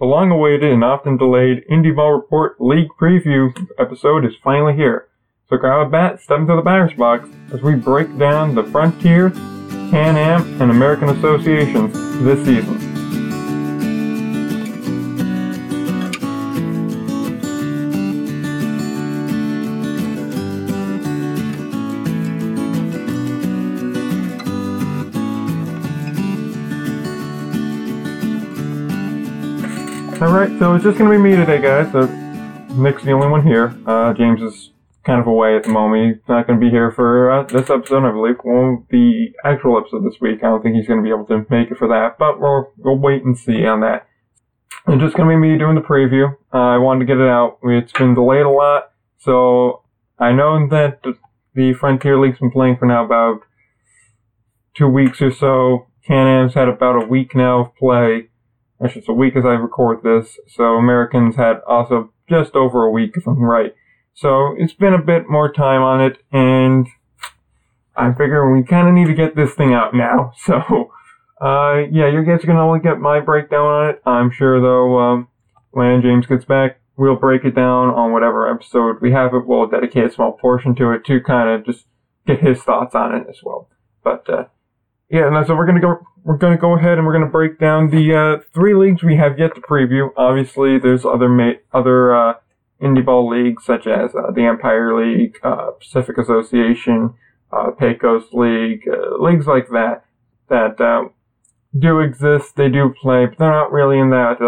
The 0.00 0.06
long 0.06 0.32
awaited 0.32 0.72
and 0.72 0.82
often 0.82 1.16
delayed 1.16 1.64
Indie 1.70 1.94
Ball 1.94 2.14
Report 2.14 2.60
League 2.60 2.88
Preview 3.00 3.54
episode 3.78 4.24
is 4.24 4.32
finally 4.42 4.74
here. 4.74 5.06
So 5.48 5.56
grab 5.56 5.86
a 5.86 5.90
bat, 5.90 6.20
step 6.20 6.40
into 6.40 6.56
the 6.56 6.62
batter's 6.62 6.94
box 6.94 7.28
as 7.52 7.62
we 7.62 7.76
break 7.76 8.18
down 8.18 8.56
the 8.56 8.64
Frontier, 8.64 9.30
Can 9.30 10.16
Am, 10.16 10.60
and 10.60 10.72
American 10.72 11.10
Associations 11.10 11.92
this 12.24 12.44
season. 12.44 12.93
So 30.64 30.74
it's 30.74 30.84
just 30.84 30.96
gonna 30.96 31.10
be 31.10 31.18
me 31.18 31.36
today, 31.36 31.60
guys. 31.60 31.92
So 31.92 32.06
Nick's 32.72 33.04
the 33.04 33.12
only 33.12 33.28
one 33.28 33.42
here. 33.42 33.76
Uh, 33.86 34.14
James 34.14 34.40
is 34.40 34.70
kind 35.04 35.20
of 35.20 35.26
away 35.26 35.56
at 35.56 35.64
the 35.64 35.68
moment. 35.68 36.16
He's 36.16 36.26
not 36.26 36.46
gonna 36.46 36.58
be 36.58 36.70
here 36.70 36.90
for 36.90 37.30
uh, 37.30 37.42
this 37.42 37.68
episode, 37.68 38.08
I 38.08 38.10
believe. 38.10 38.36
Well, 38.42 38.82
the 38.88 39.26
actual 39.44 39.76
episode 39.76 40.06
this 40.06 40.22
week, 40.22 40.38
I 40.42 40.46
don't 40.46 40.62
think 40.62 40.74
he's 40.74 40.88
gonna 40.88 41.02
be 41.02 41.10
able 41.10 41.26
to 41.26 41.44
make 41.50 41.70
it 41.70 41.76
for 41.76 41.86
that, 41.88 42.16
but 42.18 42.40
we'll, 42.40 42.72
we'll 42.78 42.96
wait 42.96 43.24
and 43.24 43.36
see 43.36 43.66
on 43.66 43.80
that. 43.80 44.06
It's 44.88 45.02
just 45.02 45.14
gonna 45.18 45.28
be 45.28 45.36
me 45.36 45.58
doing 45.58 45.74
the 45.74 45.82
preview. 45.82 46.34
Uh, 46.50 46.56
I 46.56 46.78
wanted 46.78 47.00
to 47.00 47.06
get 47.14 47.20
it 47.20 47.28
out. 47.28 47.58
It's 47.64 47.92
been 47.92 48.14
delayed 48.14 48.46
a 48.46 48.50
lot, 48.50 48.90
so 49.18 49.82
I 50.18 50.32
know 50.32 50.66
that 50.68 51.04
the 51.54 51.74
Frontier 51.74 52.18
League's 52.18 52.38
been 52.38 52.50
playing 52.50 52.78
for 52.78 52.86
now 52.86 53.04
about 53.04 53.40
two 54.74 54.88
weeks 54.88 55.20
or 55.20 55.30
so. 55.30 55.88
Can-Am's 56.06 56.54
had 56.54 56.68
about 56.68 57.02
a 57.02 57.06
week 57.06 57.34
now 57.34 57.60
of 57.60 57.76
play 57.76 58.30
actually 58.82 59.00
it's 59.00 59.08
a 59.08 59.12
week 59.12 59.36
as 59.36 59.44
I 59.44 59.54
record 59.54 60.02
this, 60.02 60.38
so 60.48 60.74
Americans 60.74 61.36
had 61.36 61.60
also 61.66 62.12
just 62.28 62.54
over 62.54 62.84
a 62.84 62.90
week 62.90 63.12
if 63.16 63.26
I'm 63.26 63.42
right. 63.42 63.74
So 64.14 64.54
it's 64.56 64.72
been 64.72 64.94
a 64.94 65.02
bit 65.02 65.28
more 65.28 65.52
time 65.52 65.82
on 65.82 66.00
it, 66.00 66.18
and 66.32 66.86
I 67.96 68.12
figure 68.12 68.50
we 68.50 68.62
kind 68.62 68.88
of 68.88 68.94
need 68.94 69.06
to 69.06 69.14
get 69.14 69.36
this 69.36 69.54
thing 69.54 69.72
out 69.72 69.94
now. 69.94 70.32
So, 70.44 70.90
uh, 71.40 71.82
yeah, 71.90 72.08
you 72.08 72.24
guys 72.24 72.44
are 72.44 72.46
gonna 72.46 72.64
only 72.64 72.80
get 72.80 73.00
my 73.00 73.20
breakdown 73.20 73.66
on 73.66 73.90
it. 73.90 74.02
I'm 74.06 74.30
sure 74.30 74.60
though, 74.60 74.98
um, 74.98 75.28
when 75.72 76.00
James 76.00 76.26
gets 76.26 76.44
back, 76.44 76.80
we'll 76.96 77.16
break 77.16 77.44
it 77.44 77.54
down 77.54 77.88
on 77.88 78.12
whatever 78.12 78.48
episode 78.48 79.00
we 79.00 79.10
have 79.12 79.34
it. 79.34 79.46
We'll 79.46 79.66
dedicate 79.66 80.04
a 80.04 80.10
small 80.10 80.32
portion 80.32 80.74
to 80.76 80.92
it 80.92 81.04
to 81.06 81.20
kind 81.20 81.50
of 81.50 81.66
just 81.66 81.86
get 82.26 82.40
his 82.40 82.62
thoughts 82.62 82.94
on 82.94 83.14
it 83.14 83.26
as 83.28 83.40
well. 83.42 83.68
But, 84.04 84.28
uh, 84.30 84.44
yeah, 85.10 85.26
and 85.26 85.46
so 85.46 85.56
we're 85.56 85.66
gonna 85.66 85.80
go 85.80 85.98
we're 86.24 86.38
going 86.38 86.56
to 86.56 86.60
go 86.60 86.76
ahead 86.76 86.96
and 86.96 87.06
we're 87.06 87.12
going 87.12 87.24
to 87.24 87.30
break 87.30 87.58
down 87.58 87.90
the 87.90 88.14
uh, 88.14 88.42
three 88.54 88.74
leagues 88.74 89.02
we 89.02 89.16
have 89.16 89.38
yet 89.38 89.54
to 89.54 89.60
preview. 89.60 90.08
Obviously, 90.16 90.78
there's 90.78 91.04
other 91.04 91.28
ma- 91.28 91.60
other 91.72 92.14
uh, 92.14 92.34
indie 92.80 93.04
ball 93.04 93.28
leagues 93.28 93.64
such 93.64 93.86
as 93.86 94.14
uh, 94.14 94.30
the 94.32 94.42
Empire 94.42 94.98
League, 94.98 95.38
uh, 95.42 95.72
Pacific 95.72 96.16
Association, 96.16 97.12
uh, 97.52 97.70
Pecos 97.78 98.24
League, 98.32 98.88
leagues 99.20 99.46
like 99.46 99.68
that 99.68 100.04
that 100.48 101.10
do 101.78 102.00
exist. 102.00 102.56
They 102.56 102.70
do 102.70 102.94
play, 103.00 103.26
but 103.26 103.38
they're 103.38 103.50
not 103.50 103.70
really 103.70 103.98
in 103.98 104.10
that 104.10 104.38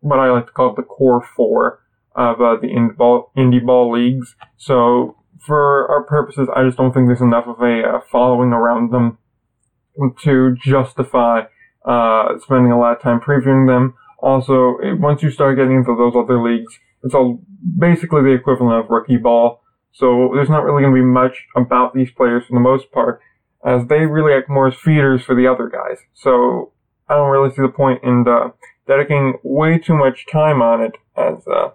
what 0.00 0.20
I 0.20 0.30
like 0.30 0.46
to 0.46 0.52
call 0.52 0.74
the 0.74 0.82
core 0.82 1.22
four 1.36 1.82
of 2.14 2.38
the 2.38 2.68
indie 2.68 2.96
ball 2.96 3.32
indie 3.36 3.64
ball 3.64 3.90
leagues. 3.90 4.36
So 4.56 5.16
for 5.44 5.90
our 5.90 6.04
purposes, 6.04 6.48
I 6.54 6.62
just 6.64 6.76
don't 6.76 6.92
think 6.92 7.08
there's 7.08 7.20
enough 7.20 7.46
of 7.48 7.60
a 7.60 8.00
following 8.12 8.52
around 8.52 8.92
them 8.92 9.18
to 10.22 10.54
justify 10.62 11.42
uh, 11.84 12.38
spending 12.38 12.72
a 12.72 12.78
lot 12.78 12.96
of 12.96 13.02
time 13.02 13.20
previewing 13.20 13.66
them. 13.66 13.94
Also, 14.18 14.76
once 14.98 15.22
you 15.22 15.30
start 15.30 15.56
getting 15.56 15.76
into 15.76 15.96
those 15.96 16.14
other 16.14 16.42
leagues, 16.42 16.78
it's 17.02 17.14
all 17.14 17.40
basically 17.78 18.22
the 18.22 18.34
equivalent 18.34 18.84
of 18.84 18.90
rookie 18.90 19.16
ball. 19.16 19.62
So 19.92 20.30
there's 20.34 20.50
not 20.50 20.62
really 20.62 20.82
going 20.82 20.94
to 20.94 21.00
be 21.00 21.06
much 21.06 21.46
about 21.56 21.94
these 21.94 22.10
players 22.10 22.44
for 22.46 22.54
the 22.54 22.60
most 22.60 22.92
part, 22.92 23.20
as 23.64 23.86
they 23.88 24.06
really 24.06 24.34
act 24.34 24.48
more 24.48 24.68
as 24.68 24.74
feeders 24.74 25.24
for 25.24 25.34
the 25.34 25.46
other 25.46 25.68
guys. 25.68 25.98
So 26.14 26.72
I 27.08 27.14
don't 27.14 27.30
really 27.30 27.50
see 27.50 27.62
the 27.62 27.68
point 27.68 28.04
in 28.04 28.24
uh, 28.28 28.50
dedicating 28.86 29.38
way 29.42 29.78
too 29.78 29.96
much 29.96 30.26
time 30.30 30.62
on 30.62 30.82
it 30.82 30.92
as, 31.16 31.46
uh, 31.48 31.70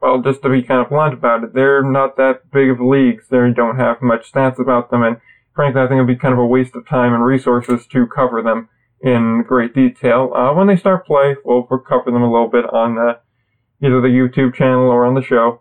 well, 0.00 0.22
just 0.22 0.42
to 0.42 0.48
be 0.48 0.62
kind 0.62 0.80
of 0.80 0.88
blunt 0.88 1.14
about 1.14 1.44
it, 1.44 1.52
they're 1.52 1.82
not 1.82 2.16
that 2.16 2.50
big 2.52 2.70
of 2.70 2.80
leagues. 2.80 3.28
They 3.28 3.38
don't 3.54 3.78
have 3.78 4.00
much 4.00 4.32
stats 4.32 4.58
about 4.58 4.90
them, 4.90 5.02
and 5.02 5.16
frankly, 5.56 5.80
I 5.80 5.88
think 5.88 5.96
it'd 5.96 6.06
be 6.06 6.16
kind 6.16 6.34
of 6.34 6.38
a 6.38 6.46
waste 6.46 6.76
of 6.76 6.86
time 6.86 7.14
and 7.14 7.24
resources 7.24 7.86
to 7.88 8.06
cover 8.06 8.42
them 8.42 8.68
in 9.00 9.42
great 9.48 9.74
detail. 9.74 10.32
Uh, 10.34 10.54
when 10.54 10.66
they 10.66 10.76
start 10.76 11.06
play, 11.06 11.36
we'll, 11.44 11.64
cover 11.64 12.10
them 12.10 12.22
a 12.22 12.30
little 12.30 12.48
bit 12.48 12.66
on 12.72 12.98
uh, 12.98 13.14
either 13.82 14.00
the 14.00 14.08
YouTube 14.08 14.54
channel 14.54 14.88
or 14.88 15.04
on 15.04 15.14
the 15.14 15.22
show. 15.22 15.60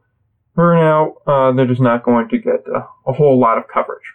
For 0.53 0.75
now, 0.75 1.15
uh, 1.25 1.51
they're 1.53 1.65
just 1.65 1.81
not 1.81 2.03
going 2.03 2.29
to 2.29 2.37
get 2.37 2.65
uh, 2.73 2.83
a 3.07 3.13
whole 3.13 3.39
lot 3.39 3.57
of 3.57 3.65
coverage. 3.67 4.13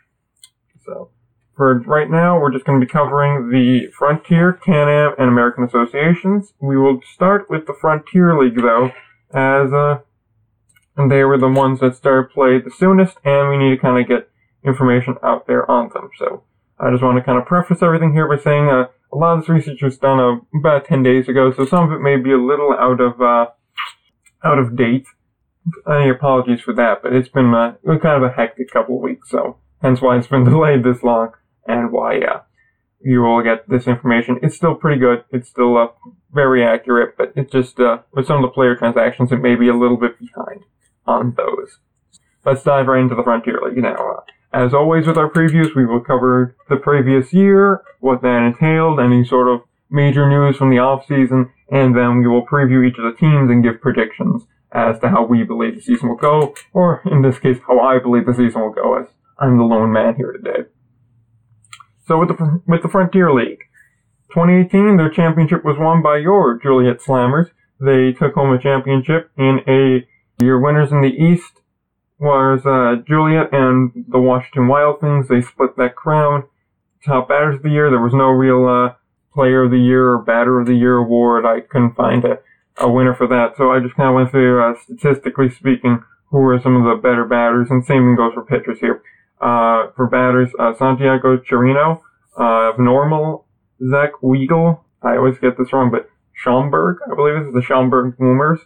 So, 0.85 1.11
for 1.57 1.81
right 1.81 2.11
now, 2.11 2.41
we're 2.41 2.53
just 2.53 2.65
going 2.65 2.81
to 2.81 2.87
be 2.87 2.91
covering 2.91 3.51
the 3.51 3.91
Frontier, 3.99 4.55
Can-Am, 4.55 5.15
and 5.19 5.29
American 5.29 5.65
Associations. 5.65 6.55
We 6.61 6.79
will 6.79 7.01
start 7.15 7.51
with 7.51 7.67
the 7.67 7.75
Frontier 7.79 8.39
League, 8.39 8.57
though, 8.57 8.93
as 9.35 9.73
uh, 9.73 10.01
they 10.97 11.25
were 11.25 11.39
the 11.39 11.49
ones 11.49 11.81
that 11.81 11.97
started 11.97 12.31
play 12.31 12.59
the 12.59 12.71
soonest, 12.71 13.19
and 13.25 13.51
we 13.51 13.59
need 13.59 13.77
to 13.77 13.81
kind 13.81 14.01
of 14.01 14.09
get 14.09 14.30
information 14.65 15.17
out 15.23 15.47
there 15.47 15.69
on 15.71 15.91
them. 15.93 16.11
So 16.19 16.45
I 16.79 16.91
just 16.91 17.03
want 17.03 17.19
to 17.19 17.25
kind 17.25 17.39
of 17.39 17.47
preface 17.47 17.83
everything 17.83 18.13
here 18.13 18.29
by 18.29 18.43
saying 18.43 18.69
uh, 18.69 18.87
a 19.13 19.17
lot 19.17 19.35
of 19.35 19.41
this 19.41 19.49
research 19.49 19.83
was 19.83 19.99
done 19.99 20.21
uh, 20.21 20.59
about 20.59 20.87
10 20.87 21.03
days 21.03 21.29
ago, 21.29 21.53
so 21.53 21.67
some 21.67 21.85
of 21.85 21.93
it 21.93 22.03
may 22.03 22.17
be 22.17 22.33
a 22.33 22.39
little 22.39 22.73
out 22.73 23.01
of 23.01 23.21
uh, 23.21 23.47
out 24.45 24.59
of 24.59 24.77
date. 24.77 25.07
Any 25.91 26.09
apologies 26.09 26.61
for 26.61 26.73
that, 26.75 27.03
but 27.03 27.13
it's 27.13 27.29
been 27.29 27.53
uh, 27.55 27.75
kind 27.85 28.23
of 28.23 28.23
a 28.23 28.33
hectic 28.35 28.71
couple 28.71 28.97
of 28.97 29.03
weeks, 29.03 29.31
so 29.31 29.59
hence 29.83 30.01
why 30.01 30.17
it's 30.17 30.27
been 30.27 30.45
delayed 30.51 30.85
this 30.85 31.03
long, 31.03 31.33
and 31.67 31.93
why 31.93 32.19
uh, 32.21 32.41
you 33.03 33.21
will 33.23 33.43
get 33.43 33.69
this 33.69 33.87
information. 33.87 34.39
It's 34.43 34.57
still 34.57 34.75
pretty 34.75 35.01
good. 35.01 35.25
It's 35.31 35.49
still 35.49 35.77
uh, 35.77 35.89
very 36.33 36.65
accurate, 36.65 37.17
but 37.17 37.33
it's 37.37 37.53
just 37.53 37.79
uh, 37.79 37.99
with 38.13 38.27
some 38.27 38.37
of 38.37 38.43
the 38.43 38.55
player 38.55 38.77
transactions, 38.77 39.33
it 39.33 39.43
may 39.43 39.55
be 39.55 39.69
a 39.69 39.77
little 39.77 39.97
bit 39.97 40.19
behind 40.19 40.65
on 41.07 41.35
those. 41.37 41.79
Let's 42.45 42.63
dive 42.63 42.87
right 42.87 43.01
into 43.01 43.15
the 43.15 43.23
Frontier 43.23 43.61
League 43.63 43.83
now. 43.83 43.97
Uh, 43.97 44.21
as 44.53 44.75
always 44.75 45.07
with 45.07 45.17
our 45.17 45.31
previews, 45.31 45.75
we 45.75 45.87
will 45.87 46.01
cover 46.01 46.57
the 46.69 46.77
previous 46.77 47.33
year, 47.33 47.83
what 48.01 48.23
that 48.23 48.43
entailed, 48.43 48.99
any 48.99 49.25
sort 49.25 49.49
of 49.49 49.61
major 49.91 50.29
news 50.29 50.57
from 50.57 50.71
the 50.71 50.79
off 50.79 51.07
season, 51.07 51.51
and 51.71 51.97
then 51.97 52.19
we 52.19 52.27
will 52.27 52.47
preview 52.47 52.87
each 52.87 52.99
of 52.99 53.05
the 53.05 53.19
teams 53.19 53.51
and 53.51 53.63
give 53.63 53.81
predictions 53.81 54.47
as 54.73 54.99
to 55.01 55.09
how 55.09 55.25
we 55.25 55.43
believe 55.43 55.77
the 55.77 55.83
season 55.83 56.09
will 56.09 56.17
go, 56.17 56.55
or 56.73 57.03
in 57.11 57.23
this 57.23 57.39
case, 57.39 57.59
how 57.67 57.81
I 57.81 57.99
believe 57.99 58.27
the 58.27 58.35
season 58.35 58.61
will 58.61 58.73
go, 58.73 58.99
as 58.99 59.07
I'm 59.39 59.57
the 59.57 59.65
lone 59.65 59.93
man 59.93 60.17
here 60.17 60.33
today. 60.33 60.69
So 62.07 62.19
with 62.19 62.29
the 62.29 62.63
with 62.67 62.83
the 62.83 62.89
Frontier 62.89 63.33
League, 63.33 63.61
2018, 64.33 64.97
their 64.97 65.11
championship 65.11 65.65
was 65.65 65.77
won 65.79 66.03
by 66.03 66.19
your 66.19 66.59
Joliet 66.59 67.01
Slammers. 67.01 67.51
They 67.81 68.13
took 68.13 68.35
home 68.35 68.53
a 68.53 68.61
championship 68.61 69.31
in 69.39 69.61
a 69.69 70.07
your 70.43 70.61
winners 70.61 70.93
in 70.93 71.03
the 71.03 71.09
East 71.09 71.60
was 72.21 72.61
uh, 72.67 73.03
Joliet 73.09 73.53
and 73.53 74.05
the 74.09 74.21
Washington 74.21 74.69
Wild 74.69 75.01
Things. 75.01 75.29
They 75.29 75.41
split 75.41 75.77
that 75.79 75.97
crown. 75.97 76.45
Top 77.05 77.29
batters 77.29 77.57
of 77.57 77.63
the 77.63 77.71
year. 77.71 77.89
There 77.89 78.01
was 78.01 78.13
no 78.13 78.29
real 78.29 78.69
uh, 78.69 78.95
player 79.33 79.65
of 79.65 79.71
the 79.71 79.79
year 79.79 80.11
or 80.11 80.19
batter 80.23 80.61
of 80.61 80.67
the 80.67 80.75
year 80.75 80.97
award. 80.99 81.47
I 81.47 81.61
couldn't 81.61 81.97
find 81.97 82.25
a, 82.25 82.39
a 82.77 82.91
winner 82.91 83.15
for 83.15 83.27
that. 83.29 83.57
So 83.57 83.73
I 83.73 83.81
just 83.81 83.97
kind 83.97 84.11
of 84.11 84.15
went 84.15 84.31
through, 84.31 84.63
uh, 84.63 84.75
statistically 84.83 85.49
speaking, 85.49 86.05
who 86.31 86.39
were 86.39 86.61
some 86.61 86.77
of 86.77 86.85
the 86.85 87.01
better 87.01 87.25
batters. 87.25 87.69
And 87.71 87.85
same 87.85 88.03
thing 88.03 88.17
goes 88.17 88.35
for 88.35 88.45
pitchers 88.45 88.81
here. 88.81 89.03
Uh, 89.41 89.91
for 89.97 90.07
batters, 90.07 90.51
uh, 90.59 90.75
Santiago 90.75 91.39
Chirino, 91.39 92.03
uh, 92.37 92.73
normal, 92.79 93.47
Zach 93.91 94.13
Weigel. 94.23 94.81
I 95.03 95.17
always 95.17 95.39
get 95.39 95.57
this 95.57 95.73
wrong, 95.73 95.91
but 95.91 96.11
Schaumburg, 96.35 96.99
I 97.11 97.15
believe 97.15 97.39
this 97.39 97.49
is 97.49 97.55
the 97.55 97.63
Schaumburg 97.63 98.19
Boomers. 98.19 98.61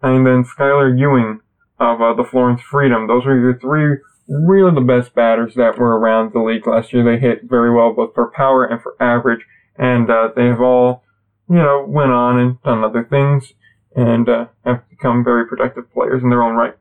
And 0.00 0.24
then 0.24 0.44
Skylar 0.44 0.96
Ewing 0.96 1.40
of 1.80 2.00
uh, 2.00 2.14
the 2.14 2.24
Florence 2.24 2.60
Freedom. 2.60 3.06
Those 3.06 3.24
were 3.24 3.52
the 3.52 3.58
three 3.58 3.96
really 4.28 4.72
the 4.72 4.80
best 4.80 5.14
batters 5.14 5.54
that 5.56 5.76
were 5.76 5.98
around 5.98 6.32
the 6.32 6.40
league 6.40 6.66
last 6.66 6.92
year. 6.92 7.02
They 7.02 7.18
hit 7.18 7.42
very 7.44 7.74
well 7.74 7.92
both 7.92 8.14
for 8.14 8.30
power 8.30 8.64
and 8.64 8.80
for 8.80 8.94
average, 9.00 9.44
and 9.76 10.08
uh, 10.08 10.28
they 10.36 10.46
have 10.46 10.60
all, 10.60 11.02
you 11.48 11.56
know, 11.56 11.84
went 11.88 12.12
on 12.12 12.38
and 12.38 12.62
done 12.62 12.84
other 12.84 13.04
things 13.04 13.54
and 13.96 14.28
uh, 14.28 14.46
have 14.64 14.88
become 14.88 15.24
very 15.24 15.46
productive 15.46 15.92
players 15.92 16.22
in 16.22 16.30
their 16.30 16.42
own 16.42 16.54
right. 16.54 16.76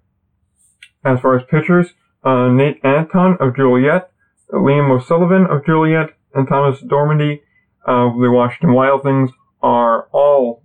As 1.04 1.20
far 1.22 1.36
as 1.38 1.46
pitchers, 1.50 1.94
uh, 2.24 2.50
Nate 2.50 2.84
Anton 2.84 3.38
of 3.40 3.56
Joliet, 3.56 4.12
Liam 4.52 4.92
O'Sullivan 4.92 5.48
of 5.48 5.66
Joliet, 5.66 6.10
and 6.36 6.48
Thomas 6.48 6.82
Dormandy 6.82 7.42
of 7.86 8.20
the 8.20 8.30
Washington 8.30 8.74
Wild 8.74 9.02
Things 9.02 9.32
are 9.62 10.08
all 10.12 10.64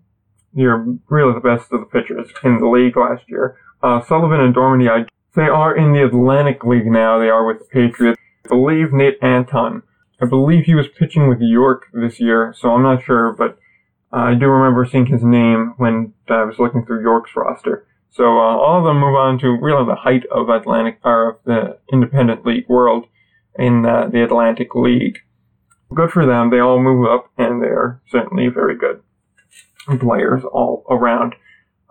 you're 0.55 0.99
really 1.09 1.33
the 1.35 1.41
best 1.41 1.73
of 1.73 1.81
the 1.81 1.87
pitchers 1.87 2.29
in 2.45 2.61
the 2.61 2.69
league 2.69 2.97
last 2.97 3.25
year. 3.29 3.57
Uh, 3.85 4.03
Sullivan 4.03 4.41
and 4.41 4.55
Dormandy, 4.55 4.89
I, 4.89 5.05
they 5.35 5.47
are 5.47 5.77
in 5.77 5.93
the 5.93 6.03
Atlantic 6.03 6.65
League 6.65 6.87
now. 6.87 7.19
They 7.19 7.29
are 7.29 7.47
with 7.47 7.59
the 7.59 7.67
Patriots. 7.67 8.19
I 8.47 8.49
believe 8.49 8.95
Nate 8.95 9.19
Anton. 9.21 9.83
I 10.23 10.25
believe 10.25 10.65
he 10.65 10.75
was 10.75 10.89
pitching 10.89 11.29
with 11.29 11.43
York 11.43 11.89
this 11.93 12.19
year, 12.19 12.55
so 12.57 12.71
I'm 12.71 12.83
not 12.83 13.05
sure, 13.05 13.35
but 13.35 13.59
I 14.11 14.33
do 14.37 14.47
remember 14.47 14.87
seeing 14.87 15.05
his 15.05 15.23
name 15.23 15.75
when 15.77 16.15
I 16.29 16.45
was 16.45 16.59
looking 16.59 16.87
through 16.87 17.03
York's 17.03 17.37
roster. 17.37 17.87
So 18.11 18.25
uh, 18.25 18.57
all 18.57 18.79
of 18.79 18.85
them 18.85 19.01
move 19.01 19.17
on 19.17 19.39
to 19.41 19.51
really 19.51 19.85
the 19.85 19.97
height 19.97 20.25
of 20.35 20.49
Atlantic 20.49 21.01
or 21.05 21.33
of 21.33 21.37
the 21.45 21.79
Independent 21.93 22.47
League 22.47 22.69
world 22.71 23.05
in 23.59 23.85
uh, 23.85 24.07
the 24.07 24.25
Atlantic 24.25 24.75
League. 24.75 25.19
Good 25.95 26.11
for 26.11 26.25
them. 26.25 26.49
They 26.49 26.59
all 26.59 26.81
move 26.81 27.07
up, 27.07 27.31
and 27.37 27.63
they're 27.63 28.01
certainly 28.09 28.49
very 28.49 28.79
good 28.79 29.03
players 30.01 30.43
all 30.43 30.87
around. 30.89 31.35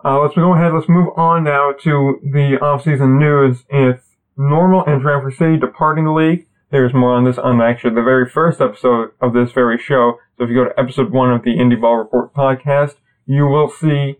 Uh, 0.04 0.20
let's 0.20 0.34
go 0.34 0.54
ahead. 0.54 0.74
Let's 0.74 0.88
move 0.88 1.08
on 1.16 1.44
now 1.44 1.72
to 1.82 2.20
the 2.22 2.58
off-season 2.60 3.18
news. 3.18 3.64
If 3.70 4.02
Normal 4.36 4.84
and 4.84 5.00
Traverse 5.00 5.38
City 5.38 5.56
departing 5.56 6.04
the 6.04 6.12
league, 6.12 6.46
there's 6.70 6.92
more 6.92 7.14
on 7.14 7.24
this 7.24 7.38
on 7.38 7.62
actually 7.62 7.94
the 7.94 8.02
very 8.02 8.28
first 8.28 8.60
episode 8.60 9.12
of 9.22 9.32
this 9.32 9.52
very 9.52 9.78
show. 9.78 10.18
So 10.36 10.44
if 10.44 10.50
you 10.50 10.56
go 10.56 10.64
to 10.64 10.78
episode 10.78 11.10
one 11.10 11.32
of 11.32 11.42
the 11.42 11.56
Indie 11.56 11.80
Ball 11.80 11.96
Report 11.96 12.34
podcast, 12.34 12.96
you 13.24 13.46
will 13.46 13.70
see 13.70 14.18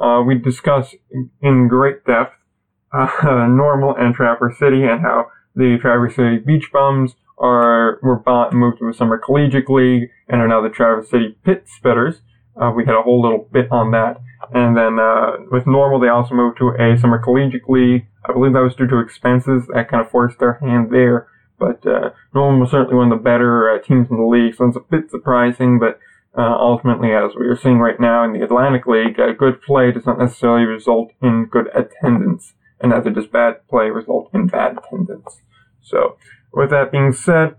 uh, 0.00 0.22
we 0.24 0.36
discuss 0.36 0.94
in 1.42 1.66
great 1.66 2.04
depth 2.04 2.34
uh, 2.92 3.46
Normal 3.48 3.96
and 3.96 4.14
Traverse 4.14 4.58
City 4.58 4.84
and 4.84 5.00
how 5.00 5.26
the 5.56 5.76
Traverse 5.80 6.14
City 6.14 6.38
Beach 6.38 6.70
Bums 6.72 7.16
are 7.36 7.98
were 8.02 8.18
bought, 8.18 8.52
and 8.52 8.60
moved 8.60 8.78
to 8.78 8.86
the 8.86 8.94
Summer 8.94 9.18
Collegiate 9.18 9.68
League 9.68 10.10
and 10.28 10.40
are 10.40 10.46
now 10.46 10.60
the 10.60 10.68
Traverse 10.68 11.10
City 11.10 11.36
Pit 11.44 11.64
Spitters. 11.66 12.20
Uh, 12.60 12.70
we 12.70 12.84
had 12.84 12.94
a 12.94 13.02
whole 13.02 13.20
little 13.20 13.48
bit 13.50 13.66
on 13.72 13.90
that. 13.90 14.20
And 14.52 14.76
then 14.76 14.98
uh, 14.98 15.32
with 15.50 15.66
normal, 15.66 16.00
they 16.00 16.08
also 16.08 16.34
moved 16.34 16.58
to 16.58 16.70
a 16.70 16.98
summer 16.98 17.18
collegiate 17.18 17.68
league. 17.68 18.06
I 18.28 18.32
believe 18.32 18.52
that 18.52 18.62
was 18.62 18.74
due 18.74 18.86
to 18.88 18.98
expenses 18.98 19.68
that 19.72 19.88
kind 19.88 20.04
of 20.04 20.10
forced 20.10 20.38
their 20.38 20.54
hand 20.54 20.90
there. 20.90 21.28
But 21.58 21.86
uh, 21.86 22.10
Normal 22.34 22.60
was 22.60 22.70
certainly 22.70 22.96
one 22.96 23.12
of 23.12 23.18
the 23.18 23.22
better 23.22 23.70
uh, 23.70 23.78
teams 23.78 24.10
in 24.10 24.16
the 24.16 24.24
league, 24.24 24.54
so 24.54 24.66
it's 24.66 24.76
a 24.76 24.80
bit 24.80 25.10
surprising. 25.10 25.78
But 25.78 26.00
uh, 26.36 26.56
ultimately, 26.58 27.12
as 27.12 27.32
we 27.38 27.46
are 27.46 27.56
seeing 27.56 27.78
right 27.78 28.00
now 28.00 28.24
in 28.24 28.32
the 28.32 28.42
Atlantic 28.42 28.86
League, 28.86 29.20
uh, 29.20 29.32
good 29.32 29.60
play 29.62 29.92
does 29.92 30.06
not 30.06 30.18
necessarily 30.18 30.64
result 30.64 31.12
in 31.22 31.46
good 31.50 31.68
attendance, 31.74 32.54
and 32.80 32.92
as 32.92 33.04
neither 33.04 33.10
does 33.20 33.26
bad 33.26 33.66
play 33.68 33.90
result 33.90 34.30
in 34.32 34.46
bad 34.46 34.78
attendance. 34.78 35.42
So, 35.82 36.16
with 36.52 36.70
that 36.70 36.90
being 36.90 37.12
said, 37.12 37.56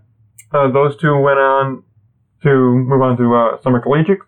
those 0.52 0.96
two 0.96 1.16
went 1.18 1.38
on 1.38 1.84
to 2.42 2.48
move 2.48 3.02
on 3.02 3.16
to 3.18 3.58
summer 3.62 3.80
collegiate. 3.80 4.18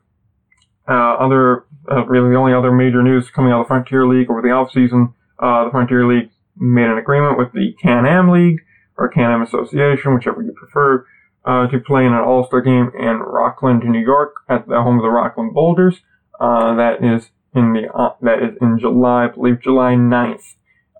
Uh, 0.86 1.14
other, 1.14 1.64
uh, 1.90 2.04
really 2.06 2.30
the 2.30 2.36
only 2.36 2.52
other 2.52 2.72
major 2.72 3.02
news 3.02 3.30
coming 3.30 3.52
out 3.52 3.60
of 3.60 3.66
the 3.66 3.68
Frontier 3.68 4.06
League 4.06 4.30
over 4.30 4.42
the 4.42 4.48
offseason, 4.48 5.14
uh, 5.38 5.64
the 5.64 5.70
Frontier 5.70 6.06
League 6.06 6.30
made 6.56 6.88
an 6.88 6.98
agreement 6.98 7.38
with 7.38 7.52
the 7.52 7.74
Can-Am 7.80 8.30
League, 8.30 8.60
or 8.96 9.08
Can-Am 9.08 9.42
Association, 9.42 10.14
whichever 10.14 10.42
you 10.42 10.52
prefer, 10.52 11.06
uh, 11.44 11.66
to 11.66 11.78
play 11.78 12.06
in 12.06 12.12
an 12.12 12.20
All-Star 12.20 12.60
game 12.60 12.90
in 12.98 13.18
Rockland, 13.18 13.84
New 13.84 14.00
York, 14.00 14.34
at 14.48 14.68
the 14.68 14.82
home 14.82 14.98
of 14.98 15.02
the 15.02 15.10
Rockland 15.10 15.52
Boulders. 15.52 16.00
Uh, 16.40 16.74
that 16.74 17.04
is 17.04 17.30
in 17.54 17.72
the, 17.72 17.92
uh, 17.92 18.14
that 18.22 18.42
is 18.42 18.56
in 18.60 18.78
July, 18.78 19.24
I 19.24 19.28
believe 19.28 19.60
July 19.60 19.94
9th. 19.94 20.54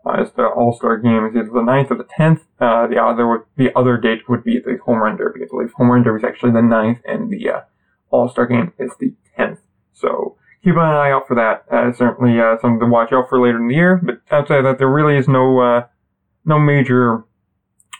Uh, 0.07 0.21
as 0.21 0.33
the 0.33 0.47
All-Star 0.47 0.99
game 0.99 1.25
is 1.25 1.35
either 1.35 1.49
the 1.49 1.61
9th 1.61 1.91
or 1.91 1.97
the 1.97 2.05
10th. 2.05 2.43
Uh, 2.61 2.87
the 2.87 3.03
other 3.03 3.47
the 3.57 3.75
other 3.75 3.97
date 3.97 4.29
would 4.29 4.45
be 4.45 4.59
the 4.59 4.77
Home 4.85 4.99
Run 4.99 5.17
Derby. 5.17 5.41
I 5.43 5.47
believe 5.51 5.73
Home 5.73 5.91
Run 5.91 6.03
Derby 6.03 6.19
is 6.19 6.25
actually 6.25 6.53
the 6.53 6.59
9th, 6.59 7.01
and 7.07 7.31
the 7.31 7.49
uh, 7.49 7.61
All-Star 8.11 8.47
game 8.47 8.75
is 8.79 8.93
the 9.01 9.15
10th. 9.39 9.61
So 9.95 10.37
keep 10.65 10.75
an 10.75 10.81
eye 10.81 11.11
out 11.11 11.29
for 11.29 11.37
that. 11.37 11.65
Uh, 11.71 11.93
certainly 11.93 12.41
uh, 12.41 12.57
something 12.61 12.81
to 12.81 12.87
watch 12.87 13.13
out 13.13 13.29
for 13.29 13.41
later 13.41 13.59
in 13.59 13.69
the 13.69 13.75
year. 13.75 14.01
But 14.03 14.21
outside 14.31 14.63
that, 14.63 14.79
there 14.79 14.89
really 14.89 15.17
is 15.17 15.29
no 15.29 15.61
uh, 15.61 15.87
no 16.45 16.59
major 16.59 17.25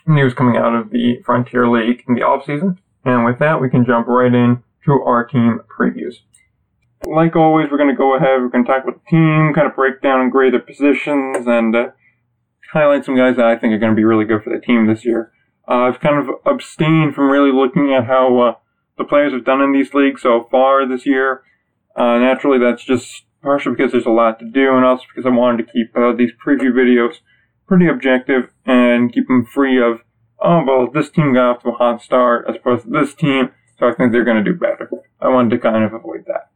news 0.07 0.33
coming 0.33 0.57
out 0.57 0.75
of 0.75 0.89
the 0.89 1.21
Frontier 1.25 1.69
League 1.69 2.03
in 2.07 2.15
the 2.15 2.23
off 2.23 2.45
season. 2.45 2.79
And 3.05 3.23
with 3.23 3.39
that, 3.39 3.61
we 3.61 3.69
can 3.69 3.85
jump 3.85 4.07
right 4.07 4.33
in 4.33 4.63
to 4.85 4.91
our 5.03 5.25
team 5.25 5.61
previews. 5.79 6.15
Like 7.05 7.35
always, 7.35 7.69
we're 7.69 7.77
going 7.77 7.89
to 7.89 7.95
go 7.95 8.15
ahead. 8.15 8.41
We're 8.41 8.49
going 8.49 8.65
to 8.65 8.71
talk 8.71 8.83
about 8.83 9.03
the 9.03 9.09
team, 9.09 9.53
kind 9.53 9.67
of 9.67 9.75
break 9.75 10.01
down 10.01 10.21
and 10.21 10.31
grade 10.31 10.53
their 10.53 10.59
positions, 10.59 11.45
and 11.45 11.75
uh, 11.75 11.89
highlight 12.73 13.05
some 13.05 13.15
guys 13.15 13.35
that 13.35 13.45
I 13.45 13.57
think 13.57 13.73
are 13.73 13.77
going 13.79 13.91
to 13.91 13.95
be 13.95 14.03
really 14.03 14.25
good 14.25 14.43
for 14.43 14.49
the 14.49 14.59
team 14.59 14.87
this 14.87 15.05
year. 15.05 15.31
Uh, 15.67 15.89
I've 15.89 15.99
kind 15.99 16.17
of 16.17 16.35
abstained 16.45 17.13
from 17.13 17.29
really 17.29 17.51
looking 17.51 17.93
at 17.93 18.05
how 18.05 18.39
uh, 18.39 18.53
the 18.97 19.03
players 19.03 19.33
have 19.33 19.45
done 19.45 19.61
in 19.61 19.71
these 19.71 19.93
leagues 19.93 20.21
so 20.21 20.47
far 20.49 20.87
this 20.87 21.05
year. 21.05 21.43
Uh, 21.95 22.17
naturally, 22.19 22.59
that's 22.59 22.83
just 22.83 23.23
partially 23.41 23.75
because 23.75 23.91
there's 23.91 24.05
a 24.05 24.09
lot 24.09 24.39
to 24.39 24.45
do, 24.45 24.75
and 24.75 24.85
also 24.85 25.05
because 25.07 25.25
I 25.25 25.35
wanted 25.35 25.65
to 25.65 25.71
keep 25.71 25.95
uh, 25.95 26.13
these 26.13 26.31
preview 26.45 26.71
videos 26.71 27.15
pretty 27.67 27.87
objective 27.87 28.51
and 28.65 29.13
keep 29.13 29.27
them 29.27 29.45
free 29.45 29.81
of, 29.81 30.01
oh, 30.39 30.63
well, 30.65 30.91
this 30.91 31.09
team 31.09 31.33
got 31.33 31.57
off 31.57 31.63
to 31.63 31.69
a 31.69 31.73
hot 31.73 32.01
start 32.01 32.45
as 32.49 32.55
opposed 32.57 32.85
to 32.85 32.91
this 32.91 33.13
team, 33.13 33.51
so 33.79 33.87
I 33.87 33.93
think 33.93 34.11
they're 34.11 34.25
going 34.25 34.43
to 34.43 34.51
do 34.51 34.57
better. 34.57 34.89
I 35.21 35.29
wanted 35.29 35.51
to 35.51 35.59
kind 35.59 35.83
of 35.83 35.93
avoid 35.93 36.25
that. 36.27 36.49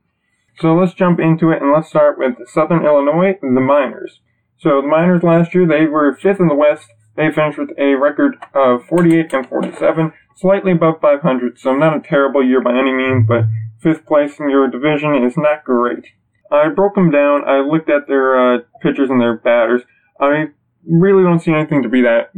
So 0.59 0.75
let's 0.75 0.94
jump 0.94 1.19
into 1.19 1.51
it, 1.51 1.62
and 1.62 1.71
let's 1.71 1.88
start 1.88 2.18
with 2.19 2.36
Southern 2.47 2.86
Illinois, 2.86 3.38
the 3.41 3.62
Miners. 3.62 4.19
So 4.57 4.81
the 4.81 4.88
Miners 4.88 5.24
last 5.24 5.56
year, 5.56 5.65
they 5.65 5.86
were 5.86 6.15
fifth 6.15 6.41
in 6.41 6.47
the 6.47 6.56
West. 6.56 6.88
They 7.15 7.31
finished 7.31 7.57
with 7.57 7.71
a 7.77 7.95
record 7.95 8.36
of 8.53 8.86
48 8.86 9.33
and 9.33 9.47
47, 9.47 10.12
slightly 10.36 10.74
above 10.74 11.00
500, 11.01 11.59
so 11.59 11.75
not 11.75 11.95
a 11.95 12.01
terrible 12.01 12.45
year 12.45 12.62
by 12.62 12.77
any 12.77 12.91
means, 12.91 13.25
but 13.27 13.45
fifth 13.81 14.06
place 14.06 14.40
in 14.40 14.50
your 14.50 14.68
division 14.68 15.24
is 15.24 15.36
not 15.38 15.64
great. 15.64 16.06
I 16.52 16.70
broke 16.70 16.96
them 16.96 17.12
down. 17.12 17.48
I 17.48 17.60
looked 17.60 17.90
at 17.90 18.08
their 18.08 18.56
uh, 18.56 18.60
pitchers 18.81 19.10
and 19.10 19.22
their 19.22 19.38
batters. 19.38 19.81
I 20.20 20.48
really 20.86 21.24
don't 21.24 21.40
see 21.40 21.54
anything 21.54 21.84
to 21.84 21.90
be 21.90 22.02
that 22.02 22.31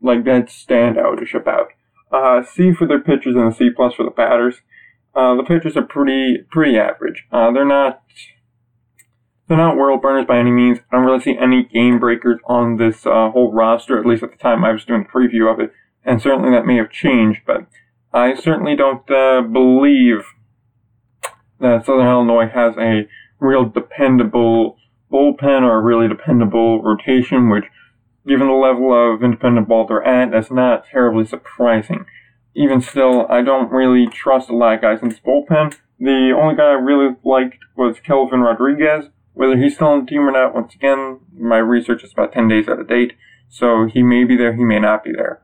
like 0.00 0.24
that 0.24 0.46
standoutish 0.46 1.34
about. 1.34 1.68
Uh, 2.10 2.42
C 2.42 2.72
for 2.72 2.86
their 2.86 3.00
pitchers 3.00 3.34
and 3.34 3.50
a 3.50 3.54
C 3.54 3.70
plus 3.74 3.94
for 3.94 4.04
the 4.04 4.10
batters. 4.10 4.56
Uh, 5.14 5.34
the 5.34 5.44
pitchers 5.44 5.76
are 5.76 5.82
pretty 5.82 6.38
pretty 6.50 6.76
average. 6.78 7.24
Uh, 7.32 7.50
they're 7.52 7.64
not 7.64 8.02
they're 9.48 9.56
not 9.56 9.76
world 9.76 10.02
burners 10.02 10.26
by 10.26 10.38
any 10.38 10.50
means. 10.50 10.78
I 10.90 10.96
don't 10.96 11.06
really 11.06 11.20
see 11.20 11.36
any 11.38 11.64
game 11.64 11.98
breakers 11.98 12.40
on 12.46 12.76
this 12.76 13.06
uh, 13.06 13.30
whole 13.30 13.52
roster, 13.52 13.98
at 13.98 14.06
least 14.06 14.22
at 14.22 14.30
the 14.30 14.38
time 14.38 14.64
I 14.64 14.72
was 14.72 14.84
doing 14.84 15.04
the 15.04 15.08
preview 15.08 15.52
of 15.52 15.60
it. 15.60 15.72
And 16.04 16.20
certainly 16.20 16.50
that 16.50 16.66
may 16.66 16.76
have 16.76 16.90
changed, 16.90 17.42
but 17.46 17.66
I 18.12 18.34
certainly 18.34 18.76
don't 18.76 19.08
uh, 19.10 19.42
believe 19.42 20.24
that 21.62 21.86
Southern 21.86 22.06
Illinois 22.06 22.48
has 22.52 22.74
a 22.76 23.08
real 23.40 23.64
dependable 23.64 24.76
bullpen 25.10 25.62
or 25.62 25.78
a 25.78 25.82
really 25.82 26.08
dependable 26.08 26.82
rotation, 26.82 27.50
which, 27.50 27.64
given 28.26 28.48
the 28.48 28.52
level 28.52 28.92
of 28.92 29.22
independent 29.22 29.68
ball 29.68 29.86
they're 29.86 30.02
at, 30.02 30.32
that's 30.32 30.50
not 30.50 30.84
terribly 30.86 31.24
surprising. 31.24 32.04
Even 32.54 32.80
still, 32.80 33.26
I 33.30 33.42
don't 33.42 33.70
really 33.70 34.06
trust 34.06 34.50
a 34.50 34.56
lot 34.56 34.74
of 34.74 34.82
guys 34.82 35.00
in 35.02 35.08
this 35.08 35.20
bullpen. 35.20 35.76
The 35.98 36.36
only 36.36 36.56
guy 36.56 36.64
I 36.64 36.72
really 36.72 37.14
liked 37.24 37.58
was 37.76 38.00
Kelvin 38.00 38.40
Rodriguez. 38.40 39.06
Whether 39.34 39.56
he's 39.56 39.76
still 39.76 39.88
on 39.88 40.04
the 40.04 40.10
team 40.10 40.28
or 40.28 40.32
not, 40.32 40.54
once 40.54 40.74
again, 40.74 41.20
my 41.34 41.56
research 41.56 42.04
is 42.04 42.12
about 42.12 42.32
10 42.32 42.48
days 42.48 42.68
out 42.68 42.80
of 42.80 42.88
date, 42.88 43.14
so 43.48 43.86
he 43.86 44.02
may 44.02 44.24
be 44.24 44.36
there, 44.36 44.54
he 44.54 44.64
may 44.64 44.78
not 44.78 45.04
be 45.04 45.12
there. 45.12 45.42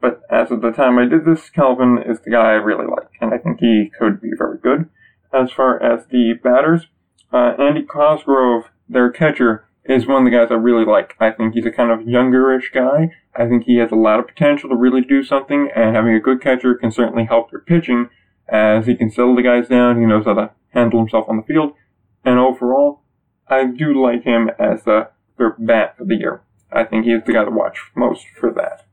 But 0.00 0.22
as 0.30 0.50
of 0.50 0.62
the 0.62 0.72
time 0.72 0.98
I 0.98 1.04
did 1.04 1.24
this, 1.24 1.50
Kelvin 1.50 1.98
is 2.04 2.20
the 2.20 2.30
guy 2.30 2.52
I 2.52 2.54
really 2.54 2.86
like, 2.86 3.10
and 3.20 3.32
I 3.32 3.38
think 3.38 3.60
he 3.60 3.90
could 3.96 4.20
be 4.20 4.30
very 4.36 4.58
good 4.58 4.88
as 5.32 5.50
far 5.52 5.82
as 5.82 6.06
the 6.06 6.34
batters. 6.42 6.86
Uh, 7.32 7.54
Andy 7.58 7.82
Cosgrove, 7.82 8.64
their 8.88 9.10
catcher, 9.10 9.66
is 9.84 10.06
one 10.06 10.26
of 10.26 10.30
the 10.30 10.36
guys 10.36 10.48
I 10.50 10.54
really 10.54 10.84
like. 10.84 11.14
I 11.20 11.30
think 11.30 11.54
he's 11.54 11.66
a 11.66 11.70
kind 11.70 11.90
of 11.90 12.06
youngerish 12.06 12.72
guy. 12.72 13.10
I 13.34 13.48
think 13.48 13.64
he 13.64 13.78
has 13.78 13.90
a 13.90 13.96
lot 13.96 14.18
of 14.18 14.26
potential 14.26 14.68
to 14.70 14.76
really 14.76 15.00
do 15.00 15.22
something, 15.22 15.70
and 15.74 15.94
having 15.94 16.14
a 16.14 16.20
good 16.20 16.40
catcher 16.40 16.74
can 16.74 16.90
certainly 16.90 17.24
help 17.24 17.52
your 17.52 17.60
pitching, 17.60 18.08
as 18.48 18.86
he 18.86 18.96
can 18.96 19.10
settle 19.10 19.36
the 19.36 19.42
guys 19.42 19.68
down. 19.68 20.00
He 20.00 20.06
knows 20.06 20.24
how 20.24 20.34
to 20.34 20.50
handle 20.70 21.00
himself 21.00 21.26
on 21.28 21.36
the 21.36 21.42
field, 21.42 21.72
and 22.24 22.38
overall, 22.38 23.02
I 23.48 23.66
do 23.66 24.00
like 24.00 24.24
him 24.24 24.50
as 24.58 24.84
the 24.84 25.10
their 25.38 25.56
bat 25.58 25.96
of 25.98 26.08
the 26.08 26.16
year. 26.16 26.42
I 26.70 26.84
think 26.84 27.04
he's 27.04 27.24
the 27.24 27.32
guy 27.32 27.44
to 27.44 27.50
watch 27.50 27.90
most 27.96 28.26
for 28.38 28.52
that. 28.52 28.86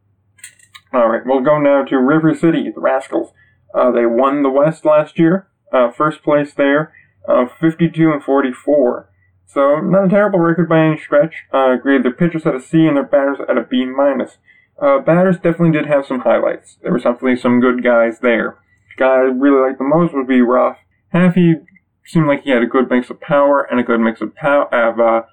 All 0.94 1.10
right, 1.10 1.22
we'll 1.26 1.42
go 1.42 1.60
now 1.60 1.84
to 1.84 1.98
River 1.98 2.34
City, 2.34 2.72
the 2.74 2.80
Rascals. 2.80 3.34
Uh, 3.74 3.92
they 3.92 4.06
won 4.06 4.42
the 4.42 4.50
West 4.50 4.86
last 4.86 5.20
year. 5.20 5.48
Uh, 5.72 5.92
first 5.92 6.24
place 6.24 6.54
there, 6.54 6.94
uh, 7.28 7.46
52 7.60 8.12
and 8.12 8.24
44. 8.24 9.10
So 9.46 9.80
not 9.80 10.06
a 10.06 10.10
terrible 10.10 10.40
record 10.40 10.70
by 10.70 10.86
any 10.86 10.98
stretch. 10.98 11.46
Uh, 11.54 11.72
agreed, 11.72 12.04
their 12.04 12.12
pitchers 12.12 12.46
at 12.46 12.56
a 12.56 12.62
C 12.62 12.86
and 12.86 12.98
their 12.98 13.04
batters 13.04 13.38
at 13.48 13.58
a 13.58 13.62
B 13.62 13.86
minus. 13.86 14.38
Uh, 14.80 15.00
batters 15.00 15.38
definitely 15.38 15.72
did 15.72 15.88
have 15.88 16.06
some 16.06 16.20
highlights. 16.20 16.78
There 16.82 16.92
were 16.92 17.00
definitely 17.00 17.38
some 17.38 17.60
good 17.60 17.84
guys 17.84 18.20
there. 18.20 18.58
The 18.90 19.04
guy 19.04 19.14
I 19.16 19.20
really 19.20 19.68
liked 19.68 19.80
the 19.80 19.86
most 19.86 20.14
would 20.14 20.28
be 20.28 20.42
Ruff. 20.42 20.78
Halfy 21.14 21.66
seemed 22.06 22.28
like 22.28 22.44
he 22.44 22.52
had 22.52 22.62
a 22.62 22.68
good 22.68 22.90
mix 22.90 23.10
of 23.10 23.20
power 23.20 23.62
and 23.62 23.80
a 23.80 23.84
good 23.84 24.00
mix 24.00 24.22
of 24.22 24.36
pow- 24.36 24.70
of 24.72 25.00
uh, 25.00 25.24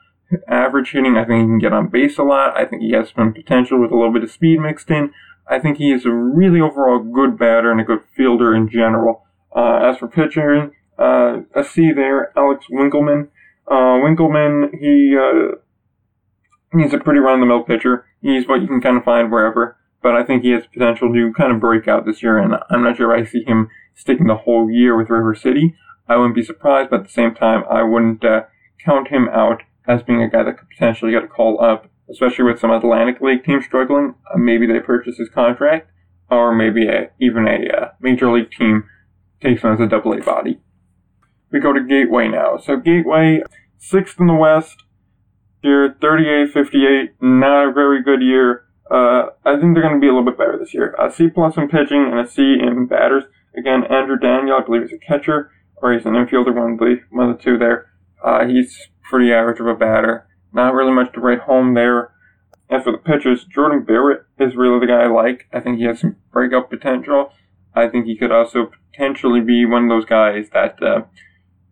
average 0.49 0.93
hitting. 0.93 1.17
I 1.17 1.25
think 1.25 1.41
he 1.43 1.47
can 1.47 1.59
get 1.59 1.73
on 1.73 1.89
base 1.89 2.19
a 2.19 2.23
lot. 2.23 2.57
I 2.57 2.65
think 2.65 2.83
he 2.83 2.93
has 2.93 3.11
some 3.15 3.33
potential 3.33 3.81
with 3.81 3.91
a 3.91 3.97
little 3.97 4.13
bit 4.13 4.25
of 4.25 4.31
speed 4.31 4.61
mixed 4.61 4.91
in. 4.91 5.13
I 5.47 5.59
think 5.59 5.79
he 5.79 5.93
is 5.93 6.07
a 6.07 6.11
really 6.11 6.61
overall 6.61 6.99
good 7.01 7.39
batter 7.39 7.71
and 7.71 7.81
a 7.81 7.85
good 7.85 8.01
fielder 8.17 8.55
in 8.55 8.69
general. 8.69 9.24
Uh, 9.55 9.91
as 9.91 9.99
for 9.99 10.09
pitching, 10.09 10.73
uh, 10.99 11.39
a 11.55 11.63
C 11.65 11.93
there, 11.93 12.37
Alex 12.37 12.67
Winkelman. 12.71 13.29
Uh, 13.67 14.01
Winkelman, 14.03 14.71
he, 14.79 15.17
he's 16.77 16.93
a 16.93 16.99
pretty 16.99 17.21
run-of-the-mill 17.21 17.63
pitcher. 17.63 18.07
He's 18.21 18.49
what 18.49 18.61
you 18.61 18.67
can 18.67 18.81
kind 18.81 18.97
of 18.97 19.05
find 19.05 19.31
wherever, 19.31 19.77
but 20.03 20.15
I 20.15 20.25
think 20.25 20.43
he 20.43 20.51
has 20.51 20.67
potential 20.67 21.13
to 21.13 21.33
kind 21.35 21.53
of 21.53 21.61
break 21.61 21.87
out 21.87 22.05
this 22.05 22.23
year, 22.23 22.39
and 22.39 22.55
I'm 22.69 22.83
not 22.83 22.97
sure 22.97 23.15
I 23.15 23.25
see 23.25 23.45
him 23.45 23.69
sticking 23.95 24.27
the 24.27 24.37
whole 24.37 24.71
year 24.71 24.97
with 24.97 25.11
River 25.11 25.35
City. 25.35 25.75
I 26.09 26.17
wouldn't 26.17 26.35
be 26.35 26.43
surprised, 26.43 26.91
but 26.91 27.01
at 27.01 27.07
the 27.07 27.13
same 27.13 27.35
time, 27.35 27.65
I 27.71 27.83
wouldn't 27.83 28.25
uh, 28.25 28.43
count 28.85 29.09
him 29.09 29.29
out 29.29 29.63
as 29.87 30.03
being 30.03 30.23
a 30.23 30.29
guy 30.29 30.43
that 30.43 30.59
could 30.59 30.69
potentially 30.69 31.13
get 31.13 31.25
a 31.25 31.29
call 31.29 31.63
up, 31.63 31.89
especially 32.11 32.45
with 32.45 32.59
some 32.59 32.71
Atlantic 32.71 33.21
League 33.21 33.45
teams 33.45 33.65
struggling. 33.65 34.15
Uh, 34.33 34.39
maybe 34.39 34.67
they 34.67 34.81
purchase 34.81 35.17
his 35.17 35.29
contract, 35.29 35.91
or 36.31 36.55
maybe 36.55 36.87
a, 36.89 37.11
even 37.21 37.47
a 37.47 37.69
uh, 37.75 37.89
major 38.01 38.31
league 38.31 38.51
team 38.51 38.85
him 39.45 39.75
as 39.75 39.81
a 39.81 39.87
double 39.87 40.13
A 40.13 40.23
body. 40.23 40.61
We 41.51 41.61
go 41.61 41.73
to 41.73 41.85
Gateway 41.85 42.29
now. 42.29 42.57
So 42.57 42.77
Gateway, 42.77 43.43
sixth 43.79 44.19
in 44.19 44.27
the 44.27 44.35
West, 44.35 44.85
year 45.63 45.97
38 46.01 46.53
58, 46.53 47.15
not 47.21 47.69
a 47.69 47.73
very 47.73 48.03
good 48.03 48.23
year. 48.23 48.65
Uh, 48.91 49.31
I 49.45 49.59
think 49.59 49.75
they're 49.75 49.83
going 49.83 49.95
to 49.95 50.01
be 50.01 50.09
a 50.09 50.15
little 50.15 50.25
bit 50.25 50.39
better 50.39 50.59
this 50.59 50.75
year. 50.75 50.95
A 50.99 51.11
C 51.11 51.29
plus 51.29 51.57
in 51.57 51.69
pitching 51.69 52.09
and 52.11 52.21
a 52.21 52.29
C 52.29 52.57
in 52.61 52.87
batters. 52.87 53.25
Again, 53.57 53.85
Andrew 53.85 54.19
Daniel, 54.19 54.59
I 54.61 54.65
believe, 54.65 54.83
is 54.83 54.93
a 54.93 54.99
catcher, 54.99 55.51
or 55.77 55.93
he's 55.93 56.05
an 56.05 56.15
infielder, 56.15 56.55
one 56.55 56.73
of 56.73 56.79
the, 56.79 57.01
one 57.11 57.31
of 57.31 57.39
the 57.39 57.43
two 57.43 57.57
there. 57.57 57.87
Uh, 58.23 58.47
he's 58.47 58.89
pretty 59.09 59.33
average 59.33 59.61
of 59.61 59.67
a 59.67 59.75
batter. 59.75 60.27
Not 60.53 60.75
really 60.75 60.93
much 60.93 61.13
to 61.15 61.21
write 61.21 61.41
home 61.41 61.75
there. 61.75 62.11
As 62.71 62.83
for 62.83 62.93
the 62.93 62.99
pitchers, 62.99 63.45
Jordan 63.45 63.85
Barrett 63.85 64.25
is 64.39 64.57
really 64.57 64.81
the 64.81 64.87
guy 64.87 65.05
I 65.05 65.07
like. 65.07 65.47
I 65.53 65.61
think 65.61 65.79
he 65.79 65.85
has 65.85 66.01
some 66.01 66.17
breakout 66.33 66.71
potential. 66.71 67.33
I 67.75 67.89
think 67.89 68.07
he 68.07 68.17
could 68.17 68.33
also 68.33 68.71
potentially 68.95 69.41
be 69.41 69.65
one 69.65 69.85
of 69.85 69.89
those 69.89 70.05
guys 70.05 70.49
that 70.53 70.83
uh, 70.83 71.03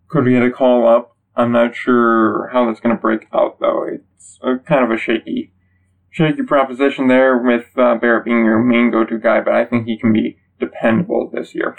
could 0.08 0.26
get 0.26 0.42
a 0.42 0.50
call 0.50 0.86
up. 0.88 1.16
I'm 1.34 1.52
not 1.52 1.74
sure 1.74 2.50
how 2.52 2.66
that's 2.66 2.80
going 2.80 2.94
to 2.94 3.00
break 3.00 3.26
out, 3.32 3.58
though. 3.60 3.84
It's 3.84 4.38
a, 4.42 4.58
kind 4.58 4.84
of 4.84 4.90
a 4.90 4.98
shaky, 4.98 5.52
shaky 6.10 6.42
proposition 6.42 7.08
there 7.08 7.38
with 7.38 7.66
uh, 7.76 7.94
Barrett 7.96 8.24
being 8.24 8.44
your 8.44 8.62
main 8.62 8.90
go-to 8.90 9.18
guy, 9.18 9.40
but 9.40 9.54
I 9.54 9.64
think 9.64 9.86
he 9.86 9.98
can 9.98 10.12
be 10.12 10.38
dependable 10.60 11.30
this 11.32 11.54
year. 11.54 11.76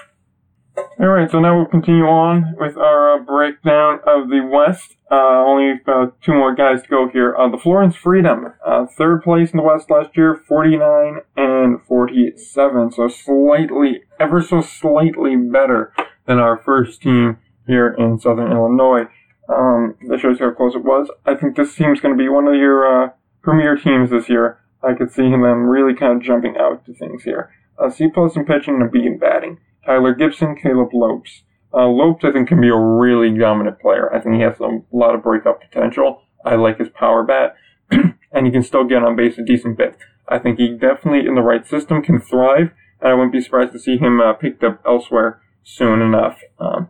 Alright, 0.78 1.30
so 1.30 1.40
now 1.40 1.56
we'll 1.56 1.66
continue 1.68 2.06
on 2.06 2.56
with 2.58 2.78
our 2.78 3.16
uh, 3.16 3.24
breakdown 3.24 4.00
of 4.08 4.30
the 4.30 4.40
West. 4.42 4.96
Uh, 5.12 5.44
only 5.46 5.74
uh, 5.88 6.08
two 6.24 6.34
more 6.34 6.56
guys 6.56 6.82
to 6.82 6.88
go 6.88 7.10
here. 7.10 7.36
Uh, 7.36 7.50
the 7.50 7.58
Florence 7.58 7.96
Freedom, 7.96 8.54
uh, 8.66 8.86
third 8.98 9.22
place 9.22 9.52
in 9.52 9.58
the 9.58 9.64
West 9.64 9.92
last 9.92 10.18
year, 10.18 10.36
49 10.36 11.20
and 11.38 11.82
47. 11.84 12.92
So 12.92 13.08
slightly, 13.08 14.02
ever 14.20 14.42
so 14.42 14.62
slightly 14.62 15.36
better 15.36 15.94
than 16.26 16.40
our 16.40 16.58
first 16.58 17.02
team 17.02 17.38
here 17.68 17.94
in 17.98 18.20
Southern 18.20 18.52
Illinois. 18.52 19.04
Um, 19.50 19.96
that 20.08 20.22
shows 20.22 20.40
how 20.40 20.52
close 20.52 20.74
it 20.74 20.84
was. 20.84 21.12
I 21.26 21.36
think 21.36 21.56
this 21.56 21.76
team's 21.76 22.00
going 22.00 22.18
to 22.18 22.24
be 22.24 22.30
one 22.30 22.48
of 22.48 22.56
your 22.56 23.14
premier 23.44 23.76
teams 23.76 24.10
this 24.10 24.30
year. 24.30 24.60
I 24.82 24.94
could 24.94 25.12
see 25.12 25.30
them 25.30 25.70
really 25.70 25.94
kind 25.94 26.18
of 26.18 26.24
jumping 26.24 26.56
out 26.58 26.86
to 26.86 26.94
things 26.94 27.24
here. 27.24 27.52
C 27.92 28.08
plus 28.08 28.36
in 28.36 28.46
pitching 28.46 28.76
and 28.76 28.84
a 28.84 28.88
B 28.88 29.06
in 29.06 29.20
batting. 29.20 29.60
Tyler 29.86 30.14
Gibson, 30.14 30.56
Caleb 30.56 30.90
Lopes. 30.94 31.44
Uh, 31.74 31.88
Lopes, 31.88 32.24
I 32.24 32.32
think, 32.32 32.48
can 32.48 32.62
be 32.62 32.70
a 32.70 32.78
really 32.78 33.36
dominant 33.36 33.80
player. 33.80 34.14
I 34.14 34.22
think 34.22 34.36
he 34.36 34.42
has 34.42 34.60
a 34.60 34.82
lot 34.92 35.16
of 35.16 35.24
breakup 35.24 35.62
potential. 35.62 36.22
I 36.46 36.56
like 36.56 36.78
his 36.78 36.90
power 36.90 37.24
bat, 37.24 37.56
and 37.92 38.46
he 38.46 38.52
can 38.52 38.64
still 38.64 38.84
get 38.84 39.04
on 39.04 39.16
base 39.16 39.38
a 39.38 39.44
decent 39.44 39.78
bit. 39.78 39.98
I 40.28 40.40
think 40.40 40.60
he 40.60 40.70
definitely, 40.70 41.28
in 41.28 41.36
the 41.36 41.42
right 41.42 41.66
system, 41.66 42.02
can 42.02 42.20
thrive, 42.20 42.72
and 43.02 43.12
I 43.12 43.14
wouldn't 43.14 43.34
be 43.34 43.42
surprised 43.42 43.74
to 43.74 43.80
see 43.80 43.98
him 43.98 44.22
uh, 44.22 44.34
picked 44.34 44.64
up 44.64 44.82
elsewhere 44.86 45.42
soon 45.64 46.02
enough. 46.02 46.40
Um, 46.60 46.90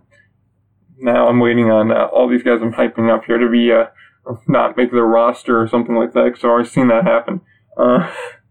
now 0.98 1.28
I'm 1.28 1.40
waiting 1.40 1.72
on 1.72 1.92
uh, 1.92 2.06
all 2.06 2.30
these 2.30 2.44
guys 2.44 2.60
I'm 2.62 2.74
hyping 2.74 3.14
up 3.14 3.26
here 3.26 3.38
to 3.38 3.50
be 3.50 3.72
uh, 3.72 3.86
not 4.48 4.78
make 4.78 4.92
the 4.92 5.02
roster 5.04 5.62
or 5.62 5.68
something 5.68 5.96
like 5.96 6.14
that, 6.14 6.26
because 6.26 6.44
I've 6.44 6.50
already 6.50 6.70
seen 6.70 6.90
that 6.90 7.06
happen. 7.06 7.42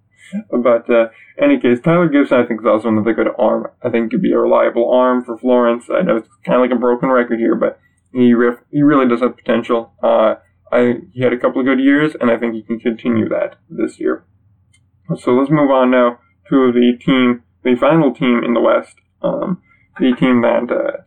But 0.51 0.89
uh, 0.91 1.09
any 1.41 1.61
case, 1.61 1.81
Tyler 1.81 2.09
Gibson, 2.09 2.39
I 2.39 2.47
think, 2.47 2.61
is 2.61 2.67
also 2.67 2.89
another 2.89 3.15
good 3.15 3.29
arm. 3.39 3.69
I 3.83 3.91
think 3.91 4.11
could 4.11 4.23
be 4.23 4.33
a 4.33 4.39
reliable 4.39 4.91
arm 4.91 5.25
for 5.25 5.37
Florence. 5.39 5.85
I 5.93 6.03
know 6.03 6.17
it's 6.17 6.29
kind 6.45 6.57
of 6.57 6.63
like 6.63 6.77
a 6.77 6.81
broken 6.81 7.09
record 7.09 7.39
here, 7.39 7.55
but 7.55 7.79
he 8.13 8.35
ref- 8.35 8.65
he 8.71 8.83
really 8.83 9.09
does 9.09 9.21
have 9.21 9.37
potential. 9.37 9.93
Uh, 10.03 10.37
I 10.71 10.97
he 11.13 11.23
had 11.23 11.33
a 11.33 11.39
couple 11.39 11.61
of 11.61 11.67
good 11.67 11.81
years, 11.81 12.15
and 12.21 12.31
I 12.31 12.39
think 12.39 12.55
he 12.55 12.63
can 12.63 12.79
continue 12.79 13.29
that 13.29 13.57
this 13.69 13.99
year. 13.99 14.25
So 15.19 15.33
let's 15.33 15.51
move 15.51 15.71
on 15.71 15.91
now 15.91 16.19
to 16.49 16.73
the 16.73 16.99
team, 16.99 17.43
the 17.65 17.77
final 17.77 18.15
team 18.15 18.43
in 18.45 18.55
the 18.55 18.61
West, 18.61 18.97
um, 19.23 19.63
the 19.99 20.15
team 20.15 20.43
that 20.43 20.71
uh, 20.71 21.03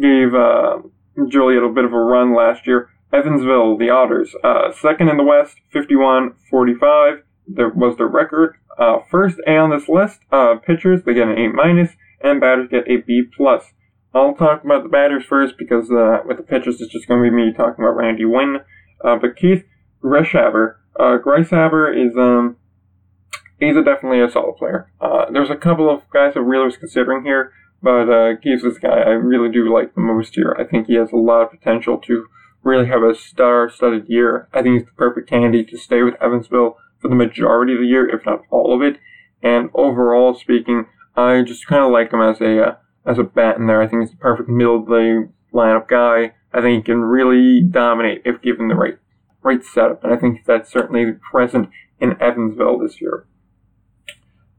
gave 0.00 0.34
uh, 0.34 0.78
Joliet 1.28 1.62
a 1.62 1.68
bit 1.68 1.84
of 1.84 1.92
a 1.92 1.98
run 1.98 2.34
last 2.34 2.66
year. 2.66 2.90
Evansville, 3.12 3.76
the 3.76 3.90
Otters, 3.90 4.34
uh, 4.44 4.72
second 4.72 5.08
in 5.08 5.16
the 5.16 5.24
West, 5.24 5.56
51-45 5.74 7.22
there 7.54 7.68
was 7.68 7.96
the 7.96 8.06
record. 8.06 8.56
Uh, 8.78 8.98
first 9.10 9.38
A 9.46 9.56
on 9.56 9.70
this 9.70 9.88
list, 9.88 10.20
uh, 10.32 10.56
pitchers, 10.56 11.02
they 11.04 11.14
get 11.14 11.28
an 11.28 11.38
A 11.38 11.48
minus, 11.48 11.90
and 12.22 12.40
batters 12.40 12.68
get 12.70 12.88
a 12.88 12.98
B 12.98 13.22
plus. 13.36 13.72
I'll 14.14 14.34
talk 14.34 14.64
about 14.64 14.82
the 14.82 14.88
batters 14.88 15.24
first 15.24 15.54
because 15.58 15.90
uh, 15.90 16.18
with 16.26 16.36
the 16.36 16.42
pitchers, 16.42 16.80
it's 16.80 16.92
just 16.92 17.06
going 17.06 17.22
to 17.22 17.30
be 17.30 17.34
me 17.34 17.52
talking 17.52 17.84
about 17.84 17.96
Randy 17.96 18.24
Winn. 18.24 18.58
Uh, 19.04 19.16
but 19.16 19.36
Keith 19.36 19.64
Greshaber, 20.02 20.76
uh, 20.98 21.18
Grishaber 21.24 21.94
is 21.94 22.16
um, 22.16 22.56
he's 23.58 23.76
a 23.76 23.84
definitely 23.84 24.20
a 24.20 24.30
solid 24.30 24.56
player. 24.56 24.90
Uh, 25.00 25.26
there's 25.30 25.50
a 25.50 25.56
couple 25.56 25.88
of 25.88 26.02
guys 26.12 26.32
I 26.34 26.40
really 26.40 26.66
was 26.66 26.76
considering 26.76 27.24
here, 27.24 27.52
but 27.82 28.08
uh, 28.10 28.36
Keith 28.42 28.64
is 28.64 28.74
the 28.74 28.80
guy 28.80 28.98
I 28.98 29.10
really 29.10 29.50
do 29.50 29.72
like 29.72 29.94
the 29.94 30.00
most 30.00 30.34
here. 30.34 30.56
I 30.58 30.64
think 30.64 30.86
he 30.86 30.94
has 30.94 31.12
a 31.12 31.16
lot 31.16 31.42
of 31.42 31.50
potential 31.50 31.98
to 31.98 32.26
really 32.62 32.88
have 32.88 33.02
a 33.02 33.14
star-studded 33.14 34.06
year. 34.08 34.48
I 34.52 34.62
think 34.62 34.74
he's 34.80 34.86
the 34.86 34.92
perfect 34.96 35.28
candidate 35.28 35.68
to 35.70 35.78
stay 35.78 36.02
with 36.02 36.20
Evansville 36.20 36.76
for 37.00 37.08
the 37.08 37.14
majority 37.14 37.74
of 37.74 37.80
the 37.80 37.86
year, 37.86 38.08
if 38.08 38.24
not 38.26 38.42
all 38.50 38.74
of 38.74 38.82
it. 38.82 39.00
And 39.42 39.70
overall 39.74 40.34
speaking, 40.34 40.86
I 41.16 41.42
just 41.42 41.66
kind 41.66 41.84
of 41.84 41.90
like 41.90 42.12
him 42.12 42.20
as 42.20 42.40
a 42.40 42.62
uh, 42.62 42.74
as 43.06 43.18
a 43.18 43.24
bat 43.24 43.56
in 43.56 43.66
there. 43.66 43.82
I 43.82 43.86
think 43.86 44.02
he's 44.02 44.10
the 44.10 44.16
perfect 44.16 44.48
middle 44.48 44.80
of 44.80 44.86
the 44.86 45.30
lineup 45.52 45.88
guy. 45.88 46.34
I 46.52 46.60
think 46.60 46.84
he 46.84 46.92
can 46.92 47.00
really 47.00 47.62
dominate 47.62 48.22
if 48.24 48.42
given 48.42 48.68
the 48.68 48.74
right 48.74 48.98
right 49.42 49.64
setup, 49.64 50.04
and 50.04 50.12
I 50.12 50.16
think 50.16 50.44
that's 50.44 50.70
certainly 50.70 51.12
present 51.30 51.70
in 51.98 52.20
Evansville 52.20 52.78
this 52.78 53.00
year. 53.00 53.26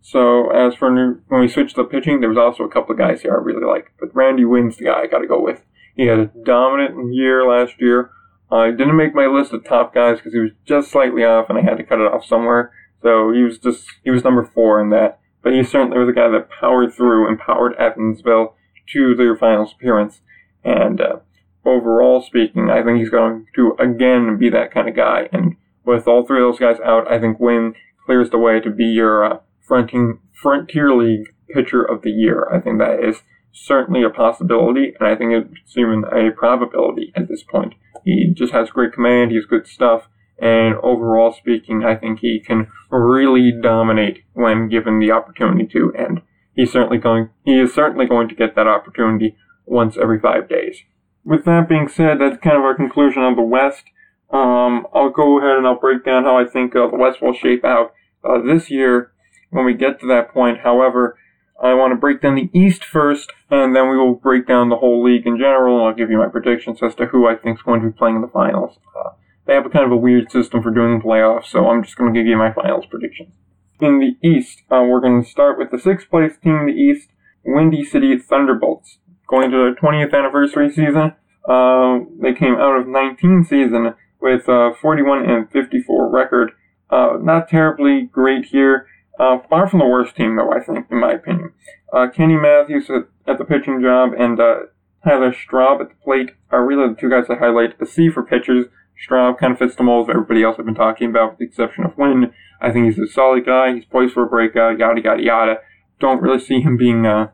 So 0.02 0.50
as 0.50 0.76
for 0.76 0.90
new, 0.90 1.22
when 1.28 1.42
we 1.42 1.48
switched 1.48 1.76
to 1.76 1.84
pitching, 1.84 2.20
there 2.20 2.30
was 2.30 2.38
also 2.38 2.64
a 2.64 2.72
couple 2.72 2.94
of 2.94 2.98
guys 2.98 3.22
here 3.22 3.34
I 3.34 3.44
really 3.44 3.66
like, 3.66 3.94
but 4.00 4.16
Randy 4.16 4.46
Winn's 4.46 4.78
the 4.78 4.86
guy 4.86 5.02
I 5.02 5.08
got 5.08 5.20
to 5.20 5.28
go 5.28 5.42
with. 5.42 5.62
He 5.96 6.08
had 6.08 6.20
a 6.20 6.32
dominant 6.44 7.14
year 7.14 7.48
last 7.48 7.76
year. 7.80 8.12
I 8.58 8.72
didn't 8.72 8.98
make 8.98 9.16
my 9.16 9.28
list 9.28 9.54
of 9.54 9.64
top 9.64 9.94
guys 9.94 10.18
because 10.18 10.34
he 10.34 10.40
was 10.40 10.52
just 10.66 10.92
slightly 10.92 11.24
off, 11.24 11.50
and 11.50 11.58
I 11.58 11.62
had 11.62 11.78
to 11.78 11.84
cut 11.84 12.00
it 12.00 12.12
off 12.12 12.26
somewhere. 12.26 12.74
So 13.02 13.32
he 13.32 13.44
was 13.44 13.58
just 13.58 13.86
he 14.04 14.12
was 14.12 14.24
number 14.24 14.44
four 14.44 14.82
in 14.82 14.90
that. 14.90 15.20
But 15.42 15.54
he 15.54 15.64
certainly 15.64 15.98
was 15.98 16.10
a 16.10 16.14
guy 16.14 16.30
that 16.30 16.50
powered 16.50 16.94
through 16.94 17.28
and 17.28 17.40
powered 17.40 17.76
Evansville 17.76 18.56
to 18.94 19.16
their 19.16 19.36
finals 19.36 19.74
appearance. 19.74 20.22
And 20.64 21.02
uh, 21.02 21.20
overall 21.66 22.22
speaking, 22.22 22.70
I 22.70 22.84
think 22.84 23.00
he's 23.00 23.10
going 23.10 23.48
to 23.56 23.76
again 23.80 24.38
be 24.38 24.50
that 24.50 24.72
kind 24.72 24.88
of 24.88 24.96
guy. 24.96 25.30
And 25.32 25.56
with 25.84 26.08
all 26.08 26.26
three 26.26 26.42
of 26.42 26.52
those 26.52 26.60
guys 26.60 26.80
out, 26.86 27.12
I 27.12 27.20
think 27.20 27.40
Winn 27.40 27.74
clears 28.06 28.30
the 28.30 28.38
way 28.38 28.60
to 28.60 28.70
be 28.70 28.86
your 28.86 29.24
uh, 29.24 29.40
fronting 29.62 30.20
frontier 30.34 30.94
league 30.94 31.34
pitcher 31.54 31.84
of 31.84 32.04
the 32.04 32.12
year. 32.12 32.48
I 32.54 32.60
think 32.60 32.80
that 32.80 33.04
is 33.04 33.24
certainly 33.52 34.04
a 34.04 34.10
possibility, 34.10 34.94
and 35.00 35.08
I 35.08 35.16
think 35.16 35.34
it's 35.34 35.78
even 35.78 36.04
a 36.12 36.32
probability 36.32 37.12
at 37.16 37.28
this 37.28 37.44
point. 37.44 37.74
He 38.04 38.34
just 38.34 38.54
has 38.54 38.70
great 38.70 38.94
command, 38.94 39.32
he 39.32 39.38
has 39.38 39.46
good 39.46 39.68
stuff, 39.68 40.08
and 40.40 40.76
overall 40.82 41.34
speaking, 41.34 41.84
I 41.86 41.96
think 41.96 42.20
he 42.20 42.40
can 42.40 42.68
really 42.90 43.52
dominate 43.62 44.24
when 44.34 44.70
given 44.70 45.00
the 45.00 45.12
opportunity 45.12 45.68
to, 45.68 45.94
and 45.98 46.22
he's 46.56 46.72
certainly 46.72 46.98
going, 46.98 47.30
he 47.46 47.60
is 47.60 47.74
certainly 47.74 48.08
going 48.08 48.28
to 48.30 48.36
get 48.36 48.56
that 48.56 48.68
opportunity 48.68 49.36
once 49.66 49.98
every 49.98 50.20
five 50.20 50.50
days. 50.50 50.82
With 51.24 51.46
that 51.46 51.70
being 51.70 51.88
said, 51.88 52.20
that's 52.20 52.42
kind 52.42 52.58
of 52.58 52.64
our 52.64 52.76
conclusion 52.76 53.22
on 53.22 53.36
the 53.36 53.44
West. 53.44 53.84
Um, 54.32 54.88
I'll 54.94 55.10
go 55.10 55.40
ahead 55.40 55.58
and 55.58 55.68
I'll 55.68 55.80
break 55.80 56.04
down 56.04 56.24
how 56.24 56.38
I 56.38 56.46
think 56.46 56.76
uh, 56.76 56.90
the 56.90 56.98
West 56.98 57.22
will 57.22 57.34
shape 57.34 57.64
out 57.64 57.94
uh, 58.24 58.42
this 58.42 58.72
year 58.72 59.12
when 59.52 59.66
we 59.66 59.74
get 59.74 60.00
to 60.00 60.08
that 60.08 60.34
point. 60.34 60.62
However, 60.62 61.18
I 61.62 61.76
want 61.76 61.92
to 61.92 61.96
break 61.96 62.22
down 62.22 62.36
the 62.36 62.50
East 62.54 62.84
first, 62.84 63.32
and 63.52 63.76
then 63.76 63.88
we 63.90 63.96
will 63.96 64.16
break 64.16 64.48
down 64.48 64.70
the 64.70 64.78
whole 64.78 65.04
league 65.04 65.28
in 65.28 65.38
general, 65.38 65.78
and 65.78 65.88
I'll 65.88 65.94
give 65.94 66.10
you 66.10 66.18
my 66.18 66.28
predictions 66.28 66.82
as 66.82 66.96
to 66.96 67.06
who 67.06 67.28
I 67.28 67.36
think 67.36 67.60
is 67.60 67.62
going 67.62 67.82
to 67.82 67.88
be 67.88 67.94
playing 67.94 68.16
in 68.16 68.22
the 68.22 68.28
finals. 68.28 68.80
Uh, 68.98 69.12
they 69.46 69.54
have 69.54 69.66
a 69.66 69.70
kind 69.70 69.86
of 69.86 69.92
a 69.92 69.98
weird 69.98 70.32
system 70.32 70.64
for 70.64 70.72
doing 70.72 70.98
the 70.98 71.06
playoffs, 71.06 71.46
so 71.46 71.68
I'm 71.70 71.84
just 71.84 71.98
going 71.98 72.12
to 72.12 72.20
give 72.20 72.26
you 72.26 72.36
my 72.36 72.52
finals 72.52 72.86
predictions. 72.90 73.34
In 73.80 74.00
the 74.00 74.28
East, 74.28 74.64
uh, 74.72 74.84
we're 74.88 75.02
going 75.02 75.24
to 75.24 75.30
start 75.30 75.60
with 75.60 75.70
the 75.70 75.80
sixth 75.80 76.10
place 76.10 76.34
team 76.44 76.56
in 76.56 76.66
the 76.66 76.74
East, 76.74 77.10
Windy 77.46 77.86
City 77.86 78.18
Thunderbolts. 78.18 78.98
Going 79.28 79.52
to 79.52 79.58
their 79.58 79.76
20th 79.76 80.14
anniversary 80.14 80.70
season, 80.70 81.14
uh, 81.48 82.00
they 82.22 82.34
came 82.34 82.56
out 82.56 82.80
of 82.80 82.88
19 82.88 83.46
season 83.48 83.94
with 84.20 84.48
a 84.48 84.72
41 84.80 85.30
and 85.30 85.50
54 85.52 86.10
record. 86.10 86.52
Uh, 86.90 87.18
not 87.22 87.48
terribly 87.48 88.04
great 88.12 88.46
here. 88.46 88.88
Uh, 89.22 89.38
far 89.52 89.70
from 89.70 89.78
the 89.78 89.86
worst 89.86 90.16
team, 90.16 90.36
though, 90.36 90.52
I 90.52 90.60
think, 90.60 90.88
in 90.90 91.00
my 91.00 91.12
opinion. 91.12 91.54
Uh, 91.94 92.08
Kenny 92.08 92.38
Matthews 92.38 92.90
at, 92.90 93.04
at, 93.28 93.38
the 93.38 93.46
pitching 93.46 93.80
job 93.80 94.14
and 94.18 94.40
uh, 94.40 94.62
Tyler 95.04 95.32
Straub 95.32 95.80
at 95.80 95.90
the 95.90 95.96
plate 96.04 96.32
are 96.50 96.66
really 96.66 96.90
the 96.90 97.00
two 97.00 97.10
guys 97.10 97.26
I 97.30 97.36
highlight. 97.36 97.80
A 97.80 97.86
C 97.86 98.10
for 98.10 98.24
pitchers. 98.24 98.66
Straub 98.98 99.38
kind 99.38 99.54
of 99.54 99.60
fits 99.60 99.76
the 99.76 99.84
mold 99.84 100.10
of 100.10 100.16
everybody 100.16 100.42
else 100.42 100.56
I've 100.58 100.66
been 100.66 100.74
talking 100.74 101.12
about, 101.12 101.32
with 101.32 101.40
the 101.40 101.46
exception 101.46 101.84
of 101.84 101.96
Winn. 102.00 102.34
I 102.60 102.72
think 102.72 102.86
he's 102.86 102.98
a 102.98 103.12
solid 103.12 103.46
guy. 103.46 103.76
He's 103.76 103.86
poised 103.86 104.16
for 104.16 104.24
a 104.24 104.30
breakout, 104.30 104.80
yada, 104.80 105.02
yada, 105.02 105.22
yada. 105.22 105.56
Don't 106.00 106.22
really 106.22 106.40
see 106.40 106.62
him 106.62 106.76
being 106.76 107.06
uh, 107.06 107.30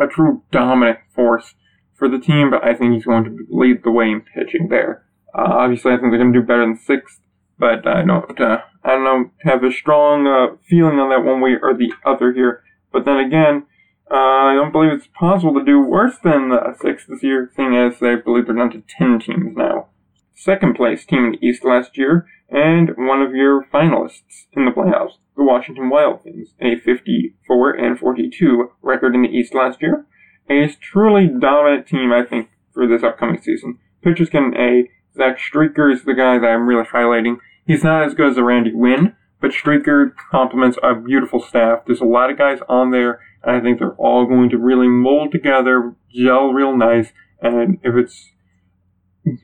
a 0.00 0.06
true 0.06 0.42
dominant 0.50 1.00
force 1.14 1.54
for 1.94 2.08
the 2.08 2.18
team, 2.18 2.50
but 2.50 2.64
I 2.64 2.74
think 2.74 2.94
he's 2.94 3.04
going 3.04 3.24
to 3.24 3.46
lead 3.50 3.82
the 3.84 3.90
way 3.90 4.06
in 4.06 4.22
pitching 4.22 4.68
there. 4.70 5.04
Uh, 5.34 5.52
obviously, 5.52 5.92
I 5.92 5.96
think 5.96 6.12
they're 6.12 6.20
going 6.20 6.32
to 6.32 6.40
do 6.40 6.46
better 6.46 6.64
than 6.64 6.78
sixth, 6.78 7.20
but 7.58 7.86
I 7.86 8.04
don't, 8.04 8.40
uh, 8.40 8.58
I 8.88 8.96
don't 8.96 9.32
have 9.40 9.62
a 9.62 9.70
strong 9.70 10.26
uh, 10.26 10.56
feeling 10.66 10.98
on 10.98 11.10
that 11.10 11.22
one 11.24 11.42
way 11.42 11.56
or 11.60 11.74
the 11.74 11.92
other 12.06 12.32
here. 12.32 12.62
But 12.90 13.04
then 13.04 13.18
again, 13.18 13.66
uh, 14.10 14.14
I 14.14 14.54
don't 14.54 14.72
believe 14.72 14.92
it's 14.92 15.08
possible 15.08 15.52
to 15.54 15.64
do 15.64 15.82
worse 15.82 16.16
than 16.24 16.48
the 16.48 16.74
sixth 16.80 17.06
this 17.06 17.22
year, 17.22 17.50
seeing 17.54 17.76
as 17.76 18.02
I 18.02 18.14
believe 18.16 18.46
they're 18.46 18.56
down 18.56 18.70
to 18.70 18.82
ten 18.88 19.18
teams 19.18 19.54
now. 19.54 19.88
Second 20.34 20.74
place 20.74 21.04
team 21.04 21.26
in 21.26 21.32
the 21.32 21.46
East 21.46 21.64
last 21.64 21.98
year, 21.98 22.26
and 22.48 22.92
one 22.96 23.20
of 23.20 23.34
your 23.34 23.66
finalists 23.72 24.46
in 24.52 24.64
the 24.64 24.70
playoffs, 24.70 25.18
the 25.36 25.44
Washington 25.44 25.90
Wild 25.90 26.22
Things, 26.22 26.54
a 26.60 26.76
54 26.76 27.72
and 27.72 27.98
42 27.98 28.70
record 28.80 29.14
in 29.14 29.22
the 29.22 29.28
East 29.28 29.54
last 29.54 29.82
year. 29.82 30.06
A 30.48 30.66
truly 30.80 31.28
dominant 31.28 31.86
team, 31.86 32.10
I 32.10 32.24
think, 32.24 32.48
for 32.72 32.86
this 32.86 33.02
upcoming 33.02 33.42
season. 33.42 33.78
Pitchers 34.02 34.30
can 34.30 34.54
A. 34.56 34.88
Zach 35.14 35.38
Streaker 35.38 35.92
is 35.92 36.04
the 36.04 36.14
guy 36.14 36.38
that 36.38 36.46
I'm 36.46 36.66
really 36.66 36.86
highlighting. 36.86 37.36
He's 37.68 37.84
not 37.84 38.02
as 38.02 38.14
good 38.14 38.30
as 38.30 38.38
a 38.38 38.42
Randy 38.42 38.72
Winn, 38.74 39.14
but 39.42 39.50
Streaker 39.50 40.12
complements 40.30 40.78
a 40.82 40.94
beautiful 40.94 41.38
staff. 41.38 41.80
There's 41.86 42.00
a 42.00 42.06
lot 42.06 42.30
of 42.30 42.38
guys 42.38 42.60
on 42.66 42.92
there, 42.92 43.20
and 43.44 43.54
I 43.54 43.60
think 43.60 43.78
they're 43.78 43.94
all 43.96 44.24
going 44.24 44.48
to 44.48 44.56
really 44.56 44.88
mold 44.88 45.32
together, 45.32 45.94
gel 46.10 46.54
real 46.54 46.74
nice, 46.74 47.12
and 47.42 47.78
if 47.84 47.94
it's 47.94 48.30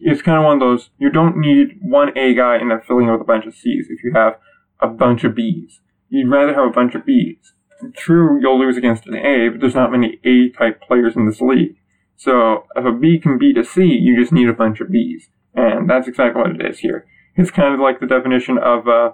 it's 0.00 0.22
kind 0.22 0.38
of 0.38 0.44
one 0.44 0.54
of 0.54 0.60
those 0.60 0.88
you 0.96 1.10
don't 1.10 1.36
need 1.36 1.78
one 1.82 2.16
A 2.16 2.32
guy 2.34 2.56
and 2.56 2.70
then 2.70 2.80
filling 2.88 3.08
it 3.08 3.12
with 3.12 3.20
a 3.20 3.24
bunch 3.24 3.44
of 3.44 3.54
C's 3.54 3.88
if 3.90 4.02
you 4.02 4.12
have 4.14 4.38
a 4.80 4.88
bunch 4.88 5.22
of 5.24 5.34
B's. 5.34 5.80
You'd 6.08 6.30
rather 6.30 6.54
have 6.54 6.66
a 6.66 6.72
bunch 6.72 6.94
of 6.94 7.04
B's. 7.04 7.52
True, 7.94 8.40
you'll 8.40 8.58
lose 8.58 8.78
against 8.78 9.06
an 9.06 9.16
A, 9.16 9.50
but 9.50 9.60
there's 9.60 9.74
not 9.74 9.92
many 9.92 10.18
A 10.24 10.48
type 10.48 10.80
players 10.80 11.14
in 11.14 11.26
this 11.26 11.42
league. 11.42 11.76
So 12.16 12.64
if 12.74 12.86
a 12.86 12.92
B 12.92 13.18
can 13.18 13.36
beat 13.36 13.58
a 13.58 13.64
C, 13.64 13.84
you 13.84 14.18
just 14.18 14.32
need 14.32 14.48
a 14.48 14.54
bunch 14.54 14.80
of 14.80 14.90
B's. 14.90 15.28
And 15.54 15.90
that's 15.90 16.08
exactly 16.08 16.40
what 16.40 16.52
it 16.52 16.64
is 16.64 16.78
here. 16.78 17.06
It's 17.36 17.50
kind 17.50 17.74
of 17.74 17.80
like 17.80 18.00
the 18.00 18.06
definition 18.06 18.58
of 18.58 18.86
uh, 18.86 19.12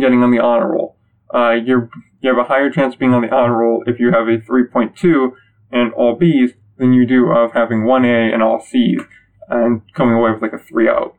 getting 0.00 0.22
on 0.22 0.30
the 0.30 0.38
honor 0.38 0.72
roll. 0.72 0.96
Uh, 1.34 1.52
you 1.52 1.90
have 2.24 2.38
a 2.38 2.44
higher 2.44 2.70
chance 2.70 2.94
of 2.94 3.00
being 3.00 3.14
on 3.14 3.22
the 3.22 3.34
honor 3.34 3.58
roll 3.58 3.82
if 3.86 3.98
you 3.98 4.12
have 4.12 4.28
a 4.28 4.38
3.2 4.38 5.32
and 5.72 5.92
all 5.94 6.14
B's 6.14 6.52
than 6.78 6.92
you 6.92 7.06
do 7.06 7.30
of 7.30 7.52
having 7.52 7.84
one 7.84 8.04
A 8.04 8.32
and 8.32 8.42
all 8.42 8.60
C's 8.60 9.00
and 9.48 9.82
coming 9.94 10.14
away 10.14 10.32
with 10.32 10.42
like 10.42 10.52
a 10.52 10.56
3-0. 10.56 11.14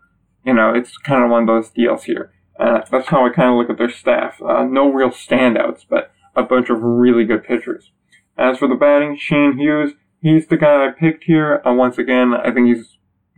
You 0.45 0.53
know, 0.53 0.73
it's 0.73 0.97
kind 0.97 1.23
of 1.23 1.29
one 1.29 1.43
of 1.43 1.47
those 1.47 1.69
deals 1.69 2.05
here. 2.05 2.31
Uh, 2.59 2.81
that's 2.89 3.09
how 3.09 3.25
I 3.25 3.29
kind 3.29 3.49
of 3.49 3.57
look 3.57 3.69
at 3.69 3.77
their 3.77 3.89
staff. 3.89 4.41
Uh, 4.41 4.63
no 4.63 4.91
real 4.91 5.09
standouts, 5.09 5.85
but 5.89 6.11
a 6.35 6.43
bunch 6.43 6.69
of 6.69 6.81
really 6.81 7.25
good 7.25 7.43
pitchers. 7.43 7.91
As 8.37 8.57
for 8.57 8.67
the 8.67 8.75
batting, 8.75 9.17
Shane 9.17 9.57
Hughes, 9.57 9.93
he's 10.21 10.47
the 10.47 10.57
guy 10.57 10.87
I 10.87 10.91
picked 10.91 11.25
here. 11.25 11.61
Uh, 11.65 11.73
once 11.73 11.97
again, 11.97 12.33
I 12.33 12.51
think 12.51 12.67
he 12.67 12.83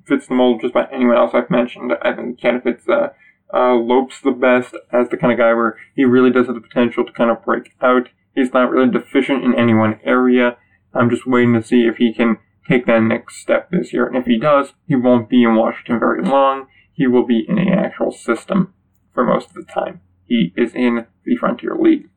fits 0.09 0.27
the 0.27 0.35
mold 0.35 0.61
just 0.61 0.73
by 0.73 0.87
anyone 0.91 1.17
else 1.17 1.31
I've 1.33 1.49
mentioned. 1.49 1.93
I 2.01 2.13
think 2.13 2.37
he 2.37 2.41
kind 2.41 2.57
of 2.57 2.63
fits 2.63 2.87
uh, 2.89 3.09
uh, 3.53 3.73
Lopes 3.73 4.21
the 4.21 4.31
best 4.31 4.75
as 4.91 5.09
the 5.09 5.17
kind 5.17 5.31
of 5.31 5.39
guy 5.39 5.53
where 5.53 5.77
he 5.95 6.05
really 6.05 6.31
does 6.31 6.47
have 6.47 6.55
the 6.55 6.61
potential 6.61 7.05
to 7.05 7.11
kind 7.11 7.31
of 7.31 7.43
break 7.43 7.71
out. 7.81 8.09
He's 8.35 8.53
not 8.53 8.69
really 8.69 8.91
deficient 8.91 9.43
in 9.43 9.55
any 9.55 9.73
one 9.73 9.99
area. 10.03 10.57
I'm 10.93 11.09
just 11.09 11.27
waiting 11.27 11.53
to 11.53 11.63
see 11.63 11.81
if 11.81 11.97
he 11.97 12.13
can 12.13 12.37
take 12.67 12.85
that 12.85 13.01
next 13.01 13.37
step 13.37 13.69
this 13.71 13.91
year. 13.93 14.05
And 14.05 14.15
if 14.15 14.25
he 14.25 14.39
does, 14.39 14.73
he 14.87 14.95
won't 14.95 15.29
be 15.29 15.43
in 15.43 15.55
Washington 15.55 15.99
very 15.99 16.23
long. 16.23 16.67
He 16.93 17.07
will 17.07 17.25
be 17.25 17.45
in 17.47 17.57
an 17.57 17.69
actual 17.69 18.11
system 18.11 18.73
for 19.13 19.23
most 19.23 19.49
of 19.49 19.53
the 19.55 19.63
time. 19.63 20.01
He 20.25 20.53
is 20.55 20.73
in 20.75 21.07
the 21.25 21.35
Frontier 21.37 21.75
League. 21.75 22.09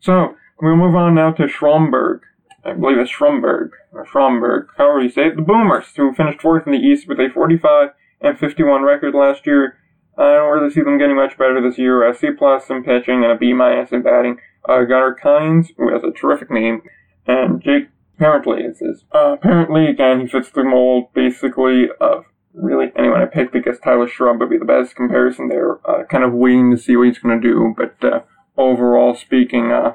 So, 0.00 0.34
we'll 0.60 0.76
move 0.76 0.94
on 0.94 1.14
now 1.14 1.32
to 1.32 1.48
Stromberg. 1.48 2.22
I 2.64 2.74
believe 2.74 2.98
it's 2.98 3.10
Stromberg, 3.10 3.72
or 3.92 4.06
Stromberg, 4.06 4.68
however 4.76 5.00
you 5.00 5.10
say 5.10 5.28
it. 5.28 5.36
The 5.36 5.42
Boomers, 5.42 5.86
who 5.96 6.12
finished 6.12 6.42
fourth 6.42 6.66
in 6.66 6.72
the 6.72 6.78
East 6.78 7.08
with 7.08 7.18
a 7.18 7.28
45 7.32 7.90
and 8.20 8.38
51 8.38 8.82
record 8.82 9.14
last 9.14 9.46
year. 9.46 9.76
I 10.18 10.34
don't 10.34 10.52
really 10.52 10.70
see 10.70 10.82
them 10.82 10.98
getting 10.98 11.16
much 11.16 11.38
better 11.38 11.60
this 11.60 11.78
year. 11.78 12.06
A 12.06 12.14
C 12.14 12.28
plus 12.36 12.68
in 12.68 12.84
pitching 12.84 13.22
and 13.22 13.32
a 13.32 13.36
B 13.36 13.52
minus 13.52 13.92
in 13.92 14.02
batting. 14.02 14.36
Uh, 14.68 14.84
Gunnar 14.84 15.16
Kynes, 15.22 15.68
who 15.78 15.90
has 15.92 16.02
a 16.02 16.10
terrific 16.10 16.50
name, 16.50 16.82
and 17.26 17.62
Jake 17.62 17.88
apparently 18.16 18.62
is 18.62 18.80
his. 18.80 19.04
Uh, 19.14 19.32
apparently, 19.32 19.86
again, 19.86 20.20
he 20.20 20.26
fits 20.26 20.50
the 20.50 20.62
mold 20.62 21.12
basically 21.14 21.88
of 22.00 22.26
really 22.52 22.92
anyone 22.96 23.22
I 23.22 23.26
picked. 23.26 23.56
I 23.56 23.60
guess 23.60 23.78
Tyler 23.82 24.06
Shrub 24.06 24.40
would 24.40 24.50
be 24.50 24.58
the 24.58 24.66
best 24.66 24.94
comparison 24.94 25.48
there. 25.48 25.78
Uh, 25.88 26.04
kind 26.04 26.24
of 26.24 26.34
waiting 26.34 26.70
to 26.70 26.76
see 26.76 26.96
what 26.96 27.08
he's 27.08 27.18
going 27.18 27.40
to 27.40 27.48
do, 27.48 27.74
but 27.74 27.96
uh, 28.04 28.20
overall 28.58 29.14
speaking, 29.14 29.72
uh, 29.72 29.94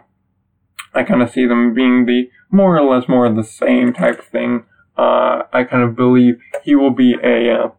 I 0.95 1.03
kind 1.03 1.21
of 1.21 1.29
see 1.29 1.45
them 1.45 1.73
being 1.73 2.05
the 2.05 2.29
more 2.49 2.77
or 2.77 2.83
less 2.83 3.07
more 3.07 3.25
of 3.25 3.35
the 3.35 3.43
same 3.43 3.93
type 3.93 4.23
thing. 4.23 4.65
Uh, 4.97 5.43
I 5.51 5.65
kind 5.65 5.83
of 5.83 5.95
believe 5.95 6.39
he 6.63 6.75
will 6.75 6.91
be 6.91 7.15
a 7.21 7.51
uh, 7.51 7.69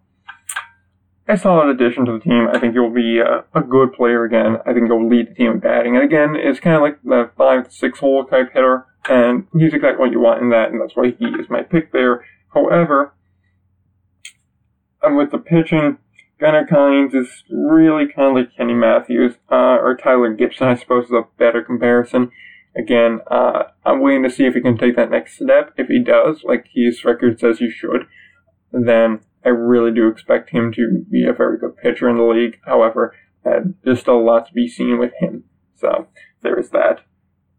a 1.28 1.36
solid 1.36 1.68
addition 1.68 2.04
to 2.04 2.12
the 2.12 2.20
team. 2.20 2.46
I 2.52 2.58
think 2.58 2.74
he'll 2.74 2.90
be 2.92 3.18
a, 3.18 3.44
a 3.54 3.62
good 3.62 3.92
player 3.92 4.24
again. 4.24 4.58
I 4.66 4.72
think 4.72 4.86
he'll 4.86 5.08
lead 5.08 5.30
the 5.30 5.34
team 5.34 5.52
in 5.52 5.58
batting. 5.58 5.96
And 5.96 6.04
again, 6.04 6.36
it's 6.36 6.60
kind 6.60 6.76
of 6.76 6.82
like 6.82 7.02
the 7.02 7.30
five 7.36 7.72
six 7.72 7.98
hole 7.98 8.24
type 8.24 8.52
hitter. 8.52 8.86
And 9.08 9.46
he's 9.52 9.72
exactly 9.72 10.00
what 10.00 10.12
you 10.12 10.20
want 10.20 10.42
in 10.42 10.50
that, 10.50 10.70
and 10.70 10.80
that's 10.80 10.96
why 10.96 11.12
he 11.18 11.26
is 11.26 11.48
my 11.48 11.62
pick 11.62 11.92
there. 11.92 12.24
However, 12.52 13.12
with 15.04 15.30
the 15.30 15.38
pitching, 15.38 15.98
Gunnar 16.40 16.66
Kynes 16.66 17.14
is 17.14 17.44
really 17.48 18.06
kind 18.08 18.30
of 18.30 18.34
like 18.34 18.56
Kenny 18.56 18.74
Matthews, 18.74 19.36
uh, 19.50 19.78
or 19.80 19.96
Tyler 19.96 20.34
Gibson, 20.34 20.66
I 20.66 20.74
suppose, 20.74 21.06
is 21.06 21.12
a 21.12 21.24
better 21.38 21.62
comparison. 21.62 22.30
Again, 22.76 23.20
uh, 23.30 23.64
I'm 23.84 24.00
waiting 24.00 24.22
to 24.24 24.30
see 24.30 24.44
if 24.44 24.54
he 24.54 24.60
can 24.60 24.76
take 24.76 24.96
that 24.96 25.10
next 25.10 25.36
step. 25.36 25.72
If 25.76 25.88
he 25.88 26.02
does, 26.02 26.42
like 26.44 26.66
his 26.74 27.04
record 27.04 27.40
says 27.40 27.58
he 27.58 27.70
should, 27.70 28.06
then 28.70 29.20
I 29.44 29.50
really 29.50 29.92
do 29.92 30.08
expect 30.08 30.50
him 30.50 30.72
to 30.72 31.04
be 31.10 31.24
a 31.24 31.32
very 31.32 31.58
good 31.58 31.76
pitcher 31.76 32.08
in 32.08 32.16
the 32.16 32.24
league. 32.24 32.58
However, 32.66 33.14
uh, 33.44 33.60
there's 33.82 34.00
still 34.00 34.18
a 34.18 34.22
lot 34.22 34.46
to 34.48 34.52
be 34.52 34.68
seen 34.68 34.98
with 34.98 35.12
him. 35.20 35.44
So 35.76 36.08
there 36.42 36.58
is 36.58 36.70
that. 36.70 37.00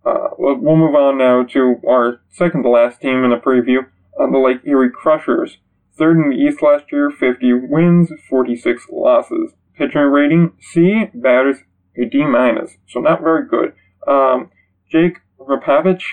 Uh, 0.06 0.30
we'll, 0.38 0.58
we'll, 0.58 0.76
move 0.76 0.96
on 0.96 1.18
now 1.18 1.44
to 1.44 1.82
our 1.88 2.22
second 2.30 2.64
to 2.64 2.70
last 2.70 3.02
team 3.02 3.24
in 3.24 3.32
the 3.32 3.38
preview, 3.38 3.80
uh, 4.20 4.32
the 4.32 4.38
Lake 4.38 4.62
Erie 4.66 4.92
Crushers. 4.92 5.58
Third 5.98 6.18
in 6.18 6.30
the 6.30 6.36
East 6.36 6.62
last 6.62 6.86
year, 6.92 7.10
50 7.10 7.54
wins, 7.70 8.12
46 8.30 8.84
losses. 8.92 9.54
Pitching 9.76 10.02
rating 10.02 10.54
C, 10.60 11.10
batters 11.14 11.58
a 11.98 12.06
D 12.06 12.24
minus, 12.24 12.78
so 12.88 13.00
not 13.00 13.22
very 13.22 13.48
good. 13.48 13.74
Um, 14.08 14.50
Jake 14.90 15.20
Rapavich, 15.40 16.04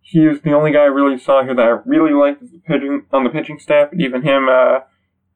he 0.00 0.20
is 0.20 0.40
the 0.42 0.52
only 0.52 0.72
guy 0.72 0.80
I 0.80 0.86
really 0.86 1.18
saw 1.18 1.42
here 1.44 1.54
that 1.54 1.62
I 1.62 1.78
really 1.84 2.12
liked 2.12 2.42
pitching 2.66 3.06
on 3.12 3.24
the 3.24 3.30
pitching 3.30 3.58
staff. 3.58 3.92
And 3.92 4.00
even 4.00 4.22
him, 4.22 4.48
uh, 4.48 4.80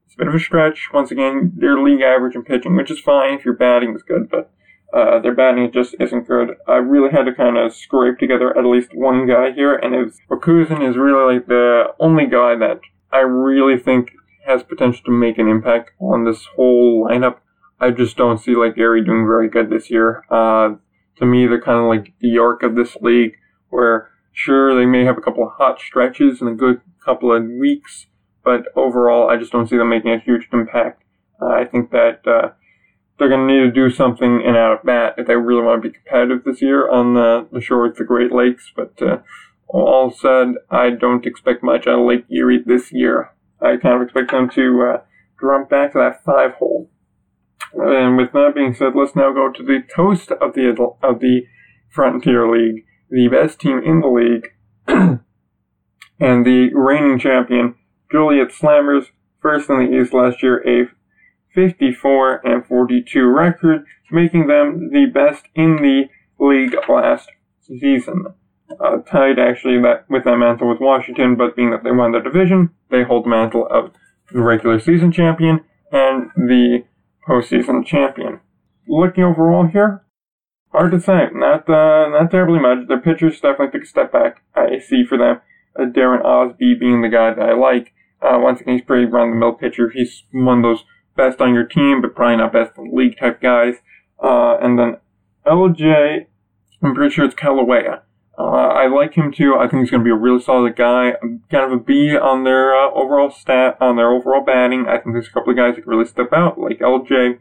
it's 0.05 0.15
a 0.15 0.19
bit 0.19 0.29
of 0.29 0.35
a 0.35 0.39
stretch. 0.39 0.89
Once 0.93 1.11
again, 1.11 1.53
their 1.57 1.79
league 1.79 2.03
average 2.03 2.35
in 2.35 2.45
pitching, 2.45 2.77
which 2.77 2.91
is 2.91 3.01
fine 3.01 3.35
if 3.35 3.45
your 3.45 3.55
batting 3.55 3.95
is 3.95 4.03
good, 4.03 4.29
but 4.31 4.51
uh, 4.93 5.19
their 5.21 5.35
batting 5.35 5.71
just 5.73 5.95
isn't 5.99 6.29
good. 6.29 6.57
I 6.69 6.77
really 6.77 7.11
had 7.11 7.25
to 7.25 7.35
kind 7.35 7.57
of 7.57 7.75
scrape 7.75 8.19
together 8.19 8.57
at 8.57 8.65
least 8.65 8.91
one 8.95 9.27
guy 9.27 9.51
here, 9.53 9.75
and 9.75 9.93
was 9.93 10.21
Washington 10.31 10.83
is 10.83 10.97
really 10.97 11.35
like 11.35 11.47
the 11.47 11.87
only 11.99 12.27
guy 12.27 12.57
that 12.57 12.81
I 13.13 13.21
really 13.21 13.79
think 13.79 14.13
has 14.47 14.63
potential 14.63 15.03
to 15.07 15.11
make 15.11 15.39
an 15.39 15.49
impact 15.49 15.91
on 16.01 16.25
this 16.25 16.47
whole 16.55 17.09
lineup. 17.09 17.39
I 17.81 17.91
just 17.91 18.17
don't 18.17 18.39
see 18.39 18.55
Lake 18.55 18.79
Erie 18.79 19.05
doing 19.05 19.27
very 19.27 19.49
good 19.49 19.69
this 19.69 19.91
year. 19.91 20.25
Uh, 20.31 20.77
to 21.17 21.27
me, 21.27 21.47
they're 21.47 21.61
kind 21.61 21.79
of 21.79 21.87
like 21.87 22.15
the 22.21 22.29
York 22.29 22.63
of 22.63 22.75
this 22.75 22.97
league, 23.01 23.37
where 23.71 24.11
sure 24.33 24.75
they 24.75 24.87
may 24.87 25.05
have 25.05 25.17
a 25.17 25.21
couple 25.21 25.45
of 25.45 25.53
hot 25.53 25.81
stretches 25.81 26.41
and 26.41 26.51
a 26.51 26.55
good 26.55 26.81
couple 27.05 27.33
of 27.35 27.45
weeks, 27.45 28.07
but 28.45 28.67
overall, 28.77 29.31
I 29.31 29.37
just 29.37 29.53
don't 29.53 29.69
see 29.69 29.77
them 29.77 29.89
making 29.89 30.13
a 30.13 30.19
huge 30.19 30.49
impact. 30.53 31.03
Uh, 31.41 31.47
I 31.47 31.65
think 31.65 31.91
that 31.91 32.27
uh, 32.27 32.51
they're 33.19 33.29
going 33.29 33.47
to 33.47 33.55
need 33.55 33.61
to 33.61 33.73
do 33.73 33.91
something 33.91 34.43
in 34.43 34.57
out 34.57 34.79
of 34.79 34.85
bat 34.85 35.15
if 35.19 35.27
they 35.27 35.37
really 35.37 35.63
want 35.63 35.83
to 35.83 35.89
be 35.89 35.95
competitive 35.95 36.45
this 36.45 36.61
year 36.61 36.89
on 36.89 37.15
the, 37.15 37.47
the 37.53 37.61
shore 37.61 37.87
of 37.87 37.97
the 37.97 38.05
Great 38.05 38.33
Lakes. 38.33 38.73
But 38.75 39.01
uh, 39.01 39.19
all 39.69 40.11
said, 40.11 40.55
I 40.71 40.91
don't 40.91 41.27
expect 41.27 41.63
much 41.63 41.87
out 41.87 42.01
of 42.01 42.07
Lake 42.07 42.25
Erie 42.31 42.63
this 42.65 42.93
year. 42.93 43.31
I 43.61 43.77
kind 43.77 43.97
of 43.97 44.03
expect 44.03 44.31
them 44.31 44.51
to 44.51 44.95
uh, 44.95 45.65
back 45.69 45.93
to 45.93 45.99
that 45.99 46.25
five 46.25 46.55
hole. 46.55 46.91
And 47.77 48.17
with 48.17 48.33
that 48.33 48.53
being 48.55 48.75
said, 48.75 48.93
let's 48.95 49.17
now 49.17 49.33
go 49.33 49.51
to 49.51 49.63
the 49.63 49.81
toast 49.95 50.31
of 50.31 50.55
the 50.55 50.69
of 51.03 51.21
the 51.21 51.43
Frontier 51.91 52.51
League, 52.51 52.85
the 53.11 53.29
best 53.29 53.61
team 53.61 53.81
in 53.85 54.01
the 54.01 54.09
league, 54.09 54.49
and 56.21 56.47
the 56.47 56.71
reigning 56.75 57.19
champion, 57.19 57.77
Joliet 58.11 58.51
Slammers, 58.51 59.07
first 59.41 59.69
in 59.71 59.79
the 59.79 60.01
East 60.01 60.13
last 60.13 60.43
year, 60.43 60.63
a 60.67 60.89
54 61.55 62.47
and 62.47 62.67
42 62.67 63.27
record, 63.27 63.85
making 64.11 64.47
them 64.49 64.91
the 64.93 65.07
best 65.07 65.47
in 65.55 65.77
the 65.77 66.09
league 66.39 66.75
last 66.89 67.31
season. 67.61 68.27
Uh, 68.81 68.97
tied 68.99 69.39
actually 69.39 69.81
that 69.83 70.05
with 70.09 70.25
that 70.25 70.37
mantle 70.37 70.69
with 70.69 70.81
Washington, 70.81 71.37
but 71.37 71.55
being 71.55 71.71
that 71.71 71.85
they 71.85 71.93
won 71.93 72.13
the 72.13 72.21
division, 72.21 72.71
they 72.91 73.05
hold 73.05 73.25
the 73.25 73.31
mantle 73.31 73.67
of 73.71 73.93
the 74.33 74.43
regular 74.43 74.81
season 74.81 75.13
champion 75.13 75.61
and 75.93 76.31
the 76.37 76.83
postseason 77.29 77.85
champion. 77.87 78.41
Looking 78.87 79.25
overall 79.25 79.67
here, 79.67 80.05
hard 80.73 80.93
to 80.93 81.01
say. 81.01 81.29
Not 81.33 81.69
uh, 81.69 82.09
not 82.11 82.31
terribly 82.31 82.59
much. 82.61 82.87
Their 82.89 83.01
pitchers 83.01 83.41
definitely 83.41 83.79
took 83.79 83.85
a 83.85 83.91
step 83.91 84.13
back. 84.13 84.43
I 84.55 84.79
see 84.79 85.05
for 85.05 85.17
them. 85.17 85.41
uh, 85.79 85.85
Darren 85.85 86.25
Osby 86.25 86.75
being 86.79 87.03
the 87.03 87.09
guy 87.09 87.33
that 87.35 87.49
I 87.49 87.55
like. 87.55 87.93
Uh, 88.21 88.39
once 88.41 88.61
again, 88.61 88.75
he's 88.75 88.85
pretty 88.85 89.05
run 89.07 89.31
the 89.31 89.37
mill 89.37 89.53
pitcher. 89.53 89.91
He's 89.91 90.25
one 90.33 90.59
of 90.59 90.63
those 90.63 90.85
best 91.17 91.41
on 91.41 91.55
your 91.55 91.65
team, 91.67 92.01
but 92.01 92.15
probably 92.15 92.37
not 92.37 92.53
best 92.53 92.73
in 92.79 92.89
the 92.89 92.97
league 92.97 93.19
type 93.19 93.41
guys. 93.41 93.77
Uh, 94.23 94.57
and 94.61 94.79
then 94.79 94.97
LJ, 95.47 96.27
I'm 96.83 96.95
pretty 96.95 97.15
sure 97.15 97.25
it's 97.25 97.35
Kilauea. 97.35 98.01
Uh, 98.37 98.43
I 98.43 98.89
like 98.89 99.15
him 99.15 99.33
too. 99.33 99.57
I 99.57 99.69
think 99.69 99.83
he's 99.83 99.91
going 99.91 100.03
to 100.03 100.05
be 100.05 100.11
a 100.11 100.17
really 100.17 100.43
solid 100.43 100.75
guy. 100.75 101.13
Kind 101.51 101.73
of 101.73 101.73
a 101.73 101.77
B 101.77 102.17
on 102.17 102.43
their 102.43 102.75
uh, 102.75 102.91
overall 102.91 103.31
stat, 103.31 103.77
on 103.81 103.97
their 103.97 104.11
overall 104.11 104.45
batting. 104.45 104.87
I 104.89 104.99
think 104.99 105.15
there's 105.15 105.29
a 105.29 105.31
couple 105.31 105.51
of 105.51 105.57
guys 105.57 105.77
that 105.77 105.83
can 105.83 105.91
really 105.91 106.09
step 106.09 106.33
out, 106.33 106.59
like 106.59 106.81
LJ. 106.81 107.39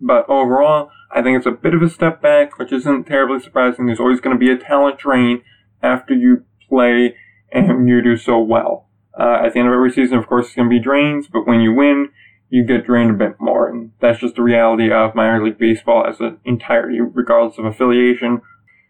But 0.00 0.28
overall, 0.28 0.90
I 1.10 1.22
think 1.22 1.36
it's 1.36 1.46
a 1.46 1.50
bit 1.50 1.74
of 1.74 1.82
a 1.82 1.90
step 1.90 2.22
back, 2.22 2.58
which 2.58 2.72
isn't 2.72 3.04
terribly 3.04 3.40
surprising. 3.40 3.86
There's 3.86 3.98
always 3.98 4.20
going 4.20 4.36
to 4.36 4.40
be 4.40 4.52
a 4.52 4.56
talent 4.56 4.98
drain 4.98 5.42
after 5.82 6.14
you 6.14 6.44
play 6.68 7.16
and 7.50 7.88
you 7.88 8.00
do 8.00 8.16
so 8.16 8.38
well. 8.38 8.86
Uh, 9.18 9.40
at 9.44 9.52
the 9.52 9.58
end 9.58 9.68
of 9.68 9.74
every 9.74 9.90
season, 9.90 10.18
of 10.18 10.28
course, 10.28 10.46
it's 10.46 10.54
going 10.54 10.68
to 10.68 10.74
be 10.74 10.80
drains, 10.80 11.26
but 11.26 11.44
when 11.44 11.60
you 11.60 11.74
win, 11.74 12.10
you 12.50 12.64
get 12.64 12.86
drained 12.86 13.10
a 13.10 13.14
bit 13.14 13.40
more. 13.40 13.68
And 13.68 13.90
that's 14.00 14.20
just 14.20 14.36
the 14.36 14.42
reality 14.42 14.92
of 14.92 15.16
minor 15.16 15.42
league 15.42 15.58
baseball 15.58 16.06
as 16.06 16.20
an 16.20 16.38
entirety, 16.44 17.00
regardless 17.00 17.58
of 17.58 17.64
affiliation 17.64 18.42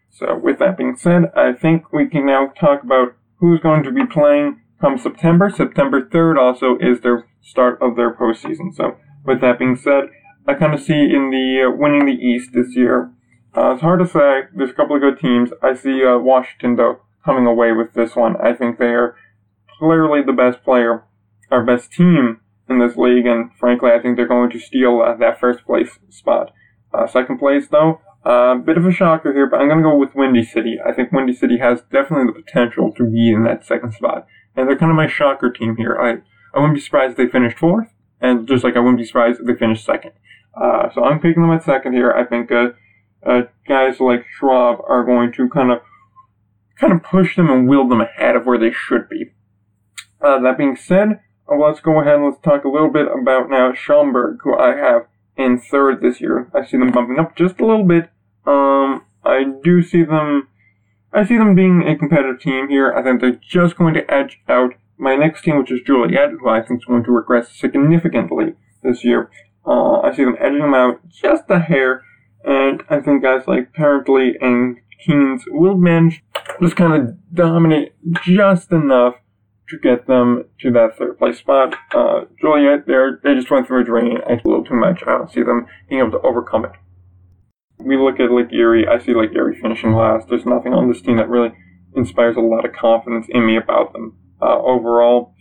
so 0.09 0.37
with 0.37 0.59
that 0.59 0.77
being 0.77 0.95
said, 0.95 1.31
I 1.35 1.53
think 1.53 1.91
we 1.93 2.07
can 2.07 2.25
now 2.25 2.47
talk 2.59 2.83
about 2.83 3.15
who's 3.37 3.59
going 3.59 3.83
to 3.83 3.91
be 3.91 4.05
playing 4.05 4.61
come 4.81 4.97
September. 4.97 5.49
September 5.49 6.01
3rd 6.01 6.37
also 6.37 6.77
is 6.79 7.01
their 7.01 7.27
start 7.41 7.81
of 7.81 7.95
their 7.95 8.13
postseason. 8.13 8.73
So 8.73 8.97
with 9.25 9.41
that 9.41 9.59
being 9.59 9.75
said, 9.75 10.05
I 10.47 10.53
kind 10.53 10.73
of 10.73 10.81
see 10.81 10.93
in 10.93 11.29
the 11.29 11.67
uh, 11.67 11.75
winning 11.75 12.05
the 12.05 12.13
East 12.13 12.51
this 12.53 12.75
year. 12.75 13.11
Uh, 13.55 13.73
it's 13.73 13.81
hard 13.81 13.99
to 13.99 14.07
say. 14.07 14.43
There's 14.55 14.69
a 14.69 14.73
couple 14.73 14.95
of 14.95 15.01
good 15.01 15.19
teams. 15.19 15.51
I 15.61 15.73
see 15.73 16.03
uh, 16.03 16.17
Washington 16.17 16.75
though 16.75 17.01
coming 17.23 17.45
away 17.45 17.71
with 17.71 17.93
this 17.93 18.15
one. 18.15 18.35
I 18.37 18.53
think 18.53 18.77
they 18.77 18.93
are 18.93 19.15
clearly 19.77 20.21
the 20.21 20.33
best 20.33 20.63
player, 20.63 21.03
our 21.51 21.63
best 21.63 21.91
team 21.91 22.39
in 22.69 22.79
this 22.79 22.95
league, 22.95 23.25
and 23.25 23.51
frankly, 23.59 23.91
I 23.91 23.99
think 23.99 24.15
they're 24.15 24.27
going 24.27 24.51
to 24.51 24.59
steal 24.59 25.01
uh, 25.01 25.15
that 25.17 25.39
first 25.39 25.65
place 25.65 25.99
spot. 26.09 26.51
Uh, 26.93 27.07
second 27.07 27.39
place 27.39 27.67
though, 27.67 28.01
uh, 28.25 28.55
bit 28.55 28.77
of 28.77 28.85
a 28.85 28.91
shocker 28.91 29.33
here, 29.33 29.47
but 29.47 29.61
I'm 29.61 29.67
going 29.67 29.79
to 29.79 29.83
go 29.83 29.95
with 29.95 30.15
Windy 30.15 30.43
City. 30.43 30.77
I 30.85 30.91
think 30.91 31.11
Windy 31.11 31.33
City 31.33 31.57
has 31.59 31.81
definitely 31.91 32.27
the 32.27 32.41
potential 32.43 32.91
to 32.93 33.05
be 33.05 33.31
in 33.31 33.43
that 33.43 33.65
second 33.65 33.93
spot. 33.93 34.27
And 34.55 34.67
they're 34.67 34.77
kind 34.77 34.91
of 34.91 34.97
my 34.97 35.07
shocker 35.07 35.49
team 35.49 35.77
here. 35.77 35.97
I, 35.99 36.21
I 36.55 36.59
wouldn't 36.59 36.75
be 36.75 36.81
surprised 36.81 37.11
if 37.11 37.17
they 37.17 37.27
finished 37.27 37.57
fourth, 37.57 37.87
and 38.19 38.47
just 38.47 38.63
like 38.63 38.75
I 38.75 38.79
wouldn't 38.79 38.97
be 38.97 39.05
surprised 39.05 39.39
if 39.39 39.47
they 39.47 39.55
finished 39.55 39.85
second. 39.85 40.11
Uh, 40.59 40.89
so 40.93 41.03
I'm 41.03 41.19
picking 41.19 41.41
them 41.41 41.51
at 41.51 41.63
second 41.63 41.93
here. 41.93 42.11
I 42.11 42.25
think 42.25 42.51
uh, 42.51 42.69
uh, 43.25 43.43
guys 43.67 43.99
like 43.99 44.25
Schwab 44.37 44.79
are 44.87 45.05
going 45.05 45.31
to 45.33 45.47
kind 45.49 45.71
of 45.71 45.79
kind 46.79 46.93
of 46.93 47.03
push 47.03 47.35
them 47.35 47.49
and 47.49 47.67
wheel 47.67 47.87
them 47.87 48.01
ahead 48.01 48.35
of 48.35 48.45
where 48.45 48.57
they 48.57 48.71
should 48.71 49.07
be. 49.09 49.33
Uh, 50.21 50.39
that 50.39 50.57
being 50.57 50.75
said, 50.75 51.19
uh, 51.49 51.55
let's 51.55 51.79
go 51.79 52.01
ahead 52.01 52.15
and 52.15 52.25
let's 52.25 52.41
talk 52.41 52.63
a 52.63 52.69
little 52.69 52.91
bit 52.91 53.07
about 53.07 53.49
now 53.49 53.73
Schaumburg, 53.73 54.39
who 54.43 54.57
I 54.57 54.75
have 54.75 55.07
in 55.39 55.57
third 55.57 56.01
this 56.01 56.19
year. 56.19 56.51
I 56.53 56.65
see 56.65 56.77
them 56.77 56.91
bumping 56.91 57.17
up 57.17 57.35
just 57.35 57.59
a 57.59 57.65
little 57.65 57.85
bit. 57.85 58.09
Um, 58.45 59.05
I 59.23 59.45
do 59.63 59.81
see 59.81 60.03
them. 60.03 60.49
I 61.13 61.25
see 61.25 61.37
them 61.37 61.55
being 61.55 61.87
a 61.87 61.97
competitive 61.97 62.41
team 62.41 62.67
here. 62.67 62.93
I 62.93 63.01
think 63.01 63.21
they're 63.21 63.39
just 63.41 63.77
going 63.77 63.93
to 63.95 64.13
edge 64.13 64.41
out 64.47 64.73
my 64.97 65.15
next 65.15 65.43
team, 65.43 65.57
which 65.57 65.71
is 65.71 65.81
Joliet, 65.81 66.31
who 66.39 66.49
I 66.49 66.61
think 66.61 66.81
is 66.81 66.85
going 66.85 67.05
to 67.05 67.11
regress 67.11 67.51
significantly 67.51 68.53
this 68.83 69.03
year. 69.03 69.31
Uh, 69.65 70.01
I 70.01 70.13
see 70.13 70.25
them 70.25 70.35
edging 70.39 70.59
them 70.59 70.73
out 70.73 71.07
just 71.09 71.43
a 71.49 71.59
hair, 71.59 72.03
and 72.43 72.83
I 72.89 72.99
think 72.99 73.23
guys 73.23 73.47
like 73.47 73.73
Parently 73.73 74.33
and 74.41 74.77
Keens 75.03 75.43
will 75.47 75.77
manage 75.77 76.21
just 76.61 76.75
kind 76.75 76.93
of 76.93 77.33
dominate 77.33 77.93
just 78.23 78.71
enough 78.71 79.15
to 79.69 79.77
get 79.77 80.07
them 80.07 80.45
to 80.59 80.71
that 80.71 80.97
third 80.97 81.17
place 81.17 81.37
spot. 81.37 81.75
Uh, 81.93 82.21
they're, 82.41 83.19
they 83.23 83.35
just 83.35 83.51
went 83.51 83.67
through 83.67 83.81
a 83.81 83.85
drain. 83.85 84.17
a 84.17 84.33
little 84.43 84.63
too 84.63 84.75
much. 84.75 85.03
I 85.03 85.17
don't 85.17 85.31
see 85.31 85.43
them 85.43 85.67
being 85.87 86.01
able 86.01 86.11
to 86.11 86.21
overcome 86.21 86.65
it. 86.65 86.71
We 87.77 87.97
look 87.97 88.19
at 88.19 88.31
Lake 88.31 88.51
Erie. 88.51 88.87
I 88.87 88.99
see 88.99 89.13
Lake 89.13 89.31
Erie 89.33 89.59
finishing 89.59 89.93
last. 89.93 90.27
There's 90.27 90.45
nothing 90.45 90.73
on 90.73 90.91
this 90.91 91.01
team 91.01 91.17
that 91.17 91.29
really 91.29 91.53
inspires 91.95 92.35
a 92.35 92.41
lot 92.41 92.65
of 92.65 92.73
confidence 92.73 93.27
in 93.29 93.45
me 93.45 93.57
about 93.57 93.93
them. 93.93 94.17
Uh, 94.41 94.57
overall, 94.59 95.33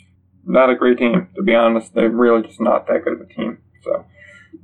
not 0.44 0.70
a 0.70 0.76
great 0.76 0.98
team, 0.98 1.28
to 1.34 1.42
be 1.42 1.54
honest. 1.54 1.94
They're 1.94 2.10
really 2.10 2.42
just 2.46 2.60
not 2.60 2.86
that 2.86 3.04
good 3.04 3.14
of 3.14 3.20
a 3.20 3.26
team. 3.26 3.58
So, 3.82 4.04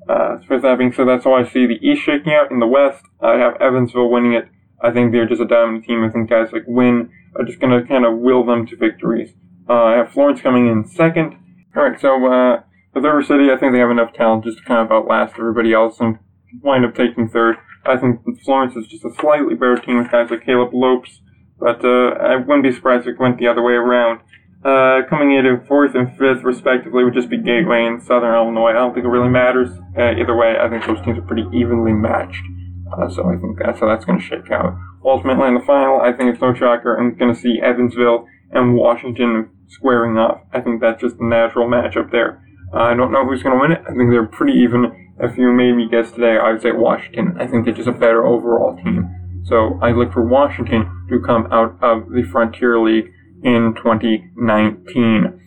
uh, 0.08 0.38
with 0.48 0.62
that 0.62 0.78
being 0.78 0.92
said, 0.92 1.08
that's 1.08 1.24
how 1.24 1.34
I 1.34 1.44
see 1.44 1.66
the 1.66 1.78
East 1.82 2.02
shaking 2.02 2.32
out. 2.32 2.50
In 2.50 2.60
the 2.60 2.66
West, 2.66 3.04
I 3.20 3.34
have 3.38 3.60
Evansville 3.60 4.10
winning 4.10 4.34
it. 4.34 4.48
I 4.80 4.90
think 4.90 5.12
they're 5.12 5.28
just 5.28 5.40
a 5.40 5.46
dominant 5.46 5.84
team. 5.84 6.04
I 6.04 6.10
think 6.10 6.28
guys 6.28 6.52
like 6.52 6.64
Winn 6.66 7.10
are 7.36 7.44
just 7.44 7.60
going 7.60 7.72
to 7.72 7.86
kind 7.86 8.04
of 8.04 8.18
will 8.18 8.44
them 8.44 8.66
to 8.66 8.76
victories. 8.76 9.34
Uh, 9.68 9.84
I 9.84 9.96
have 9.96 10.12
Florence 10.12 10.40
coming 10.40 10.66
in 10.66 10.86
second. 10.86 11.36
Alright, 11.76 12.00
so 12.00 12.24
uh, 12.26 12.62
with 12.94 13.04
River 13.04 13.22
City, 13.22 13.50
I 13.50 13.56
think 13.56 13.72
they 13.72 13.78
have 13.78 13.90
enough 13.90 14.12
talent 14.12 14.44
just 14.44 14.58
to 14.58 14.64
kind 14.64 14.84
of 14.84 14.92
outlast 14.92 15.34
everybody 15.38 15.72
else 15.72 16.00
and 16.00 16.18
wind 16.62 16.84
up 16.84 16.94
taking 16.94 17.28
third. 17.28 17.56
I 17.86 17.96
think 17.96 18.20
Florence 18.44 18.76
is 18.76 18.86
just 18.86 19.04
a 19.04 19.12
slightly 19.18 19.54
better 19.54 19.76
team 19.76 19.98
with 19.98 20.10
guys 20.10 20.30
like 20.30 20.44
Caleb 20.44 20.72
Lopes, 20.72 21.20
but 21.58 21.84
uh, 21.84 22.14
I 22.20 22.36
wouldn't 22.36 22.62
be 22.62 22.72
surprised 22.72 23.06
if 23.06 23.14
it 23.14 23.20
went 23.20 23.38
the 23.38 23.48
other 23.48 23.62
way 23.62 23.74
around. 23.74 24.20
Uh, 24.64 25.02
coming 25.10 25.32
in 25.32 25.44
in 25.44 25.64
fourth 25.66 25.94
and 25.94 26.08
fifth, 26.16 26.42
respectively, 26.42 27.04
would 27.04 27.12
just 27.12 27.28
be 27.28 27.36
Gateway 27.36 27.84
and 27.84 28.02
Southern 28.02 28.34
Illinois. 28.34 28.70
I 28.70 28.80
don't 28.80 28.94
think 28.94 29.04
it 29.04 29.10
really 29.10 29.28
matters 29.28 29.68
uh, 29.98 30.12
either 30.12 30.34
way. 30.34 30.56
I 30.58 30.70
think 30.70 30.86
those 30.86 31.04
teams 31.04 31.18
are 31.18 31.28
pretty 31.28 31.44
evenly 31.52 31.92
matched. 31.92 32.42
Uh, 32.90 33.10
so 33.10 33.28
I 33.28 33.36
think 33.36 33.58
that's 33.58 33.80
how 33.80 33.88
that's 33.88 34.06
going 34.06 34.18
to 34.18 34.24
shake 34.24 34.50
out. 34.50 34.72
Ultimately, 35.04 35.48
in 35.48 35.54
the 35.54 35.64
final, 35.66 36.00
I 36.00 36.12
think 36.12 36.32
it's 36.32 36.40
no 36.40 36.54
shocker. 36.54 36.96
I'm 36.96 37.14
going 37.18 37.34
to 37.34 37.38
see 37.38 37.60
Evansville 37.62 38.26
and 38.54 38.74
Washington 38.74 39.50
squaring 39.68 40.16
off. 40.16 40.40
I 40.52 40.60
think 40.60 40.80
that's 40.80 41.00
just 41.00 41.16
a 41.18 41.26
natural 41.26 41.68
matchup 41.68 42.10
there. 42.10 42.42
Uh, 42.72 42.82
I 42.82 42.94
don't 42.94 43.12
know 43.12 43.24
who's 43.24 43.42
going 43.42 43.56
to 43.56 43.60
win 43.60 43.72
it. 43.72 43.82
I 43.82 43.94
think 43.94 44.10
they're 44.10 44.26
pretty 44.26 44.58
even. 44.60 45.12
If 45.20 45.38
you 45.38 45.52
made 45.52 45.76
me 45.76 45.88
guess 45.88 46.10
today, 46.10 46.38
I 46.38 46.52
would 46.52 46.62
say 46.62 46.72
Washington. 46.72 47.36
I 47.38 47.46
think 47.46 47.64
they're 47.64 47.74
just 47.74 47.88
a 47.88 47.92
better 47.92 48.26
overall 48.26 48.76
team. 48.76 49.42
So 49.44 49.78
I 49.80 49.92
look 49.92 50.12
for 50.12 50.26
Washington 50.26 51.06
to 51.08 51.20
come 51.20 51.46
out 51.52 51.78
of 51.82 52.10
the 52.10 52.24
Frontier 52.24 52.80
League 52.80 53.12
in 53.42 53.74
2019. 53.76 55.40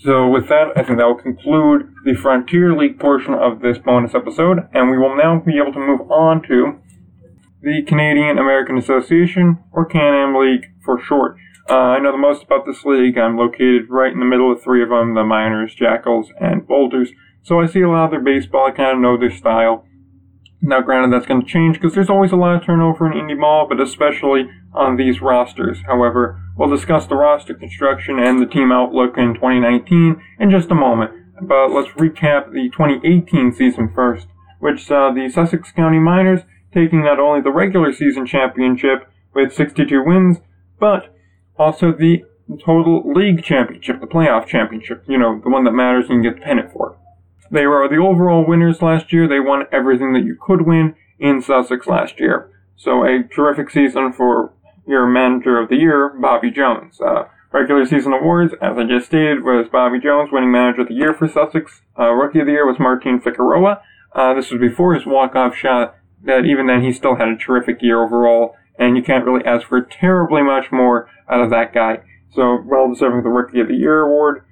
So 0.00 0.28
with 0.28 0.48
that, 0.48 0.68
I 0.76 0.84
think 0.84 0.98
that 0.98 1.06
will 1.06 1.16
conclude 1.16 1.92
the 2.04 2.14
Frontier 2.14 2.76
League 2.76 3.00
portion 3.00 3.34
of 3.34 3.60
this 3.60 3.78
bonus 3.78 4.14
episode, 4.14 4.68
and 4.72 4.90
we 4.90 4.98
will 4.98 5.16
now 5.16 5.40
be 5.40 5.58
able 5.58 5.72
to 5.72 5.80
move 5.80 6.08
on 6.10 6.42
to 6.46 6.78
the 7.62 7.82
Canadian 7.84 8.38
American 8.38 8.78
Association, 8.78 9.58
or 9.72 9.84
Can-Am 9.84 10.36
League 10.36 10.66
for 10.84 11.00
short. 11.00 11.36
Uh, 11.68 11.74
I 11.74 11.98
know 11.98 12.12
the 12.12 12.18
most 12.18 12.44
about 12.44 12.64
this 12.64 12.84
league. 12.84 13.18
I'm 13.18 13.36
located 13.36 13.90
right 13.90 14.12
in 14.12 14.20
the 14.20 14.24
middle 14.24 14.50
of 14.50 14.62
three 14.62 14.82
of 14.82 14.88
them, 14.88 15.14
the 15.14 15.22
Miners, 15.22 15.74
Jackals, 15.74 16.32
and 16.40 16.66
Boulders. 16.66 17.10
So 17.42 17.60
I 17.60 17.66
see 17.66 17.82
a 17.82 17.90
lot 17.90 18.06
of 18.06 18.10
their 18.10 18.20
baseball. 18.22 18.66
I 18.66 18.70
kind 18.70 18.96
of 18.96 19.02
know 19.02 19.18
their 19.18 19.30
style. 19.30 19.84
Now, 20.62 20.80
granted, 20.80 21.12
that's 21.12 21.26
going 21.26 21.42
to 21.42 21.46
change 21.46 21.76
because 21.76 21.94
there's 21.94 22.10
always 22.10 22.32
a 22.32 22.36
lot 22.36 22.56
of 22.56 22.64
turnover 22.64 23.06
in 23.06 23.18
indie 23.18 23.38
ball, 23.38 23.66
but 23.68 23.80
especially 23.80 24.48
on 24.74 24.96
these 24.96 25.20
rosters. 25.20 25.78
However, 25.86 26.40
we'll 26.56 26.74
discuss 26.74 27.06
the 27.06 27.16
roster 27.16 27.54
construction 27.54 28.18
and 28.18 28.40
the 28.40 28.46
team 28.46 28.72
outlook 28.72 29.18
in 29.18 29.34
2019 29.34 30.20
in 30.40 30.50
just 30.50 30.70
a 30.70 30.74
moment. 30.74 31.12
But 31.40 31.68
let's 31.68 31.90
recap 31.90 32.50
the 32.50 32.70
2018 32.70 33.52
season 33.52 33.92
first, 33.94 34.26
which 34.58 34.84
saw 34.84 35.12
the 35.12 35.28
Sussex 35.28 35.70
County 35.70 35.98
Miners 35.98 36.40
taking 36.72 37.04
not 37.04 37.20
only 37.20 37.40
the 37.40 37.52
regular 37.52 37.92
season 37.92 38.26
championship 38.26 39.08
with 39.34 39.54
62 39.54 40.02
wins, 40.04 40.38
but 40.80 41.14
also 41.58 41.92
the 41.92 42.24
total 42.64 43.02
league 43.12 43.42
championship, 43.42 44.00
the 44.00 44.06
playoff 44.06 44.46
championship, 44.46 45.04
you 45.06 45.18
know, 45.18 45.40
the 45.42 45.50
one 45.50 45.64
that 45.64 45.72
matters 45.72 46.06
and 46.08 46.24
you 46.24 46.30
get 46.30 46.40
the 46.40 46.44
pennant 46.44 46.72
for. 46.72 46.96
They 47.50 47.66
were 47.66 47.88
the 47.88 47.96
overall 47.96 48.46
winners 48.46 48.82
last 48.82 49.12
year. 49.12 49.28
They 49.28 49.40
won 49.40 49.64
everything 49.72 50.12
that 50.12 50.24
you 50.24 50.36
could 50.40 50.66
win 50.66 50.94
in 51.18 51.42
Sussex 51.42 51.86
last 51.86 52.20
year. 52.20 52.50
So 52.76 53.04
a 53.04 53.22
terrific 53.22 53.70
season 53.70 54.12
for 54.12 54.52
your 54.86 55.06
manager 55.06 55.58
of 55.58 55.68
the 55.68 55.76
year, 55.76 56.10
Bobby 56.20 56.50
Jones. 56.50 57.00
Uh, 57.00 57.24
regular 57.52 57.84
season 57.86 58.12
awards, 58.12 58.54
as 58.60 58.78
I 58.78 58.84
just 58.84 59.06
stated, 59.06 59.42
was 59.42 59.66
Bobby 59.70 59.98
Jones 59.98 60.30
winning 60.32 60.52
manager 60.52 60.82
of 60.82 60.88
the 60.88 60.94
year 60.94 61.14
for 61.14 61.28
Sussex. 61.28 61.82
Uh, 61.98 62.12
rookie 62.12 62.40
of 62.40 62.46
the 62.46 62.52
year 62.52 62.66
was 62.66 62.78
Martin 62.78 63.20
Figueroa. 63.20 63.82
Uh, 64.14 64.34
this 64.34 64.50
was 64.50 64.60
before 64.60 64.94
his 64.94 65.06
walk-off 65.06 65.54
shot. 65.54 65.94
That 66.24 66.44
even 66.44 66.66
then 66.66 66.82
he 66.82 66.92
still 66.92 67.16
had 67.16 67.28
a 67.28 67.36
terrific 67.36 67.78
year 67.80 68.02
overall 68.04 68.56
and 68.78 68.96
you 68.96 69.02
can't 69.02 69.24
really 69.24 69.44
ask 69.44 69.66
for 69.66 69.80
terribly 69.80 70.42
much 70.42 70.70
more 70.70 71.08
out 71.28 71.40
of 71.40 71.50
that 71.50 71.74
guy. 71.74 71.98
So, 72.30 72.62
well 72.64 72.92
deserving 72.92 73.22
the 73.22 73.30
Rookie 73.30 73.60
of 73.60 73.68
the 73.68 73.74
Year 73.74 74.02
award. 74.02 74.44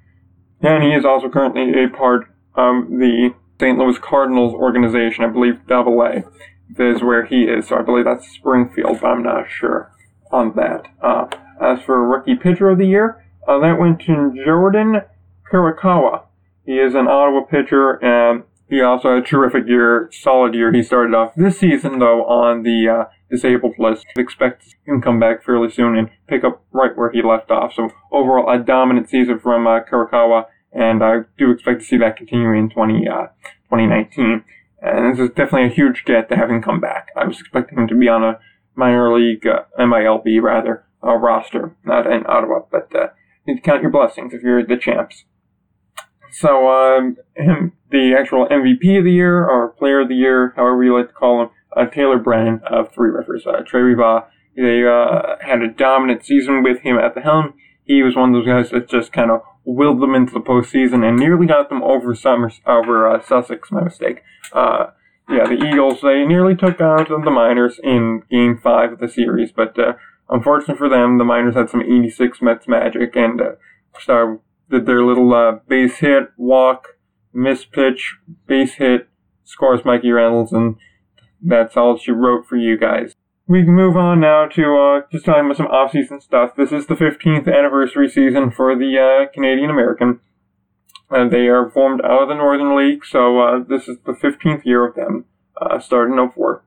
And 0.61 0.83
he 0.83 0.93
is 0.93 1.05
also 1.05 1.29
currently 1.29 1.83
a 1.83 1.87
part 1.87 2.23
of 2.55 2.89
the 2.89 3.33
St. 3.59 3.77
Louis 3.77 3.97
Cardinals 3.99 4.53
organization, 4.53 5.23
I 5.23 5.27
believe 5.27 5.65
Double 5.67 6.01
A. 6.01 6.23
Is 6.79 7.01
where 7.01 7.25
he 7.25 7.43
is, 7.43 7.69
so 7.69 7.77
I 7.77 7.81
believe 7.81 8.05
that's 8.05 8.27
Springfield, 8.27 8.99
but 9.01 9.07
I'm 9.07 9.23
not 9.23 9.49
sure 9.49 9.89
on 10.31 10.53
that. 10.57 10.87
Uh, 11.01 11.27
as 11.61 11.81
for 11.81 12.05
Rookie 12.05 12.35
Pitcher 12.35 12.69
of 12.69 12.77
the 12.77 12.85
Year, 12.85 13.25
uh, 13.47 13.57
that 13.59 13.79
went 13.79 14.01
to 14.01 14.33
Jordan 14.45 15.01
Kurokawa. 15.51 16.23
He 16.65 16.73
is 16.73 16.93
an 16.93 17.07
Ottawa 17.07 17.45
pitcher, 17.45 17.93
and 18.03 18.43
he 18.69 18.81
also 18.81 19.15
had 19.15 19.23
a 19.23 19.25
terrific 19.25 19.67
year, 19.67 20.09
solid 20.11 20.53
year. 20.53 20.73
He 20.73 20.83
started 20.83 21.15
off 21.15 21.33
this 21.35 21.59
season, 21.59 21.99
though, 21.99 22.25
on 22.25 22.63
the 22.63 22.89
uh, 22.89 23.03
disabled 23.29 23.75
list. 23.77 24.05
Expect 24.17 24.75
him 24.85 25.01
to 25.01 25.05
come 25.05 25.19
back 25.19 25.43
fairly 25.43 25.69
soon 25.69 25.97
and 25.97 26.09
pick 26.27 26.43
up 26.43 26.63
right 26.71 26.95
where 26.95 27.11
he 27.11 27.21
left 27.21 27.51
off. 27.51 27.73
So 27.73 27.89
overall, 28.11 28.49
a 28.49 28.57
dominant 28.63 29.09
season 29.09 29.39
from 29.39 29.67
uh, 29.67 29.79
and 30.71 31.03
I 31.03 31.19
do 31.37 31.51
expect 31.51 31.81
to 31.81 31.85
see 31.85 31.97
that 31.97 32.17
continue 32.17 32.51
in 32.53 32.69
20, 32.69 33.07
uh, 33.07 33.27
2019. 33.69 34.43
And 34.81 35.13
this 35.13 35.19
is 35.19 35.29
definitely 35.29 35.65
a 35.65 35.73
huge 35.73 36.05
get 36.05 36.29
to 36.29 36.35
have 36.35 36.49
him 36.49 36.61
come 36.61 36.79
back. 36.79 37.09
I 37.15 37.25
was 37.25 37.39
expecting 37.39 37.79
him 37.79 37.87
to 37.87 37.95
be 37.95 38.07
on 38.07 38.23
a 38.23 38.39
minor 38.75 39.13
league, 39.13 39.45
uh, 39.47 39.63
MILB 39.79 40.41
rather, 40.41 40.85
uh, 41.03 41.15
roster, 41.15 41.75
not 41.83 42.05
in 42.05 42.25
Ottawa, 42.27 42.59
but 42.71 42.95
uh, 42.95 43.07
you 43.45 43.59
count 43.59 43.81
your 43.81 43.91
blessings 43.91 44.33
if 44.33 44.43
you're 44.43 44.63
the 44.65 44.77
champs. 44.77 45.25
So, 46.31 46.69
um, 46.69 47.17
him, 47.35 47.73
the 47.89 48.15
actual 48.17 48.47
MVP 48.47 48.99
of 48.99 49.05
the 49.05 49.11
year, 49.11 49.43
or 49.43 49.69
player 49.69 50.01
of 50.01 50.09
the 50.09 50.15
year, 50.15 50.53
however 50.55 50.83
you 50.83 50.95
like 50.95 51.07
to 51.07 51.13
call 51.13 51.41
him, 51.41 51.49
Taylor 51.91 52.17
Brennan 52.17 52.61
of 52.69 52.91
Three 52.93 53.09
Rivers. 53.09 53.45
Trey 53.65 53.81
Riva, 53.81 54.25
they 54.55 54.83
uh, 54.85 55.35
had 55.41 55.61
a 55.61 55.67
dominant 55.67 56.25
season 56.25 56.63
with 56.63 56.81
him 56.81 56.97
at 56.97 57.15
the 57.15 57.21
helm. 57.21 57.53
He 57.85 58.03
was 58.03 58.15
one 58.15 58.33
of 58.33 58.35
those 58.35 58.47
guys 58.47 58.71
that 58.71 58.89
just 58.89 59.13
kind 59.13 59.31
of 59.31 59.41
willed 59.63 60.01
them 60.01 60.15
into 60.15 60.33
the 60.33 60.39
postseason 60.39 61.07
and 61.07 61.17
nearly 61.17 61.45
got 61.45 61.69
them 61.69 61.83
over 61.83 62.15
Summers, 62.15 62.61
over 62.65 63.09
uh, 63.09 63.21
Sussex. 63.21 63.71
My 63.71 63.83
mistake. 63.83 64.23
Uh, 64.51 64.87
yeah, 65.29 65.45
the 65.45 65.61
Eagles 65.61 65.99
they 66.01 66.25
nearly 66.25 66.55
took 66.55 66.79
out 66.79 67.09
the 67.09 67.31
Miners 67.31 67.79
in 67.83 68.23
Game 68.31 68.57
Five 68.57 68.93
of 68.93 68.99
the 68.99 69.09
series, 69.09 69.51
but 69.51 69.77
uh, 69.77 69.93
unfortunately 70.29 70.77
for 70.77 70.87
them, 70.87 71.17
the 71.17 71.25
Miners 71.25 71.55
had 71.55 71.69
some 71.69 71.81
86 71.81 72.41
Mets 72.41 72.67
magic 72.67 73.15
and 73.15 73.41
uh, 73.41 73.51
so 73.99 74.41
did 74.69 74.85
their 74.85 75.03
little 75.03 75.33
uh, 75.33 75.59
base 75.67 75.97
hit, 75.97 76.29
walk, 76.37 76.97
miss 77.33 77.65
pitch, 77.65 78.15
base 78.47 78.75
hit, 78.75 79.09
scores 79.43 79.85
Mikey 79.85 80.11
Reynolds, 80.11 80.53
and 80.53 80.75
that's 81.41 81.77
all 81.77 81.97
she 81.97 82.11
wrote 82.11 82.45
for 82.47 82.57
you 82.57 82.77
guys. 82.77 83.13
We 83.47 83.63
can 83.63 83.75
move 83.75 83.95
on 83.95 84.19
now 84.19 84.47
to 84.47 84.77
uh, 84.77 85.01
just 85.11 85.25
talking 85.25 85.45
about 85.45 85.57
some 85.57 85.67
off-season 85.67 86.19
stuff. 86.19 86.55
This 86.57 86.71
is 86.71 86.87
the 86.87 86.95
15th 86.95 87.47
anniversary 87.47 88.09
season 88.09 88.51
for 88.51 88.75
the 88.75 88.97
uh, 88.97 89.31
Canadian 89.33 89.69
American. 89.69 90.19
and 91.09 91.31
they 91.31 91.47
are 91.47 91.69
formed 91.69 92.01
out 92.01 92.23
of 92.23 92.27
the 92.27 92.35
Northern 92.35 92.75
League, 92.75 93.05
so 93.05 93.39
uh, 93.39 93.63
this 93.63 93.87
is 93.87 93.97
the 94.05 94.11
15th 94.11 94.65
year 94.65 94.85
of 94.85 94.95
them, 94.95 95.25
uh, 95.61 95.79
starting 95.79 96.17
in 96.17 96.29
04. 96.29 96.63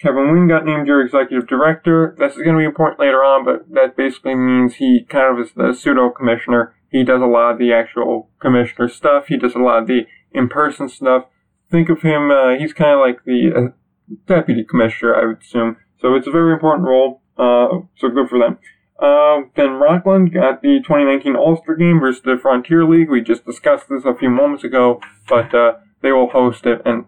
Kevin 0.00 0.32
Wynn 0.32 0.48
got 0.48 0.66
named 0.66 0.86
your 0.86 1.00
executive 1.00 1.48
director. 1.48 2.14
This 2.18 2.32
is 2.32 2.42
going 2.42 2.56
to 2.56 2.58
be 2.58 2.66
important 2.66 3.00
later 3.00 3.24
on, 3.24 3.44
but 3.44 3.72
that 3.72 3.96
basically 3.96 4.34
means 4.34 4.74
he 4.74 5.06
kind 5.08 5.32
of 5.32 5.46
is 5.46 5.52
the 5.54 5.72
pseudo 5.72 6.10
commissioner. 6.10 6.74
He 6.90 7.04
does 7.04 7.22
a 7.22 7.26
lot 7.26 7.52
of 7.52 7.58
the 7.58 7.72
actual 7.72 8.28
commissioner 8.40 8.88
stuff. 8.88 9.26
He 9.28 9.38
does 9.38 9.54
a 9.54 9.60
lot 9.60 9.82
of 9.82 9.86
the 9.86 10.02
in-person 10.32 10.88
stuff. 10.90 11.24
Think 11.70 11.88
of 11.88 12.02
him, 12.02 12.30
uh, 12.30 12.54
he's 12.58 12.72
kind 12.72 12.92
of 12.92 13.00
like 13.00 13.24
the 13.24 13.52
uh, 13.54 14.14
deputy 14.26 14.64
commissioner, 14.64 15.14
I 15.14 15.26
would 15.26 15.42
assume. 15.42 15.76
So 16.00 16.14
it's 16.14 16.26
a 16.26 16.30
very 16.30 16.52
important 16.52 16.86
role. 16.86 17.22
Uh, 17.36 17.80
so 17.96 18.08
good 18.08 18.28
for 18.28 18.38
them. 18.38 18.58
Uh, 18.98 19.48
then 19.56 19.72
Rockland 19.72 20.32
got 20.32 20.62
the 20.62 20.78
2019 20.78 21.34
All-Star 21.34 21.74
Game 21.74 21.98
versus 21.98 22.22
the 22.22 22.38
Frontier 22.40 22.84
League. 22.84 23.10
We 23.10 23.22
just 23.22 23.44
discussed 23.44 23.88
this 23.88 24.04
a 24.04 24.14
few 24.14 24.30
moments 24.30 24.62
ago, 24.62 25.00
but 25.28 25.52
uh, 25.54 25.74
they 26.00 26.12
will 26.12 26.30
host 26.30 26.64
it, 26.66 26.80
and 26.84 27.06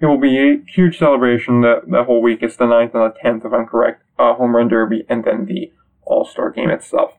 it 0.00 0.06
will 0.06 0.18
be 0.18 0.38
a 0.38 0.62
huge 0.74 0.98
celebration 0.98 1.60
that, 1.60 1.82
that 1.90 2.06
whole 2.06 2.20
week. 2.20 2.40
It's 2.42 2.56
the 2.56 2.64
9th 2.64 2.94
and 2.94 3.12
the 3.12 3.14
10th, 3.24 3.46
if 3.46 3.52
I'm 3.52 3.66
correct. 3.66 4.02
Home 4.18 4.56
run 4.56 4.68
derby, 4.68 5.04
and 5.08 5.24
then 5.24 5.46
the 5.46 5.72
All-Star 6.02 6.50
Game 6.50 6.70
itself. 6.70 7.12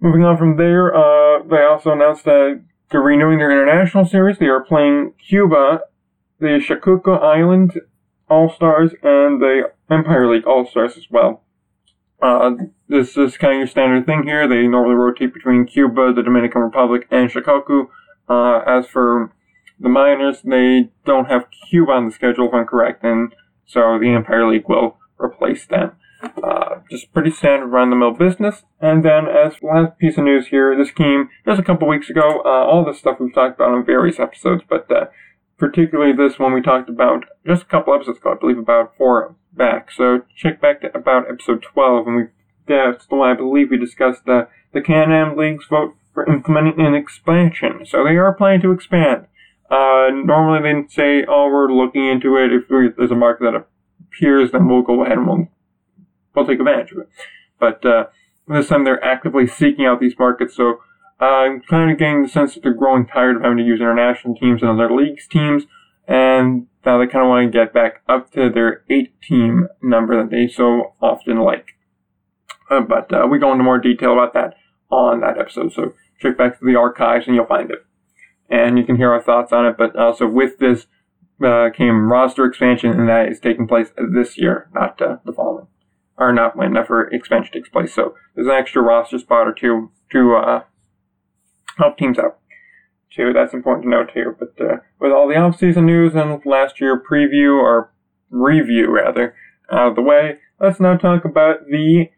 Moving 0.00 0.24
on 0.24 0.36
from 0.36 0.56
there, 0.56 0.94
uh, 0.94 1.42
they 1.42 1.62
also 1.62 1.92
announced 1.92 2.24
that 2.24 2.62
they're 2.90 3.00
renewing 3.00 3.38
their 3.38 3.50
international 3.50 4.04
series. 4.04 4.38
They 4.38 4.46
are 4.46 4.62
playing 4.62 5.14
Cuba, 5.28 5.80
the 6.38 6.60
Shikoku 6.60 7.20
Island 7.20 7.80
All-Stars, 8.28 8.92
and 9.02 9.40
the 9.40 9.72
Empire 9.90 10.30
League 10.30 10.46
All-Stars 10.46 10.96
as 10.96 11.06
well. 11.10 11.42
Uh, 12.20 12.52
this 12.88 13.16
is 13.16 13.38
kind 13.38 13.54
of 13.54 13.58
your 13.58 13.66
standard 13.66 14.04
thing 14.04 14.24
here. 14.24 14.46
They 14.46 14.66
normally 14.66 14.94
rotate 14.94 15.32
between 15.32 15.66
Cuba, 15.66 16.12
the 16.12 16.22
Dominican 16.22 16.62
Republic, 16.62 17.06
and 17.10 17.30
Shikoku. 17.30 17.88
Uh, 18.28 18.58
as 18.66 18.86
for 18.86 19.32
the 19.78 19.88
minors, 19.88 20.42
they 20.42 20.90
don't 21.06 21.26
have 21.26 21.46
Cuba 21.70 21.92
on 21.92 22.06
the 22.06 22.12
schedule, 22.12 22.48
if 22.48 22.54
I'm 22.54 22.66
correct, 22.66 23.02
and 23.02 23.34
so 23.66 23.98
the 23.98 24.10
Empire 24.10 24.46
League 24.48 24.68
will 24.68 24.98
replace 25.18 25.66
them. 25.66 25.92
Uh, 26.22 26.80
just 26.90 27.12
pretty 27.12 27.30
standard 27.30 27.68
run-the-mill 27.68 28.12
business. 28.12 28.64
And 28.80 29.04
then, 29.04 29.26
as 29.26 29.54
last 29.62 29.98
piece 29.98 30.18
of 30.18 30.24
news 30.24 30.48
here, 30.48 30.76
this 30.76 30.90
came 30.90 31.28
just 31.44 31.60
a 31.60 31.64
couple 31.64 31.88
weeks 31.88 32.10
ago. 32.10 32.42
Uh, 32.44 32.48
all 32.48 32.84
this 32.84 32.98
stuff 32.98 33.18
we've 33.20 33.34
talked 33.34 33.56
about 33.56 33.72
on 33.72 33.84
various 33.84 34.18
episodes, 34.18 34.62
but 34.68 34.90
uh, 34.90 35.06
particularly 35.58 36.12
this 36.12 36.38
one 36.38 36.52
we 36.52 36.62
talked 36.62 36.88
about 36.88 37.24
just 37.46 37.62
a 37.62 37.66
couple 37.66 37.94
episodes 37.94 38.18
ago, 38.18 38.32
I 38.32 38.38
believe 38.38 38.58
about 38.58 38.96
four 38.96 39.36
back. 39.52 39.90
So 39.90 40.22
check 40.36 40.60
back 40.60 40.80
to 40.80 40.96
about 40.96 41.30
episode 41.30 41.62
12, 41.62 42.06
and 42.06 42.16
we 42.16 42.22
that's 42.66 43.06
the 43.06 43.16
one 43.16 43.30
I 43.30 43.34
believe 43.34 43.70
we 43.70 43.78
discussed 43.78 44.24
the 44.26 44.48
the 44.72 44.80
Can-Am 44.80 45.36
League's 45.36 45.66
vote 45.68 45.96
for 46.14 46.26
implementing 46.30 46.84
an 46.84 46.94
expansion. 46.94 47.84
So 47.84 48.04
they 48.04 48.16
are 48.16 48.34
planning 48.34 48.62
to 48.62 48.72
expand. 48.72 49.26
Uh, 49.70 50.08
normally 50.12 50.60
they 50.62 50.88
say, 50.88 51.24
oh, 51.28 51.48
we're 51.50 51.72
looking 51.72 52.06
into 52.06 52.36
it. 52.36 52.52
If 52.52 52.96
there's 52.96 53.10
a 53.10 53.16
market 53.16 53.44
that 53.44 53.64
appears, 54.08 54.50
then 54.52 54.68
we'll 54.68 54.82
go 54.82 55.04
ahead 55.04 55.18
and 55.18 55.26
we'll, 55.26 55.48
we'll 56.34 56.46
take 56.46 56.58
advantage 56.58 56.92
of 56.92 56.98
it. 56.98 57.08
But, 57.58 57.84
uh, 57.84 58.06
this 58.48 58.68
time 58.68 58.84
they're 58.84 59.04
actively 59.04 59.46
seeking 59.46 59.86
out 59.86 60.00
these 60.00 60.18
markets. 60.18 60.56
So, 60.56 60.80
uh, 61.20 61.24
I'm 61.24 61.60
kind 61.62 61.90
of 61.90 61.98
getting 61.98 62.22
the 62.22 62.28
sense 62.28 62.54
that 62.54 62.62
they're 62.62 62.72
growing 62.72 63.06
tired 63.06 63.36
of 63.36 63.42
having 63.42 63.58
to 63.58 63.64
use 63.64 63.80
international 63.80 64.34
teams 64.34 64.62
and 64.62 64.70
other 64.70 64.92
leagues 64.92 65.28
teams. 65.28 65.64
And 66.08 66.66
now 66.84 66.98
they 66.98 67.06
kind 67.06 67.24
of 67.24 67.28
want 67.28 67.52
to 67.52 67.58
get 67.58 67.72
back 67.72 68.02
up 68.08 68.32
to 68.32 68.50
their 68.50 68.84
eight 68.88 69.20
team 69.20 69.68
number 69.82 70.16
that 70.16 70.30
they 70.30 70.48
so 70.48 70.94
often 71.00 71.38
like. 71.38 71.76
Uh, 72.70 72.80
but, 72.80 73.12
uh, 73.12 73.26
we 73.30 73.38
go 73.38 73.52
into 73.52 73.64
more 73.64 73.78
detail 73.78 74.12
about 74.12 74.32
that 74.34 74.54
on 74.90 75.20
that 75.20 75.38
episode. 75.38 75.72
So 75.72 75.94
check 76.18 76.36
back 76.36 76.58
to 76.58 76.64
the 76.64 76.76
archives 76.76 77.26
and 77.26 77.36
you'll 77.36 77.46
find 77.46 77.70
it 77.70 77.84
and 78.50 78.76
you 78.76 78.84
can 78.84 78.96
hear 78.96 79.12
our 79.12 79.22
thoughts 79.22 79.52
on 79.52 79.64
it. 79.64 79.76
But 79.78 79.96
also 79.96 80.26
with 80.26 80.58
this 80.58 80.86
uh, 81.42 81.70
came 81.74 82.10
roster 82.10 82.44
expansion, 82.44 82.90
and 82.90 83.08
that 83.08 83.28
is 83.28 83.40
taking 83.40 83.66
place 83.66 83.88
this 84.12 84.36
year, 84.36 84.68
not 84.74 85.00
uh, 85.00 85.18
the 85.24 85.32
following, 85.32 85.68
or 86.20 86.32
not 86.32 86.56
whenever 86.56 87.08
expansion 87.08 87.52
takes 87.52 87.68
place. 87.68 87.94
So 87.94 88.14
there's 88.34 88.46
an 88.46 88.52
extra 88.52 88.82
roster 88.82 89.18
spot 89.18 89.48
or 89.48 89.52
two 89.52 89.90
to 90.12 90.36
uh, 90.36 90.62
help 91.78 91.96
teams 91.96 92.18
out. 92.18 92.38
Too, 93.12 93.32
that's 93.32 93.54
important 93.54 93.84
to 93.84 93.90
note 93.90 94.10
here. 94.14 94.36
But 94.38 94.64
uh, 94.64 94.76
with 95.00 95.10
all 95.10 95.28
the 95.28 95.36
off-season 95.36 95.86
news 95.86 96.14
and 96.14 96.40
last 96.44 96.80
year 96.80 97.00
preview 97.00 97.58
or 97.58 97.92
review 98.28 98.88
rather 98.88 99.34
out 99.72 99.88
of 99.88 99.96
the 99.96 100.02
way, 100.02 100.38
let's 100.60 100.78
now 100.78 100.96
talk 100.96 101.24
about 101.24 101.66
the 101.66 102.10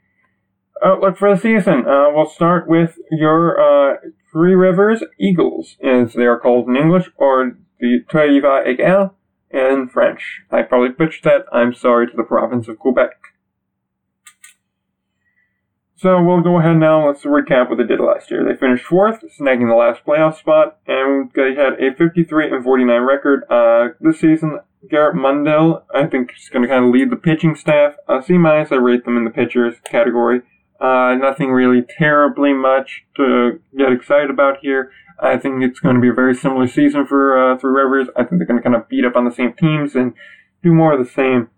outlook 0.84 1.16
for 1.16 1.34
the 1.34 1.40
season. 1.40 1.86
Uh, 1.86 2.10
we'll 2.12 2.28
start 2.28 2.68
with 2.68 2.98
your 3.10 3.58
uh, 3.58 3.96
Three 4.30 4.54
Rivers 4.54 5.02
Eagles, 5.18 5.76
as 5.82 6.14
they 6.14 6.24
are 6.24 6.38
called 6.38 6.68
in 6.68 6.76
English, 6.76 7.08
or 7.16 7.56
the 7.80 8.00
Trois 8.08 8.22
Rivers 8.22 9.10
in 9.50 9.88
French. 9.88 10.42
I 10.50 10.62
probably 10.62 10.88
butchered 10.90 11.24
that. 11.24 11.44
I'm 11.52 11.72
sorry 11.72 12.06
to 12.06 12.16
the 12.16 12.22
province 12.22 12.68
of 12.68 12.78
Quebec. 12.78 13.10
So 16.02 16.20
we'll 16.20 16.40
go 16.40 16.58
ahead 16.58 16.78
now. 16.78 17.06
Let's 17.06 17.22
recap 17.22 17.68
what 17.68 17.78
they 17.78 17.86
did 17.86 18.00
last 18.00 18.28
year. 18.28 18.44
They 18.44 18.58
finished 18.58 18.84
fourth, 18.84 19.22
snagging 19.38 19.68
the 19.68 19.76
last 19.76 20.04
playoff 20.04 20.36
spot, 20.36 20.78
and 20.84 21.30
they 21.36 21.54
had 21.54 21.74
a 21.74 21.94
53 21.94 22.50
and 22.50 22.64
49 22.64 23.02
record. 23.02 23.44
Uh, 23.48 23.90
this 24.00 24.18
season, 24.18 24.58
Garrett 24.90 25.14
Mundell, 25.14 25.84
I 25.94 26.06
think, 26.06 26.32
is 26.36 26.48
going 26.48 26.62
to 26.62 26.68
kind 26.68 26.84
of 26.84 26.90
lead 26.90 27.10
the 27.10 27.16
pitching 27.16 27.54
staff. 27.54 27.94
Uh, 28.08 28.20
C 28.20 28.36
minus, 28.36 28.72
I 28.72 28.76
rate 28.76 29.04
them 29.04 29.16
in 29.16 29.22
the 29.22 29.30
pitchers 29.30 29.76
category. 29.84 30.40
Uh, 30.80 31.14
nothing 31.14 31.52
really 31.52 31.82
terribly 31.82 32.52
much 32.52 33.04
to 33.16 33.60
get 33.78 33.92
excited 33.92 34.28
about 34.28 34.56
here. 34.60 34.90
I 35.20 35.36
think 35.36 35.62
it's 35.62 35.78
going 35.78 35.94
to 35.94 36.00
be 36.00 36.08
a 36.08 36.12
very 36.12 36.34
similar 36.34 36.66
season 36.66 37.06
for 37.06 37.38
uh, 37.38 37.58
Three 37.58 37.80
Rivers. 37.80 38.08
I 38.16 38.24
think 38.24 38.40
they're 38.40 38.48
going 38.48 38.60
to 38.60 38.68
kind 38.68 38.74
of 38.74 38.88
beat 38.88 39.04
up 39.04 39.14
on 39.14 39.24
the 39.24 39.30
same 39.30 39.52
teams 39.52 39.94
and 39.94 40.14
do 40.64 40.72
more 40.72 40.94
of 40.94 40.98
the 40.98 41.12
same. 41.12 41.50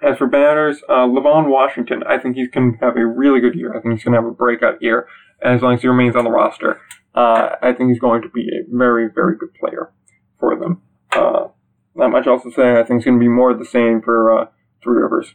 As 0.00 0.16
for 0.18 0.26
batters, 0.28 0.82
uh, 0.88 1.06
Levon 1.06 1.48
Washington, 1.48 2.04
I 2.04 2.18
think 2.18 2.36
he's 2.36 2.48
going 2.48 2.78
to 2.78 2.84
have 2.84 2.96
a 2.96 3.04
really 3.04 3.40
good 3.40 3.56
year. 3.56 3.76
I 3.76 3.80
think 3.80 3.94
he's 3.94 4.04
going 4.04 4.12
to 4.12 4.20
have 4.20 4.30
a 4.30 4.34
breakout 4.34 4.80
year 4.80 5.08
as 5.42 5.60
long 5.62 5.74
as 5.74 5.82
he 5.82 5.88
remains 5.88 6.14
on 6.14 6.24
the 6.24 6.30
roster. 6.30 6.80
Uh, 7.14 7.56
I 7.60 7.72
think 7.72 7.90
he's 7.90 7.98
going 7.98 8.22
to 8.22 8.28
be 8.28 8.48
a 8.48 8.62
very, 8.68 9.08
very 9.12 9.36
good 9.36 9.54
player 9.54 9.92
for 10.38 10.56
them. 10.56 10.82
Uh, 11.12 11.48
not 11.96 12.12
much 12.12 12.28
else 12.28 12.44
to 12.44 12.52
say. 12.52 12.78
I 12.78 12.84
think 12.84 12.98
it's 12.98 13.04
going 13.06 13.18
to 13.18 13.22
be 13.22 13.28
more 13.28 13.50
of 13.50 13.58
the 13.58 13.64
same 13.64 14.00
for 14.00 14.38
uh, 14.38 14.46
Three 14.82 15.02
Rivers. 15.02 15.34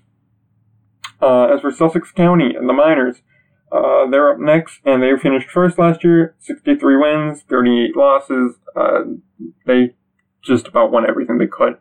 Uh, 1.21 1.53
as 1.53 1.61
for 1.61 1.71
Sussex 1.71 2.11
County 2.11 2.55
and 2.55 2.69
the 2.69 2.73
Miners, 2.73 3.17
uh, 3.71 4.09
they're 4.09 4.31
up 4.31 4.39
next, 4.39 4.79
and 4.85 5.01
they 5.01 5.11
finished 5.17 5.49
first 5.49 5.77
last 5.77 6.03
year, 6.03 6.35
63 6.39 6.95
wins, 6.95 7.43
38 7.49 7.97
losses. 7.97 8.55
Uh, 8.75 8.99
they 9.65 9.95
just 10.41 10.67
about 10.67 10.91
won 10.91 11.09
everything 11.09 11.37
they 11.37 11.47
could. 11.47 11.77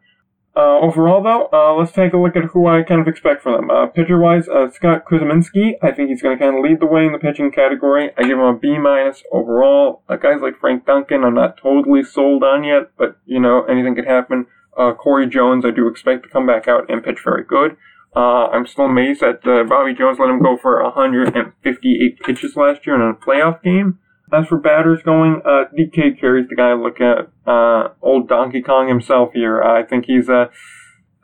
Uh, 0.55 0.79
overall, 0.81 1.23
though, 1.23 1.49
uh, 1.51 1.75
let's 1.75 1.93
take 1.93 2.13
a 2.13 2.19
look 2.19 2.37
at 2.37 2.45
who 2.53 2.67
I 2.67 2.83
kind 2.83 3.01
of 3.01 3.09
expect 3.09 3.43
from 3.43 3.55
them. 3.55 3.71
Uh, 3.71 3.87
pitcher-wise, 3.87 4.45
Scott 4.75 5.07
Kuzminski, 5.07 5.77
I 5.83 5.93
think 5.93 6.11
he's 6.11 6.21
going 6.21 6.37
to 6.37 6.45
kind 6.45 6.55
of 6.55 6.63
lead 6.63 6.79
the 6.79 6.87
way 6.87 7.07
in 7.07 7.13
the 7.13 7.19
pitching 7.19 7.51
category. 7.51 8.11
I 8.19 8.23
give 8.23 8.39
him 8.39 8.45
a 8.45 8.59
B 8.59 8.77
minus 8.77 9.23
overall. 9.33 10.03
guys 10.09 10.43
like 10.43 10.61
Frank 10.61 10.85
Duncan, 10.85 11.25
I'm 11.25 11.35
not 11.35 11.57
totally 11.57 12.05
sold 12.05 12.45
on 12.45 12.65
yet, 12.65 12.91
but 12.99 13.17
you 13.25 13.41
know 13.41 13.65
anything 13.65 13.95
could 13.95 14.07
happen. 14.07 14.47
Uh, 14.77 14.93
Corey 14.93 15.27
Jones, 15.27 15.65
I 15.65 15.71
do 15.71 15.87
expect 15.89 16.23
to 16.25 16.29
come 16.29 16.47
back 16.47 16.67
out 16.67 16.91
and 16.91 17.05
pitch 17.05 17.21
very 17.25 17.45
good. 17.45 17.77
Uh, 18.15 18.49
I'm 18.49 18.67
still 18.67 18.87
amazed 18.87 19.21
that 19.21 19.47
uh, 19.47 19.65
Bobby 19.65 19.95
Jones 19.95 20.19
let 20.19 20.29
him 20.29 20.43
go 20.43 20.59
for 20.61 20.83
158 20.83 22.21
pitches 22.21 22.57
last 22.57 22.87
year 22.87 22.95
in 22.95 23.01
a 23.01 23.15
playoff 23.15 23.63
game. 23.63 23.99
As 24.33 24.47
for 24.47 24.57
batters 24.57 25.03
going, 25.03 25.43
uh, 25.45 25.65
DK 25.77 26.19
carries 26.19 26.49
the 26.49 26.57
guy 26.57 26.71
I 26.71 26.75
look 26.75 27.03
at, 27.03 27.29
uh, 27.47 27.89
old 28.01 28.29
Donkey 28.29 28.63
Kong 28.63 28.89
himself 28.89 29.35
here. 29.35 29.63
I 29.63 29.83
think 29.83 30.07
he's, 30.07 30.31
uh, 30.31 30.47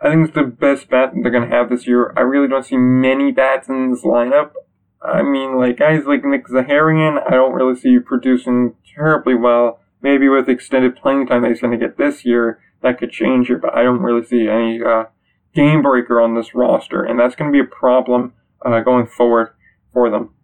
I 0.00 0.10
think 0.10 0.26
it's 0.26 0.34
the 0.34 0.42
best 0.44 0.90
bat 0.90 1.12
they're 1.14 1.32
gonna 1.32 1.46
have 1.46 1.70
this 1.70 1.86
year. 1.86 2.12
I 2.18 2.20
really 2.20 2.48
don't 2.48 2.66
see 2.66 2.76
many 2.76 3.32
bats 3.32 3.66
in 3.68 3.90
this 3.90 4.04
lineup. 4.04 4.50
I 5.00 5.22
mean, 5.22 5.56
like, 5.56 5.78
guys 5.78 6.04
like 6.06 6.22
Nick 6.22 6.48
Zaharian, 6.48 7.22
I 7.26 7.30
don't 7.30 7.54
really 7.54 7.76
see 7.76 7.88
you 7.88 8.02
producing 8.02 8.74
terribly 8.94 9.34
well. 9.34 9.80
Maybe 10.02 10.28
with 10.28 10.48
extended 10.48 10.94
playing 10.94 11.28
time 11.28 11.42
that 11.42 11.48
he's 11.48 11.62
gonna 11.62 11.78
get 11.78 11.96
this 11.96 12.26
year, 12.26 12.60
that 12.82 12.98
could 12.98 13.10
change 13.10 13.50
it, 13.50 13.62
but 13.62 13.74
I 13.74 13.84
don't 13.84 14.02
really 14.02 14.24
see 14.24 14.48
any, 14.48 14.82
uh, 14.82 15.04
game 15.54 15.80
breaker 15.80 16.20
on 16.20 16.34
this 16.34 16.54
roster, 16.54 17.02
and 17.02 17.18
that's 17.18 17.34
gonna 17.34 17.52
be 17.52 17.60
a 17.60 17.64
problem, 17.64 18.34
uh, 18.66 18.80
going 18.80 19.06
forward 19.06 19.48
for 19.94 20.10
them. 20.10 20.34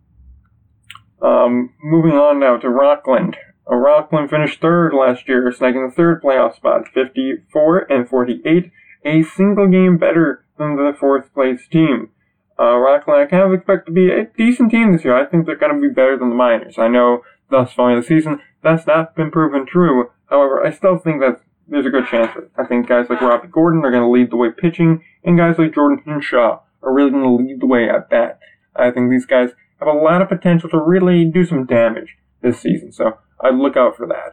Um, 1.24 1.72
moving 1.82 2.12
on 2.12 2.38
now 2.38 2.56
to 2.58 2.68
Rockland. 2.68 3.36
Uh, 3.70 3.76
Rockland 3.76 4.28
finished 4.28 4.60
third 4.60 4.92
last 4.92 5.26
year, 5.26 5.50
snagging 5.50 5.88
the 5.88 5.94
third 5.94 6.22
playoff 6.22 6.56
spot, 6.56 6.86
54 6.92 7.90
and 7.90 8.08
48, 8.08 8.70
a 9.04 9.22
single 9.22 9.68
game 9.68 9.96
better 9.96 10.44
than 10.58 10.76
the 10.76 10.92
fourth 10.98 11.32
place 11.32 11.66
team. 11.66 12.10
Uh, 12.58 12.76
Rockland, 12.76 13.22
I 13.22 13.26
kind 13.26 13.42
of 13.42 13.52
expect 13.52 13.86
to 13.86 13.92
be 13.92 14.10
a 14.10 14.26
decent 14.36 14.70
team 14.70 14.92
this 14.92 15.04
year. 15.04 15.16
I 15.16 15.24
think 15.24 15.46
they're 15.46 15.56
going 15.56 15.74
to 15.74 15.80
be 15.80 15.92
better 15.92 16.18
than 16.18 16.28
the 16.28 16.34
Miners. 16.34 16.78
I 16.78 16.88
know 16.88 17.22
thus 17.50 17.72
far 17.72 17.90
in 17.90 18.00
the 18.00 18.06
season 18.06 18.40
that's 18.64 18.86
not 18.86 19.14
been 19.14 19.30
proven 19.30 19.66
true. 19.66 20.10
However, 20.26 20.66
I 20.66 20.70
still 20.70 20.98
think 20.98 21.20
that 21.20 21.40
there's 21.68 21.86
a 21.86 21.90
good 21.90 22.08
chance. 22.08 22.32
I 22.56 22.64
think 22.64 22.88
guys 22.88 23.06
like 23.08 23.20
Robbie 23.20 23.48
Gordon 23.48 23.84
are 23.84 23.90
going 23.90 24.02
to 24.02 24.10
lead 24.10 24.30
the 24.30 24.36
way 24.36 24.48
pitching, 24.50 25.04
and 25.22 25.38
guys 25.38 25.58
like 25.58 25.74
Jordan 25.74 26.02
Hinshaw 26.04 26.60
are 26.82 26.92
really 26.92 27.10
going 27.10 27.22
to 27.22 27.44
lead 27.44 27.60
the 27.60 27.66
way 27.66 27.88
at 27.88 28.10
bat. 28.10 28.40
I 28.74 28.90
think 28.90 29.10
these 29.10 29.26
guys 29.26 29.50
have 29.78 29.88
a 29.88 29.92
lot 29.92 30.22
of 30.22 30.28
potential 30.28 30.68
to 30.70 30.80
really 30.80 31.24
do 31.24 31.44
some 31.44 31.66
damage 31.66 32.16
this 32.42 32.60
season. 32.60 32.92
So 32.92 33.18
I'd 33.40 33.54
look 33.54 33.76
out 33.76 33.96
for 33.96 34.06
that. 34.06 34.32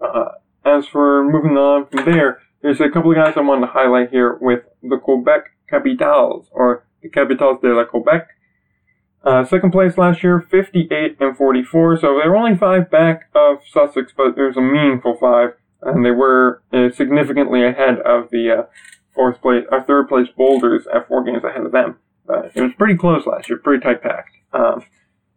Uh, 0.00 0.32
as 0.64 0.86
for 0.86 1.24
moving 1.24 1.56
on 1.56 1.86
from 1.86 2.04
there, 2.04 2.40
there's 2.62 2.80
a 2.80 2.88
couple 2.88 3.10
of 3.10 3.16
guys 3.16 3.34
I 3.36 3.40
wanted 3.40 3.66
to 3.66 3.72
highlight 3.72 4.10
here 4.10 4.38
with 4.40 4.62
the 4.82 4.96
Quebec 4.96 5.50
Capitals, 5.68 6.48
or 6.50 6.86
the 7.02 7.10
Capitals 7.10 7.58
de 7.60 7.68
la 7.74 7.84
Quebec. 7.84 8.28
Uh, 9.22 9.44
second 9.44 9.70
place 9.70 9.96
last 9.96 10.22
year, 10.22 10.40
58 10.40 11.16
and 11.20 11.36
44, 11.36 11.98
so 11.98 12.20
they're 12.22 12.36
only 12.36 12.56
five 12.56 12.90
back 12.90 13.30
of 13.34 13.58
Sussex, 13.66 14.12
but 14.14 14.36
there's 14.36 14.56
a 14.56 14.60
meaningful 14.60 15.16
five, 15.16 15.50
and 15.82 16.04
they 16.04 16.10
were 16.10 16.62
uh, 16.72 16.90
significantly 16.90 17.64
ahead 17.64 17.98
of 18.00 18.30
the 18.30 18.50
uh, 18.50 18.62
fourth 19.14 19.40
place, 19.40 19.64
or 19.70 19.82
third 19.82 20.08
place 20.08 20.28
Boulders 20.36 20.86
at 20.94 21.08
four 21.08 21.24
games 21.24 21.44
ahead 21.44 21.64
of 21.64 21.72
them. 21.72 21.96
But 22.26 22.52
it 22.54 22.62
was 22.62 22.72
pretty 22.78 22.96
close 22.96 23.26
last 23.26 23.48
year, 23.48 23.58
pretty 23.58 23.82
tight 23.82 24.02
packed. 24.02 24.36
Um, 24.52 24.84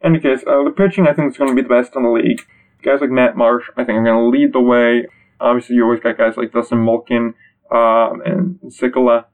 any 0.03 0.19
case, 0.19 0.41
uh, 0.47 0.63
the 0.63 0.73
pitching 0.75 1.07
I 1.07 1.13
think 1.13 1.31
is 1.31 1.37
going 1.37 1.49
to 1.49 1.55
be 1.55 1.67
the 1.67 1.73
best 1.73 1.95
in 1.95 2.03
the 2.03 2.09
league. 2.09 2.41
Guys 2.83 3.01
like 3.01 3.09
Matt 3.09 3.35
Marsh, 3.35 3.65
I 3.75 3.83
think, 3.83 3.97
are 3.97 4.03
going 4.03 4.31
to 4.31 4.37
lead 4.37 4.53
the 4.53 4.61
way. 4.61 5.07
Obviously, 5.39 5.75
you 5.75 5.83
always 5.83 5.99
got 5.99 6.17
guys 6.17 6.37
like 6.37 6.51
Dustin 6.51 6.79
Mulkin 6.79 7.33
um, 7.71 8.21
and 8.25 8.59
Sikala. 8.71 9.25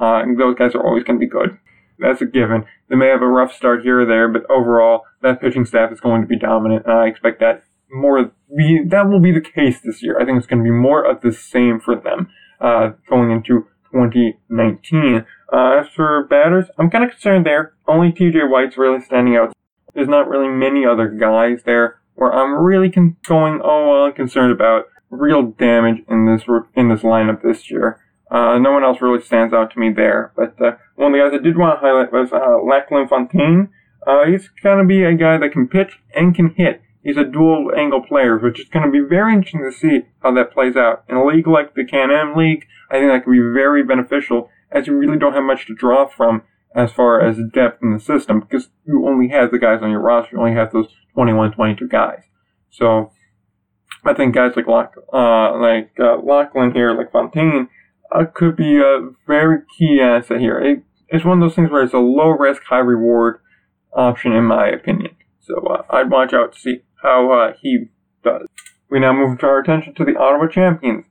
Uh, 0.00 0.22
and 0.22 0.38
those 0.38 0.56
guys 0.56 0.74
are 0.74 0.84
always 0.84 1.04
going 1.04 1.18
to 1.18 1.24
be 1.24 1.30
good. 1.30 1.58
That's 1.98 2.20
a 2.20 2.26
given. 2.26 2.64
They 2.88 2.96
may 2.96 3.08
have 3.08 3.22
a 3.22 3.28
rough 3.28 3.52
start 3.54 3.82
here 3.82 4.00
or 4.00 4.06
there, 4.06 4.28
but 4.28 4.48
overall, 4.50 5.02
that 5.22 5.40
pitching 5.40 5.64
staff 5.64 5.92
is 5.92 6.00
going 6.00 6.22
to 6.22 6.26
be 6.26 6.38
dominant, 6.38 6.84
and 6.84 6.92
I 6.92 7.06
expect 7.06 7.38
that 7.40 7.64
more 7.92 8.32
be 8.56 8.82
that 8.88 9.08
will 9.08 9.20
be 9.20 9.32
the 9.32 9.40
case 9.40 9.80
this 9.80 10.02
year. 10.02 10.18
I 10.18 10.24
think 10.24 10.38
it's 10.38 10.46
going 10.46 10.64
to 10.64 10.64
be 10.64 10.70
more 10.70 11.04
of 11.04 11.20
the 11.20 11.32
same 11.32 11.78
for 11.78 11.94
them 11.94 12.28
uh, 12.60 12.90
going 13.08 13.30
into 13.30 13.68
2019. 13.92 15.26
Uh, 15.52 15.80
as 15.80 15.88
for 15.94 16.26
batters, 16.28 16.66
I'm 16.78 16.90
kind 16.90 17.04
of 17.04 17.10
concerned 17.10 17.46
there. 17.46 17.74
Only 17.86 18.10
TJ 18.10 18.50
White's 18.50 18.78
really 18.78 19.00
standing 19.00 19.36
out. 19.36 19.52
There's 19.94 20.08
not 20.08 20.28
really 20.28 20.48
many 20.48 20.86
other 20.86 21.08
guys 21.08 21.62
there 21.64 22.00
where 22.14 22.32
I'm 22.32 22.54
really 22.54 22.90
con- 22.90 23.16
going, 23.26 23.60
oh, 23.62 24.04
well, 24.04 24.12
concerned 24.12 24.52
about 24.52 24.86
real 25.10 25.42
damage 25.42 26.02
in 26.08 26.26
this 26.26 26.42
in 26.74 26.88
this 26.88 27.02
lineup 27.02 27.42
this 27.42 27.70
year. 27.70 28.00
Uh, 28.30 28.58
no 28.58 28.72
one 28.72 28.82
else 28.82 29.02
really 29.02 29.22
stands 29.22 29.52
out 29.52 29.70
to 29.72 29.78
me 29.78 29.92
there. 29.92 30.32
But 30.34 30.60
uh, 30.60 30.76
one 30.96 31.12
of 31.14 31.18
the 31.18 31.30
guys 31.30 31.38
I 31.38 31.42
did 31.42 31.58
want 31.58 31.76
to 31.76 31.86
highlight 31.86 32.12
was 32.12 32.32
uh, 32.32 32.64
Lachlan 32.64 33.06
Fontaine. 33.06 33.68
Uh, 34.06 34.24
he's 34.24 34.48
going 34.62 34.78
to 34.78 34.84
be 34.84 35.04
a 35.04 35.14
guy 35.14 35.36
that 35.36 35.52
can 35.52 35.68
pitch 35.68 36.00
and 36.14 36.34
can 36.34 36.54
hit. 36.56 36.80
He's 37.02 37.16
a 37.16 37.24
dual 37.24 37.72
angle 37.76 38.02
player, 38.02 38.38
which 38.38 38.60
is 38.60 38.68
going 38.68 38.86
to 38.86 38.92
be 38.92 39.06
very 39.06 39.32
interesting 39.32 39.68
to 39.68 39.76
see 39.76 40.02
how 40.22 40.32
that 40.34 40.52
plays 40.52 40.76
out. 40.76 41.04
In 41.08 41.16
a 41.16 41.26
league 41.26 41.48
like 41.48 41.74
the 41.74 41.84
Can-Am 41.84 42.36
League, 42.36 42.66
I 42.90 42.98
think 42.98 43.10
that 43.10 43.24
could 43.24 43.32
be 43.32 43.38
very 43.38 43.82
beneficial 43.82 44.50
as 44.70 44.86
you 44.86 44.96
really 44.96 45.18
don't 45.18 45.34
have 45.34 45.42
much 45.42 45.66
to 45.66 45.74
draw 45.74 46.06
from 46.06 46.42
as 46.74 46.92
far 46.92 47.20
as 47.20 47.38
depth 47.52 47.82
in 47.82 47.92
the 47.92 48.00
system 48.00 48.40
because 48.40 48.70
you 48.86 49.06
only 49.06 49.28
have 49.28 49.50
the 49.50 49.58
guys 49.58 49.80
on 49.82 49.90
your 49.90 50.00
roster. 50.00 50.36
You 50.36 50.40
only 50.40 50.54
have 50.54 50.72
those 50.72 50.88
21, 51.14 51.52
22 51.52 51.88
guys. 51.88 52.22
So 52.70 53.12
I 54.04 54.14
think 54.14 54.34
guys 54.34 54.52
like 54.56 54.66
Lock, 54.66 54.94
uh, 55.12 55.58
like 55.58 55.92
uh, 55.98 56.16
Lachlan 56.22 56.72
here, 56.72 56.92
like 56.92 57.12
Fontaine, 57.12 57.68
uh, 58.10 58.24
could 58.32 58.56
be 58.56 58.78
a 58.78 59.10
very 59.26 59.58
key 59.78 60.00
asset 60.00 60.40
here. 60.40 60.58
It, 60.58 60.82
it's 61.08 61.24
one 61.24 61.42
of 61.42 61.48
those 61.48 61.54
things 61.54 61.70
where 61.70 61.82
it's 61.82 61.92
a 61.92 61.98
low 61.98 62.30
risk, 62.30 62.62
high 62.64 62.78
reward 62.78 63.40
option, 63.92 64.32
in 64.32 64.44
my 64.44 64.68
opinion. 64.68 65.16
So 65.40 65.58
uh, 65.66 65.82
I'd 65.90 66.10
watch 66.10 66.32
out 66.32 66.54
to 66.54 66.58
see 66.58 66.82
how 67.02 67.30
uh, 67.32 67.52
he 67.60 67.86
does. 68.24 68.46
We 68.90 69.00
now 69.00 69.12
move 69.12 69.38
to 69.40 69.46
our 69.46 69.58
attention 69.58 69.94
to 69.94 70.04
the 70.04 70.16
Ottawa 70.16 70.48
Champions 70.48 71.06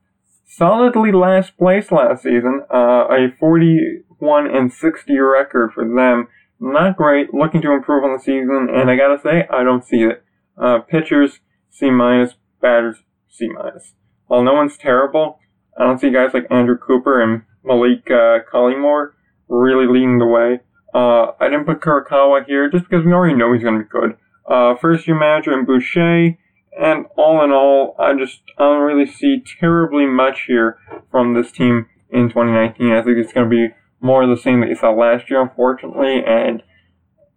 solidly 0.52 1.12
last 1.12 1.58
place 1.58 1.92
last 1.92 2.24
season. 2.24 2.64
Uh, 2.72 3.06
a 3.10 3.32
41 3.40 4.48
and 4.48 4.72
60 4.72 5.18
record 5.18 5.72
for 5.74 5.86
them. 5.86 6.28
Not 6.60 6.98
great. 6.98 7.34
Looking 7.34 7.62
to 7.62 7.72
improve 7.72 8.04
on 8.04 8.14
the 8.14 8.22
season, 8.22 8.68
and 8.72 8.90
I 8.92 8.96
gotta 8.96 9.20
say, 9.20 9.48
I 9.50 9.64
don't 9.64 9.84
see 9.84 10.04
it. 10.04 10.24
Uh, 10.58 10.80
pitchers 10.80 11.40
C 11.70 11.90
minus, 11.90 12.36
batters 12.62 12.98
C 13.30 13.48
minus. 13.48 13.94
While 14.28 14.44
no 14.44 14.54
one's 14.54 14.78
terrible, 14.78 15.40
I 15.78 15.86
don't 15.86 16.00
see 16.00 16.12
guys 16.12 16.34
like 16.34 16.46
Andrew 16.52 16.78
Cooper 16.78 17.22
and 17.22 17.44
Malik 17.64 18.12
uh, 18.12 18.40
Collymore 18.52 19.14
really 19.48 19.88
leading 19.88 20.20
the 20.20 20.28
way. 20.28 20.60
Uh, 20.94 21.32
I 21.40 21.50
didn't 21.50 21.66
put 21.66 21.82
Kurokawa 21.82 22.46
here 22.46 22.70
just 22.70 22.88
because 22.88 23.06
we 23.06 23.14
already 23.14 23.34
know 23.34 23.54
he's 23.54 23.64
going 23.64 23.80
to 23.80 23.84
be 23.84 23.90
good. 23.90 24.18
Uh, 24.52 24.76
first 24.76 25.08
year 25.08 25.18
manager 25.18 25.58
in 25.58 25.64
Boucher, 25.64 26.38
and 26.78 27.06
all 27.16 27.42
in 27.42 27.52
all, 27.52 27.96
I 27.98 28.14
just 28.14 28.42
I 28.58 28.64
don't 28.64 28.82
really 28.82 29.10
see 29.10 29.42
terribly 29.42 30.06
much 30.06 30.44
here 30.46 30.78
from 31.10 31.34
this 31.34 31.54
team 31.54 31.86
in 32.10 32.28
2019. 32.28 32.92
I 32.92 33.02
think 33.02 33.18
it's 33.18 33.32
going 33.32 33.50
to 33.50 33.56
be 33.56 33.74
more 34.02 34.24
of 34.24 34.30
the 34.30 34.36
same 34.36 34.60
that 34.60 34.68
you 34.68 34.76
saw 34.76 34.92
last 34.92 35.30
year, 35.30 35.42
unfortunately, 35.42 36.22
and 36.28 36.64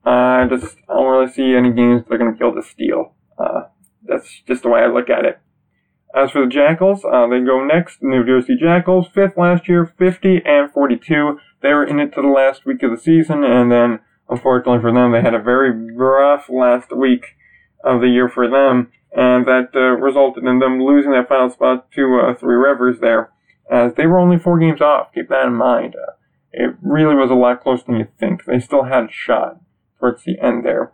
I 0.05 0.49
just 0.51 0.77
I 0.89 0.95
don't 0.95 1.07
really 1.07 1.31
see 1.31 1.55
any 1.55 1.73
games 1.73 2.03
that 2.03 2.15
are 2.15 2.19
going 2.19 2.33
to 2.33 2.37
be 2.37 2.45
able 2.45 2.61
to 2.61 2.69
steal. 2.69 3.15
Uh, 3.39 3.69
that's 4.03 4.43
just 4.49 4.65
the 4.65 4.71
way 4.71 4.81
I 4.81 4.89
look 4.89 5.09
at 5.09 5.25
it. 5.25 5.39
As 6.17 6.33
for 6.33 6.41
the 6.45 6.51
Jackals, 6.51 7.05
uh, 7.05 7.29
they 7.29 7.39
go 7.39 7.65
next. 7.65 8.03
New 8.03 8.27
Jersey 8.27 8.57
Jackals, 8.61 9.07
fifth 9.15 9.37
last 9.37 9.69
year, 9.69 9.87
50 9.87 10.43
and 10.45 10.69
42. 10.69 11.39
They 11.63 11.73
were 11.73 11.85
in 11.85 12.01
it 12.01 12.13
to 12.15 12.23
the 12.23 12.29
last 12.29 12.67
week 12.67 12.83
of 12.83 12.91
the 12.91 13.01
season, 13.01 13.45
and 13.45 13.71
then 13.71 14.01
unfortunately 14.29 14.81
for 14.81 14.93
them, 14.93 15.13
they 15.13 15.23
had 15.23 15.35
a 15.35 15.43
very 15.43 15.93
rough 15.93 16.49
last 16.49 16.95
week 16.97 17.37
of 17.83 18.01
the 18.01 18.09
year 18.09 18.29
for 18.29 18.49
them 18.49 18.91
and 19.15 19.47
that 19.47 19.71
uh, 19.75 19.79
resulted 19.79 20.45
in 20.45 20.59
them 20.59 20.83
losing 20.83 21.13
that 21.13 21.29
final 21.29 21.49
spot 21.49 21.91
to 21.93 22.21
uh, 22.21 22.35
Three 22.35 22.57
Rivers 22.57 22.99
there, 23.01 23.31
as 23.71 23.95
they 23.95 24.07
were 24.07 24.19
only 24.19 24.39
four 24.39 24.59
games 24.59 24.81
off. 24.81 25.15
Keep 25.15 25.29
that 25.29 25.47
in 25.47 25.55
mind. 25.55 25.95
Uh, 25.95 26.13
it 26.53 26.75
really 26.83 27.15
was 27.15 27.31
a 27.31 27.35
lot 27.35 27.63
closer 27.63 27.85
than 27.87 27.97
you 27.97 28.09
think. 28.19 28.45
They 28.45 28.59
still 28.59 28.85
had 28.85 29.05
a 29.05 29.13
shot 29.13 29.61
towards 30.01 30.25
the 30.25 30.39
end 30.41 30.65
there 30.65 30.93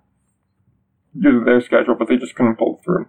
due 1.19 1.39
to 1.41 1.45
their 1.45 1.61
schedule, 1.61 1.95
but 1.95 2.09
they 2.09 2.17
just 2.17 2.35
couldn't 2.35 2.57
pull 2.57 2.81
through. 2.85 3.09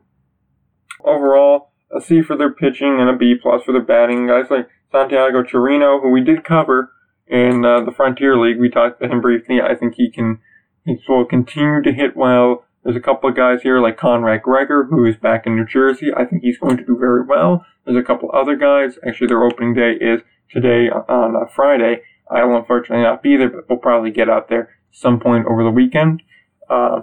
Overall, 1.03 1.71
a 1.95 1.99
C 1.99 2.21
for 2.21 2.37
their 2.37 2.51
pitching 2.51 2.97
and 2.99 3.09
a 3.09 3.15
B 3.15 3.35
plus 3.39 3.63
for 3.63 3.73
their 3.73 3.81
batting. 3.83 4.27
Guys 4.27 4.49
like 4.49 4.69
Santiago 4.91 5.43
Chirino, 5.43 6.01
who 6.01 6.09
we 6.09 6.23
did 6.23 6.45
cover 6.45 6.93
in 7.31 7.65
uh, 7.65 7.81
the 7.81 7.91
Frontier 7.91 8.37
League, 8.37 8.59
we 8.59 8.69
talked 8.69 9.01
to 9.01 9.07
him 9.07 9.21
briefly. 9.21 9.61
I 9.61 9.73
think 9.73 9.95
he 9.95 10.11
can 10.11 10.39
he 10.85 10.99
will 11.07 11.25
continue 11.25 11.81
to 11.81 11.91
hit 11.91 12.15
well 12.15 12.65
there's 12.83 12.95
a 12.95 13.01
couple 13.01 13.29
of 13.29 13.35
guys 13.35 13.61
here 13.61 13.79
like 13.79 13.97
Conrad 13.97 14.41
Gregor, 14.41 14.85
who 14.85 15.05
is 15.05 15.15
back 15.15 15.45
in 15.45 15.55
New 15.55 15.65
Jersey. 15.65 16.11
I 16.15 16.25
think 16.25 16.41
he's 16.41 16.57
going 16.57 16.77
to 16.77 16.85
do 16.85 16.97
very 16.97 17.23
well. 17.23 17.65
There's 17.85 17.97
a 17.97 18.05
couple 18.05 18.31
other 18.33 18.55
guys. 18.55 18.97
Actually, 19.05 19.27
their 19.27 19.43
opening 19.43 19.75
day 19.75 19.93
is 20.01 20.21
today 20.49 20.89
on 20.89 21.35
uh, 21.35 21.45
Friday. 21.53 22.01
I 22.29 22.43
will 22.43 22.57
unfortunately 22.57 23.03
not 23.03 23.21
be 23.21 23.37
there, 23.37 23.49
but 23.49 23.69
we'll 23.69 23.77
probably 23.77 24.09
get 24.09 24.29
out 24.29 24.49
there 24.49 24.69
some 24.91 25.19
point 25.19 25.45
over 25.45 25.63
the 25.63 25.69
weekend. 25.69 26.23
Uh, 26.69 27.01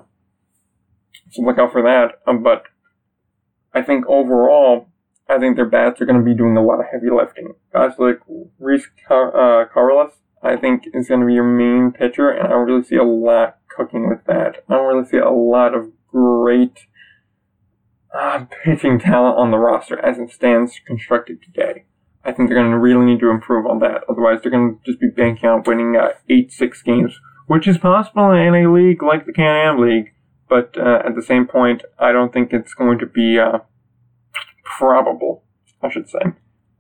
so 1.31 1.43
look 1.43 1.59
out 1.59 1.73
for 1.73 1.83
that. 1.83 2.21
Um, 2.27 2.43
but 2.43 2.65
I 3.73 3.83
think 3.83 4.05
overall, 4.09 4.89
I 5.29 5.39
think 5.39 5.57
their 5.57 5.69
bats 5.69 6.01
are 6.01 6.07
going 6.07 6.19
to 6.19 6.25
be 6.25 6.35
doing 6.35 6.57
a 6.57 6.63
lot 6.63 6.81
of 6.81 6.87
heavy 6.91 7.11
lifting. 7.11 7.55
Guys 7.73 7.93
like 7.99 8.21
Rhys 8.59 8.89
Car- 9.07 9.63
uh, 9.63 9.69
Karlis, 9.69 10.13
I 10.43 10.57
think 10.57 10.85
is 10.95 11.09
going 11.09 11.21
to 11.21 11.27
be 11.27 11.35
your 11.35 11.45
main 11.45 11.93
pitcher, 11.93 12.31
and 12.31 12.49
I 12.49 12.57
really 12.57 12.83
see 12.83 12.97
a 12.97 13.05
lot 13.05 13.59
cooking 13.69 14.09
with 14.09 14.25
that. 14.27 14.65
I 14.69 14.75
don't 14.75 14.87
really 14.87 15.07
see 15.07 15.19
a 15.19 15.31
lot 15.31 15.75
of 15.75 15.91
great 16.11 16.87
uh, 18.15 18.47
pitching 18.65 18.99
talent 18.99 19.37
on 19.39 19.51
the 19.51 19.59
roster 19.59 19.99
as 20.05 20.19
it 20.19 20.31
stands 20.31 20.81
constructed 20.87 21.43
today. 21.43 21.85
I 22.25 22.33
think 22.33 22.49
they're 22.49 22.59
going 22.59 22.71
to 22.71 22.79
really 22.79 23.07
need 23.07 23.21
to 23.21 23.31
improve 23.31 23.67
on 23.67 23.79
that. 23.81 24.03
Otherwise, 24.09 24.41
they're 24.43 24.51
going 24.51 24.79
to 24.79 24.81
just 24.85 25.01
be 25.01 25.09
banking 25.09 25.49
on 25.49 25.63
winning 25.65 25.97
uh, 25.97 26.11
eight, 26.29 26.53
six 26.53 26.83
games, 26.83 27.21
which 27.47 27.69
is 27.69 27.79
possible 27.79 28.31
in 28.33 28.55
a 28.55 28.73
league 28.73 29.03
like 29.03 29.27
the 29.27 29.33
Can-Am 29.33 29.79
League. 29.79 30.13
But 30.49 30.77
uh, 30.79 31.03
at 31.05 31.15
the 31.15 31.23
same 31.23 31.47
point, 31.47 31.83
I 31.99 32.13
don't 32.13 32.33
think 32.33 32.53
it's 32.53 32.75
going 32.75 32.99
to 32.99 33.07
be 33.07 33.39
uh, 33.39 33.59
probable, 34.79 35.43
I 35.83 35.91
should 35.91 36.09
say. 36.09 36.21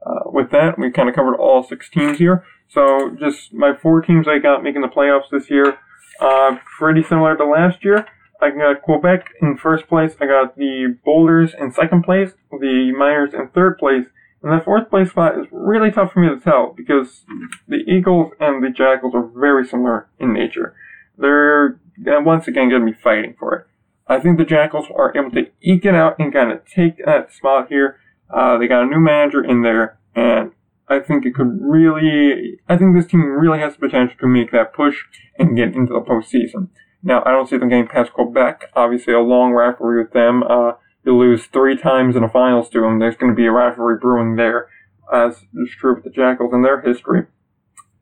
Uh, 0.06 0.30
with 0.30 0.50
that, 0.52 0.78
we've 0.78 0.92
kind 0.92 1.08
of 1.08 1.14
covered 1.14 1.36
all 1.36 1.64
six 1.64 1.90
teams 1.90 2.18
here. 2.18 2.44
So 2.68 3.16
just 3.18 3.52
my 3.52 3.74
four 3.74 4.00
teams 4.00 4.28
I 4.28 4.38
got 4.38 4.62
making 4.62 4.82
the 4.82 4.88
playoffs 4.88 5.30
this 5.30 5.50
year, 5.50 5.78
uh, 6.20 6.56
pretty 6.78 7.02
similar 7.02 7.36
to 7.36 7.44
last 7.44 7.84
year. 7.84 8.06
I 8.40 8.50
got 8.50 8.82
Quebec 8.82 9.30
in 9.42 9.56
first 9.56 9.88
place. 9.88 10.14
I 10.20 10.26
got 10.26 10.56
the 10.56 10.96
Boulders 11.04 11.54
in 11.58 11.72
second 11.72 12.04
place, 12.04 12.32
the 12.52 12.92
Miners 12.96 13.34
in 13.34 13.48
third 13.48 13.78
place, 13.78 14.06
and 14.42 14.52
the 14.52 14.64
fourth 14.64 14.88
place 14.88 15.10
spot 15.10 15.36
is 15.38 15.46
really 15.50 15.90
tough 15.90 16.12
for 16.12 16.20
me 16.20 16.28
to 16.28 16.40
tell 16.40 16.72
because 16.76 17.24
the 17.66 17.82
Eagles 17.88 18.32
and 18.38 18.62
the 18.62 18.70
Jackals 18.70 19.14
are 19.14 19.26
very 19.26 19.66
similar 19.66 20.08
in 20.20 20.32
nature. 20.32 20.76
They're 21.16 21.80
once 21.98 22.46
again 22.46 22.68
going 22.70 22.86
to 22.86 22.92
be 22.92 22.98
fighting 23.02 23.34
for 23.36 23.54
it. 23.56 23.66
I 24.08 24.18
think 24.18 24.38
the 24.38 24.44
Jackals 24.44 24.86
are 24.94 25.16
able 25.16 25.30
to 25.32 25.50
eke 25.60 25.84
it 25.84 25.94
out 25.94 26.18
and 26.18 26.32
kind 26.32 26.50
of 26.50 26.64
take 26.64 27.04
that 27.04 27.32
spot 27.32 27.68
here. 27.68 28.00
Uh, 28.30 28.56
they 28.58 28.66
got 28.66 28.82
a 28.82 28.86
new 28.86 29.00
manager 29.00 29.44
in 29.44 29.62
there, 29.62 29.98
and 30.14 30.52
I 30.88 31.00
think 31.00 31.26
it 31.26 31.34
could 31.34 31.58
really, 31.60 32.58
I 32.68 32.76
think 32.76 32.94
this 32.94 33.06
team 33.06 33.22
really 33.22 33.58
has 33.58 33.74
the 33.74 33.80
potential 33.80 34.16
to 34.20 34.26
make 34.26 34.50
that 34.52 34.72
push 34.72 35.04
and 35.38 35.56
get 35.56 35.74
into 35.74 35.92
the 35.92 36.00
postseason. 36.00 36.68
Now, 37.02 37.22
I 37.24 37.30
don't 37.30 37.48
see 37.48 37.58
them 37.58 37.68
getting 37.68 37.86
past 37.86 38.12
Quebec. 38.12 38.70
Obviously, 38.74 39.12
a 39.12 39.20
long 39.20 39.52
rivalry 39.52 40.02
with 40.02 40.12
them. 40.12 40.42
Uh, 40.42 40.72
you 41.04 41.16
lose 41.16 41.46
three 41.46 41.76
times 41.76 42.16
in 42.16 42.22
the 42.22 42.28
finals 42.28 42.68
to 42.70 42.80
them. 42.80 42.98
There's 42.98 43.16
going 43.16 43.32
to 43.32 43.36
be 43.36 43.46
a 43.46 43.52
rivalry 43.52 43.98
brewing 44.00 44.36
there, 44.36 44.68
as 45.12 45.36
is 45.54 45.70
true 45.78 45.94
with 45.94 46.04
the 46.04 46.10
Jackals 46.10 46.52
in 46.52 46.62
their 46.62 46.80
history. 46.80 47.26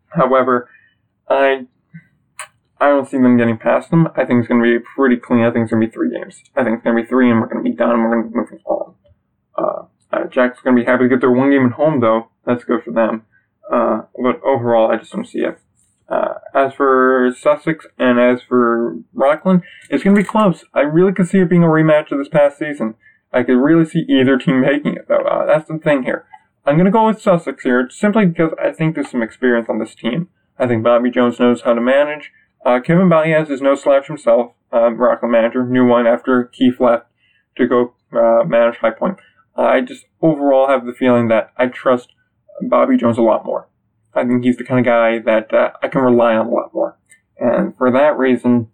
However, 0.09 0.69
I 1.29 1.67
I 2.79 2.89
don't 2.89 3.09
see 3.09 3.16
them 3.16 3.39
getting 3.39 3.57
past 3.57 3.91
them. 3.91 4.09
I 4.16 4.24
think 4.24 4.41
it's 4.41 4.49
going 4.49 4.62
to 4.62 4.79
be 4.79 4.85
pretty 4.95 5.16
clean. 5.16 5.45
I 5.45 5.51
think 5.51 5.64
it's 5.64 5.72
going 5.72 5.81
to 5.81 5.87
be 5.87 5.93
three 5.93 6.11
games. 6.11 6.43
I 6.55 6.62
think 6.62 6.77
it's 6.77 6.85
going 6.85 6.97
to 6.97 7.03
be 7.03 7.09
three, 7.09 7.31
and 7.31 7.41
we're 7.41 7.49
going 7.49 7.64
to 7.64 7.70
be 7.70 7.77
done. 7.77 7.91
and 7.91 8.03
We're 8.03 8.11
going 8.11 8.24
to 8.24 8.31
be 8.31 8.37
moving 8.37 8.61
on. 8.66 8.95
Uh, 9.57 9.83
uh, 10.12 10.24
Jack's 10.29 10.61
going 10.61 10.77
to 10.77 10.83
be 10.83 10.87
happy 10.87 11.05
to 11.05 11.09
get 11.09 11.20
their 11.20 11.31
one 11.31 11.51
game 11.51 11.66
at 11.66 11.72
home, 11.72 12.01
though. 12.01 12.29
That's 12.45 12.64
good 12.64 12.83
for 12.85 12.93
them. 12.93 13.24
Uh, 13.72 14.03
but 14.22 14.43
overall, 14.43 14.91
I 14.91 14.97
just 14.99 15.12
don't 15.12 15.27
see 15.27 15.41
it. 15.41 15.59
Uh, 16.09 16.35
as 16.55 16.72
for 16.74 17.35
Sussex 17.37 17.87
and 17.99 18.20
as 18.20 18.41
for 18.43 18.97
Rockland, 19.12 19.62
it's 19.91 20.05
going 20.05 20.14
to 20.14 20.22
be 20.22 20.29
close. 20.29 20.64
I 20.72 20.81
really 20.81 21.12
could 21.12 21.29
see 21.29 21.39
it 21.39 21.51
being 21.51 21.64
a 21.64 21.68
rematch 21.68 22.12
of 22.12 22.18
this 22.18 22.29
past 22.29 22.59
season. 22.59 22.95
I 23.33 23.43
could 23.43 23.57
really 23.57 23.85
see 23.85 24.05
either 24.09 24.39
team 24.39 24.61
making 24.62 24.95
it, 24.95 25.09
though. 25.09 25.24
Uh, 25.24 25.47
that's 25.47 25.68
the 25.68 25.79
thing 25.79 26.05
here. 26.05 26.27
I'm 26.64 26.77
going 26.77 26.87
to 26.87 26.91
go 26.93 27.07
with 27.07 27.22
Sussex 27.22 27.62
here, 27.62 27.89
simply 27.91 28.27
because 28.27 28.53
I 28.62 28.72
think 28.72 28.95
there's 28.95 29.11
some 29.11 29.22
experience 29.22 29.68
on 29.68 29.79
this 29.79 29.95
team. 29.95 30.29
I 30.59 30.66
think 30.66 30.83
Bobby 30.83 31.11
Jones 31.11 31.39
knows 31.39 31.62
how 31.62 31.74
to 31.74 31.81
manage. 31.81 32.33
Uh, 32.65 32.81
Kevin 32.81 33.09
Balias 33.09 33.51
is 33.51 33.61
no 33.61 33.75
slouch 33.75 34.09
himself, 34.09 34.53
uh, 34.73 34.91
Rockland 34.93 35.33
manager, 35.33 35.65
new 35.65 35.87
one 35.87 36.07
after 36.07 36.45
Keefe 36.45 36.81
left 36.81 37.07
to 37.57 37.67
go 37.67 37.95
uh, 38.13 38.45
manage 38.45 38.79
High 38.79 38.91
Point. 38.91 39.19
I 39.57 39.81
just 39.81 40.07
overall 40.21 40.69
have 40.69 40.85
the 40.85 40.93
feeling 40.93 41.29
that 41.29 41.53
I 41.57 41.67
trust 41.67 42.13
Bobby 42.63 42.97
Jones 42.97 43.19
a 43.19 43.23
lot 43.23 43.45
more. 43.45 43.69
I 44.15 44.25
think 44.25 44.45
he's 44.45 44.57
the 44.57 44.65
kind 44.65 44.81
of 44.81 44.87
guy 44.87 45.19
that 45.19 45.53
uh, 45.53 45.71
I 45.83 45.89
can 45.89 46.03
rely 46.03 46.35
on 46.35 46.47
a 46.47 46.51
lot 46.51 46.73
more. 46.73 46.99
And 47.39 47.77
for 47.77 47.91
that 47.91 48.17
reason, 48.17 48.69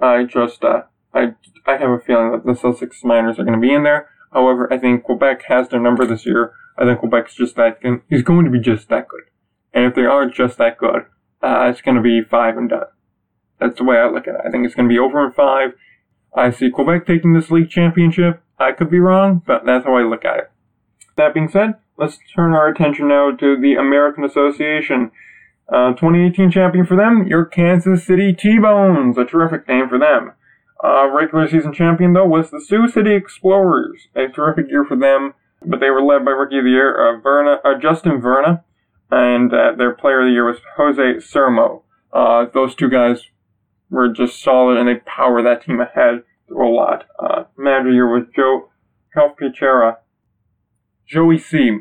I 0.00 0.24
just, 0.24 0.64
uh, 0.64 0.82
I, 1.14 1.34
I 1.66 1.76
have 1.76 1.90
a 1.90 2.00
feeling 2.00 2.32
that 2.32 2.44
the 2.44 2.54
Sussex 2.54 3.02
Miners 3.04 3.38
are 3.38 3.44
going 3.44 3.60
to 3.60 3.66
be 3.66 3.72
in 3.72 3.84
there. 3.84 4.08
However, 4.32 4.72
I 4.72 4.78
think 4.78 5.04
Quebec 5.04 5.44
has 5.48 5.68
their 5.68 5.80
number 5.80 6.04
this 6.06 6.26
year. 6.26 6.52
I 6.76 6.84
think 6.84 7.00
Quebec's 7.00 7.34
just 7.34 7.56
that, 7.56 7.78
is 8.10 8.22
going 8.22 8.44
to 8.44 8.50
be 8.50 8.60
just 8.60 8.88
that 8.88 9.08
good. 9.08 9.22
And 9.72 9.84
if 9.84 9.94
they 9.94 10.04
are 10.04 10.28
just 10.28 10.58
that 10.58 10.78
good, 10.78 11.06
uh, 11.42 11.68
it's 11.70 11.80
going 11.80 11.96
to 11.96 12.02
be 12.02 12.22
five 12.22 12.56
and 12.56 12.68
done. 12.68 12.86
That's 13.60 13.78
the 13.78 13.84
way 13.84 13.96
I 13.96 14.08
look 14.08 14.28
at 14.28 14.34
it. 14.34 14.40
I 14.46 14.50
think 14.50 14.64
it's 14.64 14.74
going 14.74 14.88
to 14.88 14.92
be 14.92 14.98
over 14.98 15.24
in 15.24 15.32
five. 15.32 15.70
I 16.34 16.50
see 16.50 16.70
Quebec 16.70 17.06
taking 17.06 17.32
this 17.32 17.50
league 17.50 17.70
championship. 17.70 18.42
I 18.58 18.72
could 18.72 18.90
be 18.90 19.00
wrong, 19.00 19.42
but 19.46 19.64
that's 19.64 19.84
how 19.84 19.96
I 19.96 20.02
look 20.02 20.24
at 20.24 20.38
it. 20.38 20.50
That 21.16 21.34
being 21.34 21.48
said, 21.48 21.74
let's 21.96 22.18
turn 22.34 22.52
our 22.52 22.68
attention 22.68 23.08
now 23.08 23.30
to 23.32 23.56
the 23.60 23.74
American 23.74 24.24
Association. 24.24 25.10
Uh, 25.68 25.90
2018 25.90 26.50
champion 26.50 26.86
for 26.86 26.96
them, 26.96 27.26
your 27.26 27.44
Kansas 27.44 28.06
City 28.06 28.32
T-Bones, 28.32 29.18
a 29.18 29.24
terrific 29.24 29.68
name 29.68 29.88
for 29.88 29.98
them. 29.98 30.32
Uh, 30.82 31.08
regular 31.08 31.48
season 31.48 31.72
champion 31.72 32.12
though 32.12 32.26
was 32.26 32.50
the 32.50 32.60
Sioux 32.60 32.88
City 32.88 33.14
Explorers, 33.14 34.08
a 34.14 34.28
terrific 34.28 34.70
year 34.70 34.84
for 34.84 34.96
them, 34.96 35.34
but 35.66 35.80
they 35.80 35.90
were 35.90 36.02
led 36.02 36.24
by 36.24 36.30
Rookie 36.30 36.58
of 36.58 36.64
the 36.64 36.70
Year 36.70 36.94
uh, 36.94 37.20
Vrana, 37.20 37.58
uh, 37.64 37.78
Justin 37.78 38.20
Vrana, 38.20 38.62
and 39.10 39.52
uh, 39.52 39.72
their 39.76 39.94
Player 39.94 40.20
of 40.20 40.26
the 40.26 40.32
Year 40.32 40.46
was 40.46 40.58
Jose 40.76 41.02
Sermo. 41.18 41.82
Uh, 42.12 42.46
those 42.52 42.74
two 42.74 42.88
guys 42.88 43.22
were 43.90 44.08
just 44.08 44.42
solid, 44.42 44.78
and 44.78 44.88
they 44.88 44.96
power 44.96 45.42
that 45.42 45.64
team 45.64 45.80
ahead 45.80 46.22
a 46.50 46.54
lot. 46.54 47.04
Uh, 47.18 47.44
manager 47.56 47.92
year 47.92 48.06
was 48.06 48.26
Joe 48.34 48.70
Calpichera, 49.14 49.98
Joey 51.06 51.38
C. 51.38 51.78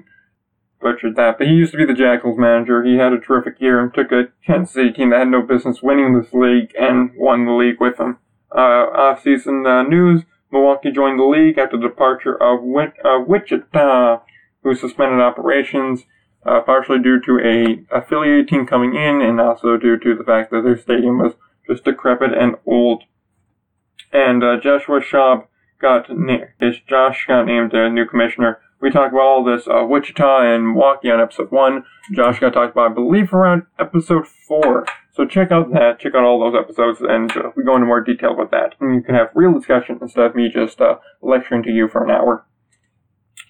Butchered 0.80 1.16
that, 1.16 1.40
but 1.40 1.48
he 1.48 1.54
used 1.54 1.72
to 1.72 1.78
be 1.78 1.86
the 1.86 1.94
Jackals 1.94 2.38
manager. 2.38 2.84
He 2.84 2.98
had 2.98 3.12
a 3.12 3.20
terrific 3.20 3.60
year 3.60 3.82
and 3.82 3.92
took 3.92 4.12
a 4.12 4.26
Kansas 4.46 4.76
City 4.76 4.92
team 4.92 5.10
that 5.10 5.20
had 5.20 5.28
no 5.30 5.42
business 5.42 5.82
winning 5.82 6.14
this 6.14 6.34
league 6.34 6.72
and 6.80 7.12
won 7.18 7.46
the 7.46 7.52
league 7.52 7.82
with 7.82 7.98
them. 7.98 8.20
Uh, 8.56 8.86
off-season 8.94 9.66
uh, 9.66 9.82
news: 9.84 10.24
Milwaukee 10.52 10.92
joined 10.92 11.20
the 11.20 11.24
league 11.24 11.58
after 11.58 11.78
the 11.78 11.88
departure 11.88 12.36
of 12.36 12.62
Win- 12.62 12.94
uh, 13.04 13.20
Wichita, 13.26 14.22
who 14.62 14.76
suspended 14.76 15.20
operations. 15.20 16.04
Uh, 16.48 16.62
partially 16.62 16.98
due 16.98 17.20
to 17.20 17.40
a 17.44 17.84
affiliate 17.94 18.48
team 18.48 18.66
coming 18.66 18.96
in, 18.96 19.22
and 19.22 19.42
also 19.42 19.76
due 19.76 20.00
to 20.00 20.16
the 20.16 20.24
fact 20.24 20.50
that 20.50 20.64
their 20.64 20.78
stadium 20.78 21.18
was 21.18 21.34
just 21.70 21.84
decrepit 21.84 22.32
and 22.34 22.56
old. 22.66 23.04
And 24.14 24.42
uh, 24.42 24.58
Joshua 24.58 25.02
Schaub 25.02 25.48
got 25.82 26.10
na- 26.10 26.46
Josh 26.88 27.26
got 27.28 27.48
named 27.48 27.74
new 27.74 28.06
commissioner. 28.06 28.60
We 28.80 28.92
talked 28.92 29.12
about 29.12 29.26
all 29.26 29.44
this 29.44 29.68
uh, 29.68 29.84
Wichita 29.86 30.42
and 30.42 30.68
Milwaukee 30.68 31.12
on 31.12 31.20
episode 31.20 31.52
one. 31.52 31.84
Josh 32.14 32.40
got 32.40 32.54
talked 32.54 32.72
about, 32.72 32.92
I 32.92 32.94
believe, 32.94 33.34
around 33.34 33.64
episode 33.78 34.26
four. 34.26 34.86
So 35.12 35.26
check 35.26 35.52
out 35.52 35.74
that, 35.74 36.00
check 36.00 36.14
out 36.16 36.24
all 36.24 36.40
those 36.40 36.58
episodes, 36.58 37.02
and 37.02 37.30
uh, 37.36 37.52
we 37.56 37.64
go 37.64 37.76
into 37.76 37.88
more 37.88 38.02
detail 38.02 38.38
with 38.38 38.52
that. 38.52 38.76
And 38.80 38.96
you 38.96 39.02
can 39.02 39.16
have 39.16 39.32
real 39.36 39.52
discussion 39.52 39.98
instead 40.02 40.26
of 40.26 40.36
me 40.36 40.50
just 40.50 40.80
uh, 40.80 41.00
lecturing 41.22 41.64
to 41.64 41.72
you 41.72 41.88
for 41.88 42.04
an 42.04 42.12
hour. 42.12 42.46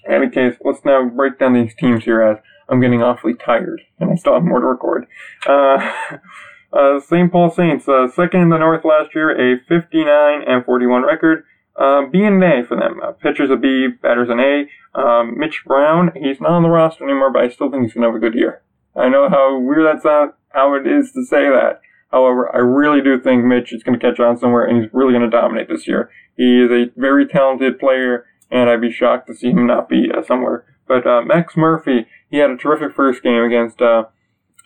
In 0.05 0.13
any 0.13 0.29
case, 0.29 0.55
let's 0.63 0.85
now 0.85 1.07
break 1.07 1.37
down 1.37 1.53
these 1.53 1.75
teams 1.75 2.05
here 2.05 2.21
as 2.21 2.37
I'm 2.69 2.81
getting 2.81 3.01
awfully 3.01 3.33
tired, 3.33 3.81
and 3.99 4.11
I 4.11 4.15
still 4.15 4.33
have 4.33 4.43
more 4.43 4.59
to 4.59 4.65
record. 4.65 5.07
Uh, 5.47 5.93
uh, 6.73 6.99
St. 6.99 7.31
Paul 7.31 7.49
Saints, 7.49 7.87
uh, 7.87 8.07
second 8.07 8.41
in 8.41 8.49
the 8.49 8.57
North 8.57 8.83
last 8.83 9.15
year, 9.15 9.31
a 9.31 9.59
59 9.67 10.41
and 10.45 10.65
41 10.65 11.03
record. 11.03 11.43
Uh, 11.75 12.07
B 12.11 12.23
and 12.23 12.43
A 12.43 12.63
for 12.65 12.75
them. 12.75 12.99
Uh, 13.03 13.11
pitchers 13.11 13.51
a 13.51 13.55
B, 13.55 13.87
batters 14.01 14.29
an 14.29 14.39
A. 14.39 14.65
Um, 14.99 15.37
Mitch 15.37 15.63
Brown, 15.65 16.11
he's 16.15 16.41
not 16.41 16.51
on 16.51 16.63
the 16.63 16.69
roster 16.69 17.03
anymore, 17.03 17.31
but 17.31 17.43
I 17.43 17.49
still 17.49 17.69
think 17.69 17.83
he's 17.83 17.93
going 17.93 18.01
to 18.01 18.07
have 18.07 18.15
a 18.15 18.19
good 18.19 18.33
year. 18.33 18.61
I 18.95 19.09
know 19.09 19.29
how 19.29 19.59
weird 19.59 19.85
that 19.85 20.01
sounds, 20.01 20.33
how 20.49 20.73
it 20.73 20.87
is 20.87 21.11
to 21.11 21.23
say 21.23 21.47
that. 21.49 21.81
However, 22.11 22.53
I 22.55 22.59
really 22.59 23.01
do 23.01 23.19
think 23.19 23.43
Mitch 23.43 23.71
is 23.73 23.83
going 23.83 23.99
to 23.99 24.03
catch 24.03 24.19
on 24.19 24.37
somewhere 24.37 24.65
and 24.65 24.81
he's 24.81 24.93
really 24.93 25.11
going 25.13 25.29
to 25.29 25.29
dominate 25.29 25.67
this 25.69 25.87
year. 25.87 26.09
He 26.35 26.61
is 26.61 26.71
a 26.71 26.91
very 26.99 27.27
talented 27.27 27.79
player, 27.79 28.25
and 28.49 28.69
I'd 28.69 28.81
be 28.81 28.91
shocked 28.91 29.27
to 29.27 29.35
see 29.35 29.49
him 29.49 29.67
not 29.67 29.89
be 29.89 30.09
uh, 30.11 30.23
somewhere. 30.23 30.65
But 30.87 31.05
uh, 31.05 31.21
Max 31.21 31.57
Murphy, 31.57 32.07
he 32.29 32.37
had 32.37 32.49
a 32.49 32.57
terrific 32.57 32.95
first 32.95 33.23
game 33.23 33.43
against 33.43 33.81
uh, 33.81 34.05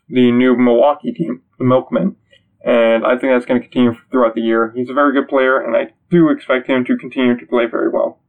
the 0.10 0.32
new 0.32 0.58
Milwaukee 0.58 1.12
team, 1.12 1.42
the 1.58 1.66
Milkmen. 1.66 2.16
And 2.64 3.06
I 3.06 3.18
think 3.18 3.34
that's 3.34 3.46
going 3.46 3.62
to 3.62 3.68
continue 3.68 3.96
throughout 4.12 4.36
the 4.36 4.42
year. 4.42 4.72
He's 4.76 4.90
a 4.90 4.94
very 4.94 5.14
good 5.14 5.28
player, 5.28 5.60
and 5.60 5.76
I 5.76 5.94
do 6.10 6.30
expect 6.30 6.68
him 6.68 6.86
to 6.86 6.98
continue 6.98 7.38
to 7.38 7.46
play 7.46 7.66
very 7.66 7.90
well. 7.90 8.20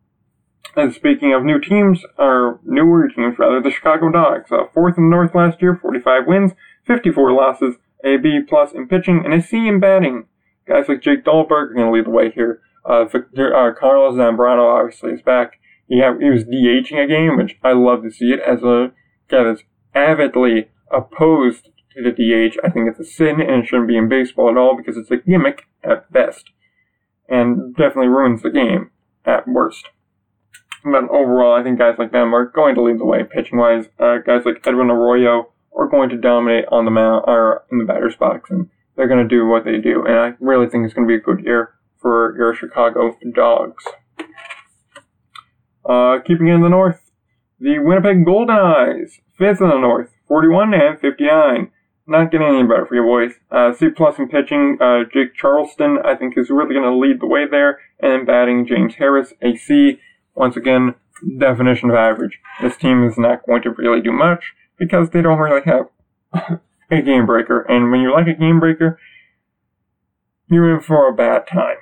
And 0.75 0.95
speaking 0.95 1.35
of 1.35 1.45
new 1.45 1.61
teams, 1.61 2.03
or 2.19 2.61
newer 2.65 3.09
teams 3.09 3.39
rather, 3.39 3.61
the 3.61 3.71
Chicago 3.71 4.11
Dogs, 4.11 4.51
uh, 4.51 4.65
fourth 4.73 4.97
in 4.97 5.11
the 5.11 5.15
North 5.15 5.35
last 5.35 5.61
year, 5.61 5.79
45 5.81 6.27
wins, 6.27 6.53
54 6.87 7.33
losses, 7.33 7.75
a 8.05 8.17
B 8.17 8.41
plus 8.47 8.73
in 8.73 8.89
pitching, 8.89 9.23
and 9.25 9.35
a 9.35 9.43
C 9.43 9.69
in 9.69 9.81
batting. 9.81 10.27
Guys 10.67 10.89
like 10.89 11.03
Jake 11.03 11.25
Dahlberg 11.25 11.51
are 11.71 11.75
going 11.75 11.87
to 11.87 11.93
lead 11.93 12.07
the 12.07 12.11
way 12.11 12.31
here. 12.31 12.63
Uh, 12.85 13.05
Victor, 13.05 13.55
uh, 13.55 13.75
Carlos 13.79 14.15
Zambrano 14.15 14.81
obviously 14.81 15.13
is 15.13 15.23
back. 15.23 15.61
He, 15.89 15.99
have, 15.99 16.21
he 16.21 16.31
was 16.31 16.45
DHing 16.45 17.05
a 17.05 17.07
game, 17.07 17.37
which 17.37 17.59
I 17.63 17.73
love 17.73 18.03
to 18.03 18.11
see 18.11 18.33
it 18.33 18.41
as 18.41 18.63
a 18.63 18.93
guy 19.33 19.43
that's 19.43 19.65
avidly 19.95 20.69
opposed 20.93 21.71
to 21.95 22.03
the 22.03 22.11
DH. 22.11 22.59
I 22.65 22.71
think 22.71 22.89
it's 22.89 23.01
a 23.01 23.05
sin 23.05 23.41
and 23.41 23.63
it 23.63 23.67
shouldn't 23.67 23.89
be 23.89 23.97
in 23.97 24.09
baseball 24.09 24.51
at 24.51 24.57
all 24.57 24.77
because 24.77 24.97
it's 24.97 25.11
a 25.11 25.17
gimmick 25.17 25.65
at 25.83 26.11
best 26.13 26.51
and 27.29 27.75
definitely 27.75 28.09
ruins 28.09 28.43
the 28.43 28.51
game 28.51 28.91
at 29.25 29.49
worst. 29.49 29.89
But 30.85 31.09
overall, 31.11 31.55
I 31.55 31.63
think 31.63 31.79
guys 31.79 31.97
like 31.99 32.13
them 32.13 32.35
are 32.35 32.47
going 32.47 32.75
to 32.75 32.83
lead 32.83 32.99
the 32.99 33.05
way 33.05 33.23
pitching 33.25 33.59
wise. 33.59 33.87
Uh, 33.99 34.19
guys 34.19 34.43
like 34.45 34.67
Edwin 34.67 34.91
Arroyo 34.91 35.53
are 35.77 35.89
going 35.89 36.11
to 36.11 36.17
dominate 36.17 36.65
on 36.71 36.85
the 36.85 36.91
mound 36.91 37.25
or 37.27 37.65
in 37.71 37.79
the 37.79 37.85
batter's 37.85 38.17
box, 38.17 38.51
and 38.51 38.69
they're 38.97 39.09
going 39.09 39.27
to 39.27 39.29
do 39.29 39.47
what 39.47 39.65
they 39.65 39.79
do. 39.79 40.05
And 40.05 40.19
I 40.19 40.35
really 40.41 40.69
think 40.69 40.85
it's 40.85 40.95
going 40.95 41.07
to 41.07 41.13
be 41.13 41.17
a 41.17 41.21
good 41.21 41.45
year 41.45 41.75
for 42.01 42.35
your 42.37 42.55
Chicago 42.55 43.17
Dogs. 43.33 43.85
Uh, 45.85 46.19
keeping 46.27 46.49
in 46.49 46.63
the 46.63 46.69
north, 46.69 47.02
the 47.63 47.79
Winnipeg 47.79 48.27
Goldeyes, 48.27 49.21
Fifth 49.39 49.61
in 49.61 49.69
the 49.69 49.79
North, 49.79 50.11
41 50.27 50.75
and 50.75 50.99
59. 50.99 51.71
Not 52.09 52.33
getting 52.33 52.49
any 52.49 52.65
better 52.65 52.85
for 52.85 52.97
you 52.97 53.03
boys. 53.03 53.35
Uh, 53.53 53.73
C 53.73 53.89
plus 53.89 54.19
in 54.19 54.29
pitching, 54.29 54.79
uh, 54.81 55.05
Jake 55.13 55.35
Charleston, 55.37 55.99
I 56.05 56.17
think 56.17 56.37
is 56.37 56.51
really 56.51 56.75
going 56.75 56.83
to 56.83 56.97
lead 56.97 57.21
the 57.21 57.29
way 57.29 57.47
there. 57.49 57.79
And 58.01 58.13
in 58.13 58.25
batting, 58.27 58.67
James 58.67 58.97
Harris, 58.97 59.33
a 59.41 59.57
C. 59.57 60.01
Once 60.35 60.57
again, 60.57 60.97
definition 61.39 61.91
of 61.91 61.95
average. 61.97 62.41
This 62.61 62.77
team 62.77 63.05
is 63.05 63.17
not 63.17 63.47
going 63.47 63.63
to 63.63 63.71
really 63.71 64.01
do 64.01 64.11
much 64.11 64.55
because 64.77 65.11
they 65.11 65.23
don't 65.23 65.39
really 65.39 65.63
have 65.65 66.61
a 66.91 67.03
game 67.03 67.27
breaker. 67.27 67.61
And 67.61 67.93
when 67.93 68.01
you 68.01 68.13
like 68.13 68.27
a 68.27 68.35
game 68.35 68.59
breaker, 68.59 68.99
you're 70.49 70.75
in 70.75 70.81
for 70.81 71.09
a 71.09 71.15
bad 71.15 71.47
time. 71.47 71.77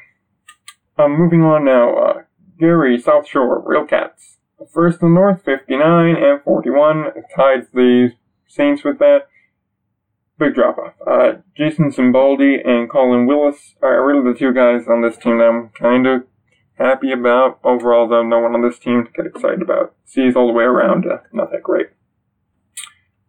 Um, 0.99 1.18
moving 1.18 1.43
on 1.43 1.64
now, 1.64 1.97
uh, 1.97 2.22
Gary, 2.59 3.01
South 3.01 3.26
Shore, 3.26 3.64
RailCats. 3.66 4.37
First 4.68 5.00
the 5.00 5.08
North, 5.08 5.42
59 5.44 6.16
and 6.16 6.42
41, 6.42 7.12
tied 7.34 7.66
the 7.72 8.11
Saints 8.46 8.84
with 8.84 8.98
that. 8.98 9.28
Big 10.38 10.54
drop 10.54 10.78
off. 10.78 10.94
Uh, 11.06 11.38
Jason 11.56 11.90
Simbaldi 11.90 12.66
and 12.66 12.90
Colin 12.90 13.26
Willis 13.26 13.74
are 13.82 14.04
really 14.04 14.32
the 14.32 14.38
two 14.38 14.52
guys 14.52 14.88
on 14.88 15.02
this 15.02 15.16
team 15.16 15.38
that 15.38 15.44
I'm 15.44 15.68
kind 15.70 16.06
of 16.06 16.24
happy 16.78 17.12
about. 17.12 17.61
Overall, 17.62 18.08
though, 18.08 18.22
no 18.22 18.40
one 18.40 18.54
on 18.54 18.62
this 18.62 18.78
team 18.78 19.04
to 19.04 19.12
get 19.12 19.26
excited 19.26 19.62
about. 19.62 19.94
Sees 20.04 20.34
all 20.34 20.46
the 20.46 20.52
way 20.52 20.64
around, 20.64 21.06
uh, 21.06 21.18
not 21.32 21.50
that 21.52 21.62
great. 21.62 21.88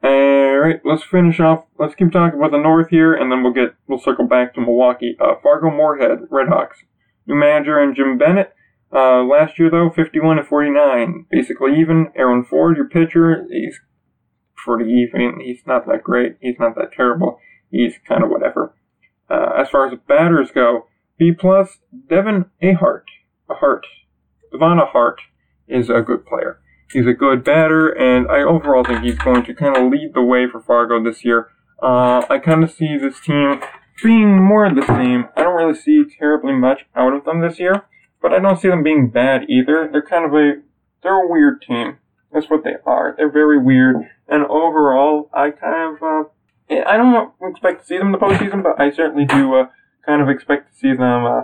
Alright, 0.03 0.82
let's 0.86 1.03
finish 1.03 1.39
off. 1.39 1.65
Let's 1.77 1.95
keep 1.95 2.11
talking 2.11 2.39
about 2.39 2.51
the 2.51 2.57
North 2.57 2.89
here, 2.89 3.13
and 3.13 3.32
then 3.32 3.43
we'll 3.43 3.53
get 3.53 3.75
we'll 3.88 3.99
circle 3.99 4.27
back 4.27 4.53
to 4.53 4.61
Milwaukee. 4.61 5.15
Uh, 5.19 5.36
Fargo 5.43 5.69
Moorhead, 5.69 6.29
Redhawks. 6.32 6.86
New 7.27 7.36
manager 7.36 7.79
and 7.79 7.95
Jim 7.95 8.17
Bennett. 8.17 8.53
Uh, 8.93 9.23
last 9.23 9.57
year 9.57 9.69
though, 9.69 9.89
51 9.89 10.37
to 10.37 10.43
49, 10.43 11.25
basically 11.31 11.79
even. 11.79 12.07
Aaron 12.15 12.43
Ford, 12.43 12.77
your 12.77 12.89
pitcher, 12.89 13.47
he's 13.49 13.79
pretty 14.55 14.91
even. 14.91 15.39
He's 15.39 15.61
not 15.65 15.85
that 15.87 16.03
great. 16.03 16.37
He's 16.41 16.59
not 16.59 16.75
that 16.75 16.91
terrible. 16.91 17.39
He's 17.69 17.93
kind 18.07 18.23
of 18.23 18.29
whatever. 18.29 18.75
Uh, 19.29 19.53
as 19.57 19.69
far 19.69 19.87
as 19.87 19.97
batters 20.07 20.51
go, 20.53 20.87
B 21.17 21.31
plus, 21.31 21.77
Devin 22.09 22.45
Ahart, 22.61 23.03
Hart, 23.49 23.85
Devon 24.51 24.79
Hart 24.79 25.21
is 25.67 25.89
a 25.89 26.01
good 26.01 26.25
player. 26.25 26.59
He's 26.91 27.07
a 27.07 27.13
good 27.13 27.43
batter, 27.43 27.89
and 27.89 28.27
I 28.29 28.41
overall 28.41 28.83
think 28.83 29.03
he's 29.03 29.17
going 29.17 29.45
to 29.45 29.53
kind 29.53 29.77
of 29.77 29.89
lead 29.89 30.13
the 30.13 30.21
way 30.21 30.47
for 30.51 30.59
Fargo 30.59 31.01
this 31.01 31.23
year. 31.23 31.47
Uh, 31.81 32.25
I 32.29 32.37
kind 32.37 32.63
of 32.63 32.71
see 32.71 32.97
this 32.97 33.19
team 33.21 33.61
being 34.03 34.43
more 34.43 34.65
of 34.65 34.75
the 34.75 34.85
same. 34.85 35.29
I 35.37 35.43
don't 35.43 35.55
really 35.55 35.77
see 35.77 36.03
terribly 36.03 36.53
much 36.53 36.85
out 36.95 37.13
of 37.13 37.23
them 37.23 37.39
this 37.39 37.59
year, 37.59 37.85
but 38.22 38.34
I 38.34 38.39
don't 38.39 38.59
see 38.59 38.69
them 38.69 38.84
being 38.84 39.09
bad 39.09 39.49
either. 39.49 39.89
They're 39.91 40.01
kind 40.01 40.26
of 40.26 40.34
a 40.34 40.61
they're 41.03 41.24
a 41.24 41.28
weird 41.28 41.61
team. 41.61 41.97
That's 42.32 42.49
what 42.49 42.63
they 42.63 42.76
are. 42.86 43.13
They're 43.17 43.32
very 43.32 43.61
weird, 43.61 43.97
and 44.28 44.45
overall, 44.45 45.30
I 45.34 45.51
kind 45.51 45.97
of 45.97 46.03
uh, 46.03 46.24
I 46.88 46.95
don't 46.97 47.34
expect 47.41 47.82
to 47.82 47.88
see 47.88 47.97
them 47.97 48.07
in 48.07 48.11
the 48.13 48.17
postseason, 48.17 48.63
but 48.63 48.80
I 48.80 48.91
certainly 48.91 49.26
do 49.26 49.55
uh, 49.55 49.67
kind 50.05 50.22
of 50.22 50.30
expect 50.30 50.72
to 50.72 50.78
see 50.78 50.93
them 50.93 51.26
uh, 51.26 51.41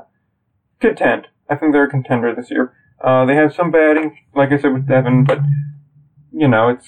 contend. 0.79 1.27
I 1.49 1.55
think 1.55 1.73
they're 1.73 1.85
a 1.85 1.89
contender 1.89 2.33
this 2.33 2.51
year. 2.51 2.73
Uh, 3.01 3.25
they 3.25 3.35
have 3.35 3.53
some 3.53 3.71
batting, 3.71 4.17
like 4.35 4.51
I 4.51 4.59
said 4.59 4.73
with 4.73 4.87
Devin, 4.87 5.25
but 5.25 5.39
you 6.31 6.47
know 6.47 6.69
it's. 6.69 6.87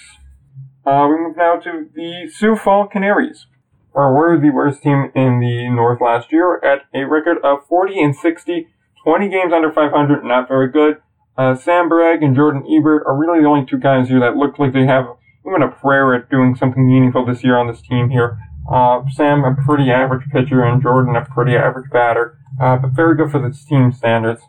Uh, 0.86 1.08
we 1.10 1.18
move 1.18 1.38
now 1.38 1.58
to 1.58 1.90
the 1.94 2.30
Sioux 2.34 2.56
Fall 2.56 2.88
Canaries, 2.88 3.48
or 3.94 4.16
were 4.16 4.40
the 4.40 4.50
worst 4.50 4.82
team 4.82 5.12
in 5.14 5.40
the 5.40 5.70
North 5.70 6.02
last 6.02 6.32
year 6.32 6.60
at 6.64 6.84
a 6.94 7.04
record 7.04 7.38
of 7.44 7.68
40 7.68 8.02
and 8.02 8.16
60, 8.16 8.68
20 9.04 9.30
games 9.30 9.54
under 9.54 9.72
500, 9.72 10.24
not 10.24 10.48
very 10.48 10.72
good. 10.72 10.98
Uh, 11.38 11.56
Sam 11.56 11.88
Bragg 11.88 12.22
and 12.22 12.36
Jordan 12.36 12.66
Ebert 12.70 13.04
are 13.06 13.18
really 13.18 13.40
the 13.42 13.48
only 13.48 13.66
two 13.66 13.78
guys 13.78 14.10
here 14.10 14.20
that 14.20 14.36
look 14.36 14.60
like 14.60 14.74
they 14.74 14.86
have 14.86 15.06
even 15.48 15.62
a 15.62 15.72
prayer 15.72 16.14
at 16.14 16.30
doing 16.30 16.56
something 16.56 16.86
meaningful 16.86 17.26
this 17.26 17.44
year 17.44 17.58
on 17.58 17.68
this 17.68 17.82
team 17.82 18.10
here. 18.10 18.38
Uh, 18.70 19.02
Sam, 19.14 19.44
a 19.44 19.56
pretty 19.66 19.90
average 19.90 20.30
pitcher, 20.32 20.64
and 20.64 20.82
Jordan, 20.82 21.16
a 21.16 21.26
pretty 21.26 21.56
average 21.56 21.90
batter, 21.92 22.38
uh, 22.62 22.78
but 22.78 22.92
very 22.92 23.16
good 23.16 23.32
for 23.32 23.40
this 23.40 23.64
team 23.64 23.92
standards 23.92 24.42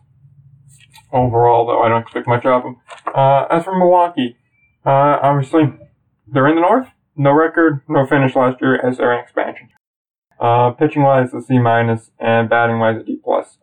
overall, 1.13 1.67
though 1.67 1.81
I 1.83 1.89
don't 1.89 2.03
expect 2.03 2.27
much 2.27 2.45
of 2.45 2.63
them. 2.63 2.77
Uh, 3.15 3.47
as 3.51 3.65
for 3.65 3.79
Milwaukee, 3.79 4.37
uh, 4.85 5.19
obviously 5.23 5.73
they're 6.27 6.49
in 6.49 6.57
the 6.57 6.61
North. 6.61 6.89
No 7.17 7.33
record, 7.33 7.81
no 7.89 8.07
finish 8.07 8.35
last 8.35 8.61
year 8.61 8.77
as 8.85 8.99
they're 8.99 9.13
in 9.13 9.21
expansion. 9.21 9.69
Uh, 10.39 10.71
pitching 10.71 11.03
wise, 11.03 11.35
a 11.35 11.41
C 11.41 11.59
minus, 11.59 12.11
and 12.19 12.49
batting 12.49 12.79
wise, 12.79 13.01
a 13.01 13.05
D 13.05 13.19
plus. 13.23 13.59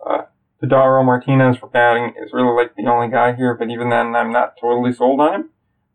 Uh, 0.61 0.65
Tadaro 0.65 1.05
Martinez 1.05 1.57
for 1.57 1.67
batting 1.67 2.13
is 2.21 2.33
really 2.33 2.55
like 2.55 2.75
the 2.75 2.87
only 2.87 3.09
guy 3.09 3.33
here, 3.33 3.53
but 3.53 3.69
even 3.69 3.89
then, 3.89 4.15
I'm 4.15 4.31
not 4.31 4.55
totally 4.59 4.93
sold 4.93 5.19
on 5.19 5.33
him. 5.33 5.49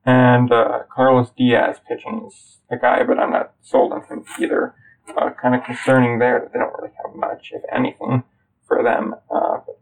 And 0.04 0.52
uh, 0.52 0.80
Carlos 0.92 1.30
Diaz 1.36 1.76
pitching 1.88 2.24
is 2.26 2.58
a 2.70 2.76
guy, 2.76 3.04
but 3.04 3.18
I'm 3.18 3.30
not 3.30 3.52
sold 3.60 3.92
on 3.92 4.02
him 4.04 4.24
either. 4.40 4.74
Uh, 5.16 5.30
kind 5.30 5.54
of 5.54 5.64
concerning 5.64 6.18
there 6.18 6.40
that 6.40 6.52
they 6.52 6.58
don't 6.58 6.72
really 6.78 6.94
have 7.04 7.14
much, 7.14 7.50
if 7.52 7.62
anything, 7.72 8.22
for 8.66 8.82
them. 8.82 9.14
Uh, 9.30 9.58
but 9.66 9.80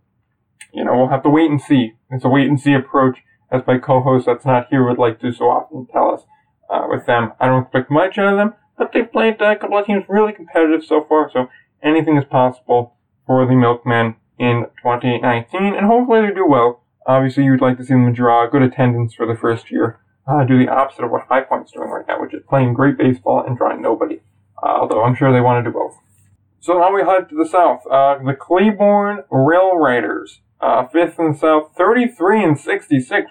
you 0.73 0.85
know, 0.85 0.97
we'll 0.97 1.09
have 1.09 1.23
to 1.23 1.31
wait 1.31 1.51
and 1.51 1.61
see. 1.61 1.93
It's 2.11 2.25
a 2.25 2.29
wait 2.29 2.49
and 2.49 2.61
see 2.61 2.73
approach, 2.73 3.19
as 3.51 3.63
my 3.67 3.79
co-host 3.79 4.27
that's 4.27 4.47
not 4.47 4.69
here 4.71 4.87
would 4.87 4.99
like 4.99 5.21
to 5.21 5.33
so 5.33 5.47
often 5.47 5.87
tell 5.93 6.15
us. 6.15 6.23
Uh, 6.71 6.87
with 6.89 7.05
them, 7.05 7.33
I 7.41 7.47
don't 7.47 7.65
expect 7.65 7.91
much 7.91 8.17
out 8.17 8.33
of 8.33 8.39
them, 8.39 8.55
but 8.79 8.93
they've 8.93 9.11
played 9.11 9.41
a 9.41 9.57
couple 9.57 9.77
of 9.77 9.87
teams 9.87 10.05
really 10.09 10.33
competitive 10.33 10.85
so 10.85 11.05
far, 11.09 11.29
so 11.33 11.49
anything 11.83 12.17
is 12.17 12.25
possible 12.25 12.95
for 13.27 13.45
the 13.45 13.57
Milkmen 13.57 14.15
in 14.41 14.65
2019, 14.83 15.75
and 15.75 15.87
hopefully 15.87 16.23
they 16.23 16.35
do 16.35 16.47
well. 16.49 16.83
Obviously, 17.07 17.45
you'd 17.45 17.61
like 17.61 17.77
to 17.77 17.85
see 17.85 17.93
them 17.93 18.13
draw 18.13 18.47
good 18.47 18.63
attendance 18.63 19.15
for 19.15 19.27
the 19.27 19.39
first 19.39 19.71
year. 19.71 20.01
Uh, 20.27 20.45
do 20.45 20.59
the 20.59 20.71
opposite 20.71 21.05
of 21.05 21.11
what 21.11 21.27
High 21.29 21.43
Point's 21.43 21.73
doing 21.73 21.91
right 21.91 22.07
now, 22.09 22.21
which 22.21 22.33
is 22.33 22.43
playing 22.49 22.73
great 22.73 22.97
baseball 22.97 23.45
and 23.47 23.57
drawing 23.57 23.83
nobody. 23.83 24.21
Uh, 24.63 24.81
although 24.81 25.05
I'm 25.05 25.15
sure 25.15 25.33
they 25.33 25.41
want 25.41 25.63
to 25.63 25.71
do 25.71 25.75
both. 25.75 25.97
So 26.61 26.79
now 26.79 26.95
we 26.95 27.03
head 27.03 27.29
to 27.29 27.37
the 27.37 27.49
south. 27.49 27.83
Uh, 27.87 28.19
the 28.19 28.35
Claiborne 28.35 29.25
Rail 29.31 29.77
Riders 29.77 30.41
uh, 30.61 30.87
fifth 30.89 31.19
in 31.19 31.33
the 31.33 31.39
South, 31.39 31.73
33 31.77 32.45
and 32.45 32.59
66. 32.59 33.31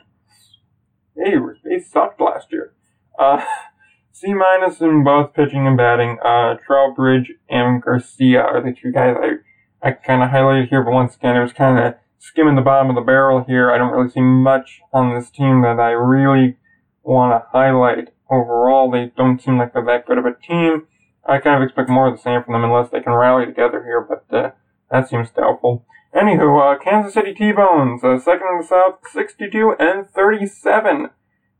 Hey, 1.16 1.34
they 1.64 1.80
sucked 1.80 2.20
last 2.22 2.48
year. 2.52 2.74
Uh, 3.18 3.44
C 4.12 4.34
minus 4.34 4.82
in 4.82 5.04
both 5.04 5.34
pitching 5.34 5.66
and 5.66 5.78
batting. 5.78 6.18
Uh, 6.24 6.56
Trowbridge 6.66 7.32
and 7.50 7.82
Garcia 7.82 8.42
are 8.42 8.62
the 8.62 8.76
two 8.76 8.92
guys 8.92 9.16
I, 9.18 9.36
I 9.82 9.92
kind 9.92 10.22
of 10.22 10.30
highlighted 10.30 10.70
here, 10.70 10.84
but 10.84 10.92
once 10.92 11.16
again, 11.16 11.38
it 11.38 11.42
was 11.42 11.54
kind 11.54 11.80
of 11.80 11.96
skimming 12.18 12.56
the 12.56 12.62
bottom 12.62 12.90
of 12.90 12.96
the 12.96 13.02
barrel 13.02 13.46
here. 13.46 13.72
I 13.72 13.78
don't 13.78 13.94
really 13.94 14.10
see 14.10 14.22
much 14.22 14.82
on 14.92 15.16
this 15.16 15.30
team 15.30 15.62
that 15.62 15.80
I 15.80 15.92
really 15.92 16.58
want 17.02 17.32
to 17.32 17.48
highlight. 17.52 18.10
Overall, 18.30 18.92
they 18.92 19.12
don't 19.16 19.42
seem 19.42 19.58
like 19.58 19.74
they're 19.74 19.86
that 19.86 20.06
good 20.06 20.18
of 20.18 20.26
a 20.26 20.36
team. 20.36 20.88
I 21.26 21.40
kind 21.40 21.56
of 21.56 21.64
expect 21.64 21.90
more 21.90 22.08
of 22.08 22.16
the 22.16 22.22
same 22.22 22.44
from 22.44 22.54
them 22.54 22.64
unless 22.64 22.90
they 22.90 23.00
can 23.00 23.14
rally 23.14 23.46
together 23.46 23.84
here, 23.84 24.02
but 24.02 24.26
uh, 24.36 24.52
that 24.92 25.08
seems 25.08 25.32
doubtful. 25.32 25.86
Anywho, 26.14 26.76
uh, 26.76 26.78
Kansas 26.80 27.14
City 27.14 27.34
T-Bones, 27.34 28.04
uh, 28.04 28.20
second 28.20 28.48
in 28.52 28.62
the 28.62 28.68
South, 28.68 29.00
62 29.12 29.76
and 29.80 30.10
37 30.10 31.10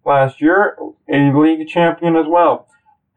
last 0.06 0.42
year, 0.42 0.78
a 1.08 1.32
league 1.38 1.68
champion 1.68 2.16
as 2.16 2.26
well. 2.28 2.68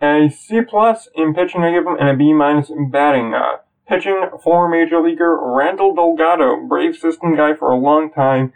A 0.00 0.28
C 0.28 0.60
plus 0.60 1.08
in 1.14 1.32
pitching, 1.32 1.62
I 1.62 1.72
give 1.72 1.84
them, 1.84 1.96
and 1.98 2.08
a 2.08 2.16
B 2.16 2.32
minus 2.32 2.68
in 2.68 2.90
batting. 2.90 3.34
Uh, 3.34 3.61
pitching, 3.88 4.28
former 4.42 4.68
major 4.68 5.00
leaguer 5.00 5.38
Randall 5.40 5.94
Delgado, 5.94 6.66
brave 6.68 6.96
system 6.96 7.36
guy 7.36 7.54
for 7.54 7.70
a 7.70 7.76
long 7.76 8.12
time. 8.12 8.52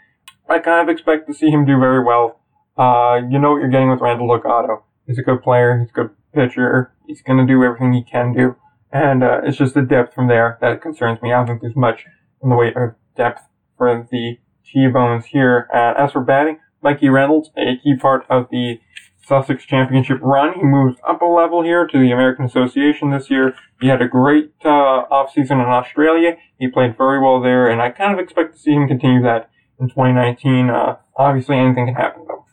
I 0.48 0.58
kind 0.58 0.88
of 0.88 0.92
expect 0.92 1.26
to 1.28 1.34
see 1.34 1.50
him 1.50 1.64
do 1.64 1.78
very 1.78 2.04
well. 2.04 2.40
Uh, 2.76 3.20
you 3.28 3.38
know 3.38 3.52
what 3.52 3.58
you're 3.58 3.70
getting 3.70 3.90
with 3.90 4.00
Randall 4.00 4.28
Delgado. 4.28 4.84
He's 5.06 5.18
a 5.18 5.22
good 5.22 5.42
player, 5.42 5.78
he's 5.78 5.90
a 5.90 5.92
good 5.92 6.10
pitcher, 6.34 6.92
he's 7.06 7.22
gonna 7.22 7.46
do 7.46 7.62
everything 7.64 7.92
he 7.92 8.02
can 8.02 8.32
do. 8.32 8.56
And, 8.92 9.22
uh, 9.22 9.40
it's 9.44 9.58
just 9.58 9.74
the 9.74 9.82
depth 9.82 10.14
from 10.14 10.28
there 10.28 10.58
that 10.60 10.80
concerns 10.80 11.20
me. 11.22 11.32
I 11.32 11.38
don't 11.38 11.46
think 11.46 11.60
there's 11.60 11.76
much 11.76 12.06
in 12.42 12.50
the 12.50 12.56
way 12.56 12.72
of 12.74 12.94
depth 13.16 13.42
for 13.76 14.06
the 14.10 14.38
T-Bones 14.64 15.26
here. 15.26 15.68
Uh, 15.72 15.94
as 15.96 16.12
for 16.12 16.22
batting, 16.22 16.58
Mikey 16.82 17.08
Reynolds, 17.08 17.50
a 17.56 17.76
key 17.82 17.96
part 17.96 18.24
of 18.30 18.48
the 18.50 18.80
Sussex 19.26 19.64
Championship 19.64 20.18
run. 20.22 20.54
He 20.54 20.62
moves 20.62 20.98
up 21.06 21.20
a 21.20 21.24
level 21.24 21.64
here 21.64 21.84
to 21.84 21.98
the 21.98 22.12
American 22.12 22.44
Association 22.44 23.10
this 23.10 23.28
year. 23.28 23.54
He 23.80 23.88
had 23.88 24.00
a 24.00 24.06
great 24.06 24.52
uh, 24.64 25.02
offseason 25.10 25.62
in 25.62 25.68
Australia. 25.68 26.36
He 26.60 26.68
played 26.68 26.96
very 26.96 27.20
well 27.20 27.40
there, 27.40 27.68
and 27.68 27.82
I 27.82 27.90
kind 27.90 28.12
of 28.12 28.20
expect 28.20 28.54
to 28.54 28.58
see 28.60 28.72
him 28.72 28.86
continue 28.86 29.22
that 29.22 29.50
in 29.80 29.88
2019. 29.88 30.70
Uh, 30.70 30.96
obviously, 31.16 31.56
anything 31.56 31.86
can 31.86 31.96
happen, 31.96 32.24
though. 32.28 32.44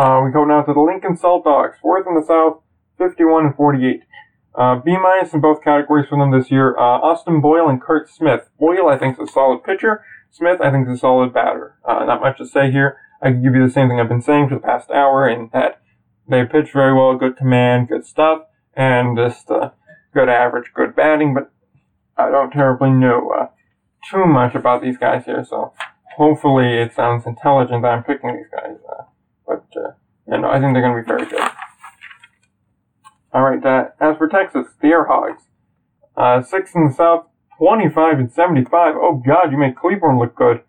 Uh, 0.00 0.22
we 0.24 0.30
go 0.30 0.44
now 0.44 0.62
to 0.62 0.72
the 0.72 0.80
Lincoln 0.80 1.16
Saltdogs, 1.16 1.74
fourth 1.82 2.06
in 2.06 2.14
the 2.14 2.24
South, 2.24 2.62
51 2.98 3.46
and 3.46 3.56
48. 3.56 4.02
Uh, 4.56 4.76
B 4.76 4.96
minus 4.96 5.34
in 5.34 5.40
both 5.40 5.64
categories 5.64 6.06
for 6.08 6.16
them 6.16 6.30
this 6.30 6.52
year. 6.52 6.76
Uh, 6.78 7.02
Austin 7.02 7.40
Boyle 7.40 7.68
and 7.68 7.82
Kurt 7.82 8.08
Smith. 8.08 8.48
Boyle, 8.60 8.88
I 8.88 8.96
think, 8.96 9.20
is 9.20 9.28
a 9.28 9.32
solid 9.32 9.64
pitcher. 9.64 10.04
Smith, 10.30 10.60
I 10.60 10.70
think, 10.70 10.88
is 10.88 10.94
a 10.94 10.98
solid 10.98 11.34
batter. 11.34 11.74
Uh, 11.84 12.04
not 12.04 12.20
much 12.20 12.38
to 12.38 12.46
say 12.46 12.70
here. 12.70 12.96
I 13.24 13.30
can 13.30 13.42
give 13.42 13.54
you 13.54 13.66
the 13.66 13.72
same 13.72 13.88
thing 13.88 13.98
I've 13.98 14.08
been 14.08 14.20
saying 14.20 14.50
for 14.50 14.56
the 14.56 14.60
past 14.60 14.90
hour 14.90 15.26
in 15.26 15.48
that 15.54 15.80
they 16.28 16.44
pitch 16.44 16.72
very 16.72 16.92
well, 16.92 17.16
good 17.16 17.38
command, 17.38 17.88
good 17.88 18.04
stuff, 18.04 18.42
and 18.74 19.16
just 19.16 19.50
uh, 19.50 19.70
good 20.12 20.28
average, 20.28 20.72
good 20.74 20.94
batting, 20.94 21.32
but 21.32 21.50
I 22.18 22.30
don't 22.30 22.50
terribly 22.50 22.90
know 22.90 23.30
uh, 23.30 23.46
too 24.10 24.26
much 24.26 24.54
about 24.54 24.82
these 24.82 24.98
guys 24.98 25.24
here, 25.24 25.42
so 25.42 25.72
hopefully 26.18 26.74
it 26.74 26.92
sounds 26.94 27.24
intelligent 27.24 27.82
that 27.82 27.92
I'm 27.92 28.04
picking 28.04 28.36
these 28.36 28.46
guys. 28.52 28.76
Uh, 28.86 29.04
but, 29.46 29.64
uh, 29.74 29.92
you 30.30 30.42
know, 30.42 30.50
I 30.50 30.60
think 30.60 30.74
they're 30.74 30.82
going 30.82 30.94
to 30.94 31.02
be 31.02 31.06
very 31.06 31.26
good. 31.26 31.50
All 33.32 33.42
right. 33.42 33.64
Uh, 33.64 33.88
as 34.00 34.18
for 34.18 34.28
Texas, 34.28 34.66
the 34.82 34.88
Air 34.88 35.06
Hogs, 35.06 35.44
uh, 36.14 36.42
six 36.42 36.74
in 36.74 36.88
the 36.88 36.94
South, 36.94 37.26
25 37.56 38.18
and 38.18 38.30
75. 38.30 38.94
Oh 38.96 39.22
God, 39.26 39.50
you 39.50 39.56
make 39.56 39.76
Cleburne 39.76 40.18
look 40.18 40.36
good. 40.36 40.60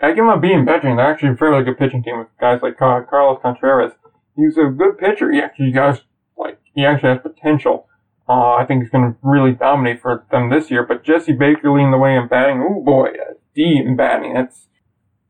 I 0.00 0.08
give 0.10 0.24
him 0.24 0.28
a 0.28 0.38
B 0.38 0.52
in 0.52 0.66
pitching. 0.66 0.96
They're 0.96 1.06
actually 1.06 1.30
a 1.30 1.36
fairly 1.36 1.64
good 1.64 1.78
pitching 1.78 2.02
team 2.02 2.18
with 2.18 2.28
guys 2.38 2.60
like 2.62 2.76
Carlos 2.76 3.38
Contreras. 3.40 3.92
He's 4.36 4.58
a 4.58 4.64
good 4.66 4.98
pitcher. 4.98 5.32
He 5.32 5.40
actually 5.40 5.72
has 5.72 6.02
like 6.36 6.60
he 6.74 6.84
actually 6.84 7.10
has 7.10 7.20
potential. 7.22 7.88
Uh, 8.28 8.54
I 8.54 8.64
think 8.66 8.82
he's 8.82 8.90
going 8.90 9.12
to 9.12 9.18
really 9.22 9.52
dominate 9.52 10.02
for 10.02 10.26
them 10.30 10.50
this 10.50 10.70
year. 10.70 10.84
But 10.84 11.04
Jesse 11.04 11.32
Baker 11.32 11.70
leading 11.70 11.92
the 11.92 11.98
way 11.98 12.14
in 12.14 12.28
batting. 12.28 12.60
Oh 12.60 12.82
boy, 12.82 13.08
a 13.08 13.34
D 13.54 13.80
in 13.82 13.96
batting. 13.96 14.34
That's 14.34 14.66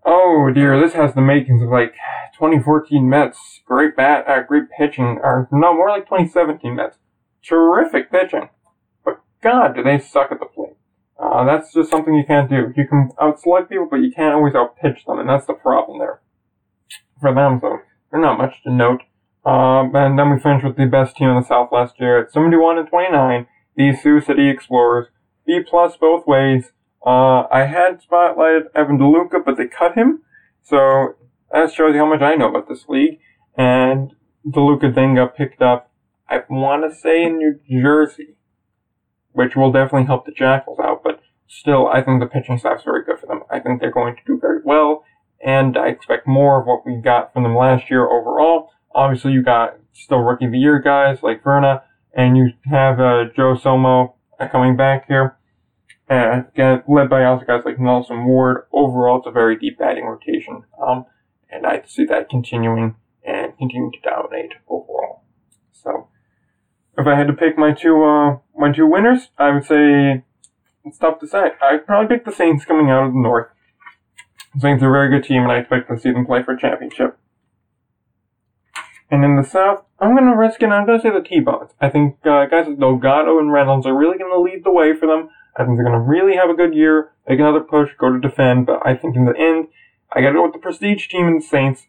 oh 0.04 0.50
dear. 0.52 0.80
This 0.80 0.94
has 0.94 1.14
the 1.14 1.20
makings 1.20 1.62
of 1.62 1.68
like 1.68 1.94
2014 2.34 3.08
Mets. 3.08 3.60
Great 3.66 3.94
bat, 3.96 4.26
uh, 4.26 4.42
great 4.42 4.64
pitching. 4.76 5.20
Or 5.22 5.48
no, 5.52 5.74
more 5.74 5.90
like 5.90 6.06
2017 6.06 6.74
Mets. 6.74 6.98
Terrific 7.46 8.10
pitching. 8.10 8.48
But 9.04 9.20
God, 9.42 9.76
do 9.76 9.84
they 9.84 10.00
suck 10.00 10.32
at 10.32 10.40
the 10.40 10.46
plate. 10.46 10.65
Uh, 11.18 11.44
that's 11.44 11.72
just 11.72 11.90
something 11.90 12.14
you 12.14 12.24
can't 12.26 12.50
do. 12.50 12.72
You 12.76 12.86
can 12.86 13.10
outselect 13.18 13.68
people, 13.68 13.88
but 13.90 13.96
you 13.96 14.12
can't 14.12 14.34
always 14.34 14.54
outpitch 14.54 15.04
them, 15.06 15.18
and 15.18 15.28
that's 15.28 15.46
the 15.46 15.54
problem 15.54 15.98
there. 15.98 16.20
For 17.20 17.34
them, 17.34 17.58
so 17.62 17.78
they're 18.10 18.20
not 18.20 18.38
much 18.38 18.62
to 18.64 18.70
note. 18.70 19.00
Um, 19.44 19.94
and 19.94 20.18
then 20.18 20.30
we 20.30 20.40
finish 20.40 20.64
with 20.64 20.76
the 20.76 20.86
best 20.86 21.16
team 21.16 21.30
in 21.30 21.36
the 21.36 21.46
South 21.46 21.70
last 21.72 22.00
year 22.00 22.20
at 22.20 22.32
71 22.32 22.78
and 22.78 22.88
29, 22.88 23.46
the 23.76 23.96
Sioux 23.96 24.20
City 24.20 24.50
Explorers. 24.50 25.06
B 25.46 25.60
plus 25.66 25.96
both 25.96 26.26
ways. 26.26 26.72
Uh, 27.06 27.46
I 27.52 27.66
had 27.66 28.02
spotlighted 28.02 28.64
Evan 28.74 28.98
DeLuca, 28.98 29.44
but 29.44 29.56
they 29.56 29.68
cut 29.68 29.94
him. 29.94 30.22
So 30.62 31.14
that 31.52 31.72
shows 31.72 31.94
you 31.94 32.00
how 32.00 32.06
much 32.06 32.20
I 32.20 32.34
know 32.34 32.48
about 32.48 32.68
this 32.68 32.86
league. 32.88 33.20
And 33.56 34.12
DeLuca 34.46 34.92
then 34.94 35.14
got 35.14 35.36
picked 35.36 35.62
up, 35.62 35.90
I 36.28 36.40
want 36.50 36.82
to 36.90 36.94
say 36.94 37.22
in 37.22 37.38
New 37.38 37.60
Jersey, 37.70 38.35
which 39.36 39.54
will 39.54 39.70
definitely 39.70 40.06
help 40.06 40.24
the 40.24 40.32
Jackals 40.32 40.78
out. 40.78 41.02
But 41.04 41.20
still, 41.46 41.88
I 41.88 42.02
think 42.02 42.20
the 42.20 42.26
pitching 42.26 42.58
staff 42.58 42.78
is 42.78 42.84
very 42.84 43.04
good 43.04 43.20
for 43.20 43.26
them. 43.26 43.42
I 43.50 43.60
think 43.60 43.80
they're 43.80 43.90
going 43.90 44.16
to 44.16 44.22
do 44.26 44.40
very 44.40 44.60
well. 44.64 45.04
And 45.44 45.76
I 45.76 45.88
expect 45.88 46.26
more 46.26 46.58
of 46.58 46.66
what 46.66 46.86
we 46.86 46.96
got 46.96 47.34
from 47.34 47.42
them 47.42 47.54
last 47.54 47.90
year 47.90 48.08
overall. 48.08 48.70
Obviously, 48.94 49.32
you 49.32 49.42
got 49.42 49.76
still 49.92 50.20
rookie 50.20 50.46
of 50.46 50.52
the 50.52 50.58
year 50.58 50.78
guys 50.80 51.22
like 51.22 51.42
Vrana, 51.42 51.82
and 52.14 52.38
you 52.38 52.52
have 52.64 52.98
uh, 52.98 53.24
Joe 53.36 53.54
Somo 53.54 54.14
coming 54.50 54.74
back 54.74 55.06
here. 55.06 55.36
And 56.08 56.46
again, 56.54 56.82
led 56.88 57.10
by 57.10 57.24
also 57.24 57.44
guys 57.44 57.64
like 57.66 57.78
Nelson 57.78 58.24
Ward. 58.24 58.62
Overall, 58.72 59.18
it's 59.18 59.26
a 59.26 59.30
very 59.30 59.58
deep 59.58 59.78
batting 59.78 60.06
rotation. 60.06 60.62
Um, 60.80 61.04
and 61.50 61.66
I 61.66 61.82
see 61.86 62.06
that 62.06 62.30
continuing 62.30 62.96
and 63.22 63.56
continuing 63.58 63.92
to 63.92 64.00
dominate 64.00 64.52
overall. 64.66 65.24
So, 65.72 66.08
if 66.98 67.06
I 67.06 67.16
had 67.16 67.26
to 67.26 67.32
pick 67.32 67.58
my 67.58 67.72
two, 67.72 68.02
uh, 68.04 68.38
my 68.56 68.72
two 68.72 68.86
winners, 68.86 69.28
I 69.38 69.50
would 69.52 69.64
say 69.64 70.24
it's 70.84 70.98
tough 70.98 71.20
to 71.20 71.26
say. 71.26 71.50
I'd 71.60 71.86
probably 71.86 72.14
pick 72.14 72.24
the 72.24 72.32
Saints 72.32 72.64
coming 72.64 72.90
out 72.90 73.06
of 73.06 73.12
the 73.12 73.20
North. 73.20 73.48
The 74.54 74.60
Saints 74.60 74.82
are 74.82 74.88
a 74.88 74.92
very 74.92 75.10
good 75.10 75.26
team, 75.26 75.42
and 75.42 75.52
I 75.52 75.58
expect 75.58 75.88
to 75.88 75.98
see 75.98 76.12
them 76.12 76.26
play 76.26 76.42
for 76.42 76.54
a 76.54 76.60
championship. 76.60 77.18
And 79.10 79.24
in 79.24 79.36
the 79.36 79.44
South, 79.44 79.84
I'm 80.00 80.16
going 80.16 80.30
to 80.30 80.36
risk 80.36 80.62
it. 80.62 80.70
I'm 80.70 80.86
going 80.86 80.98
to 80.98 81.02
say 81.02 81.12
the 81.12 81.22
T-Bones. 81.22 81.70
I 81.80 81.88
think 81.90 82.16
uh, 82.26 82.46
guys 82.46 82.66
like 82.66 82.78
Delgado 82.78 83.38
and 83.38 83.52
Reynolds 83.52 83.86
are 83.86 83.96
really 83.96 84.18
going 84.18 84.32
to 84.32 84.40
lead 84.40 84.64
the 84.64 84.72
way 84.72 84.94
for 84.94 85.06
them. 85.06 85.28
I 85.56 85.64
think 85.64 85.76
they're 85.76 85.86
going 85.86 85.98
to 85.98 86.04
really 86.04 86.36
have 86.36 86.50
a 86.50 86.54
good 86.54 86.74
year, 86.74 87.12
make 87.28 87.38
another 87.38 87.60
push, 87.60 87.90
go 87.98 88.12
to 88.12 88.18
defend. 88.18 88.66
But 88.66 88.84
I 88.84 88.94
think 88.96 89.16
in 89.16 89.24
the 89.24 89.36
end, 89.36 89.68
I 90.12 90.20
got 90.20 90.28
to 90.28 90.34
go 90.34 90.44
with 90.44 90.54
the 90.54 90.58
prestige 90.58 91.08
team 91.08 91.26
and 91.26 91.40
the 91.40 91.46
Saints, 91.46 91.86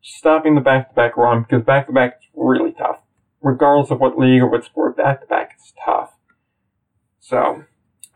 stopping 0.00 0.54
the 0.54 0.60
back-to-back 0.60 1.16
run 1.16 1.42
because 1.42 1.64
back-to-back 1.64 2.18
is 2.22 2.28
really 2.34 2.72
tough, 2.72 3.00
regardless 3.42 3.90
of 3.90 4.00
what 4.00 4.18
league 4.18 4.42
or 4.42 4.50
what 4.50 4.64
sport. 4.64 4.96
Back-to-back 4.96 5.56
is 5.58 5.72
tough. 5.84 6.14
So 7.20 7.64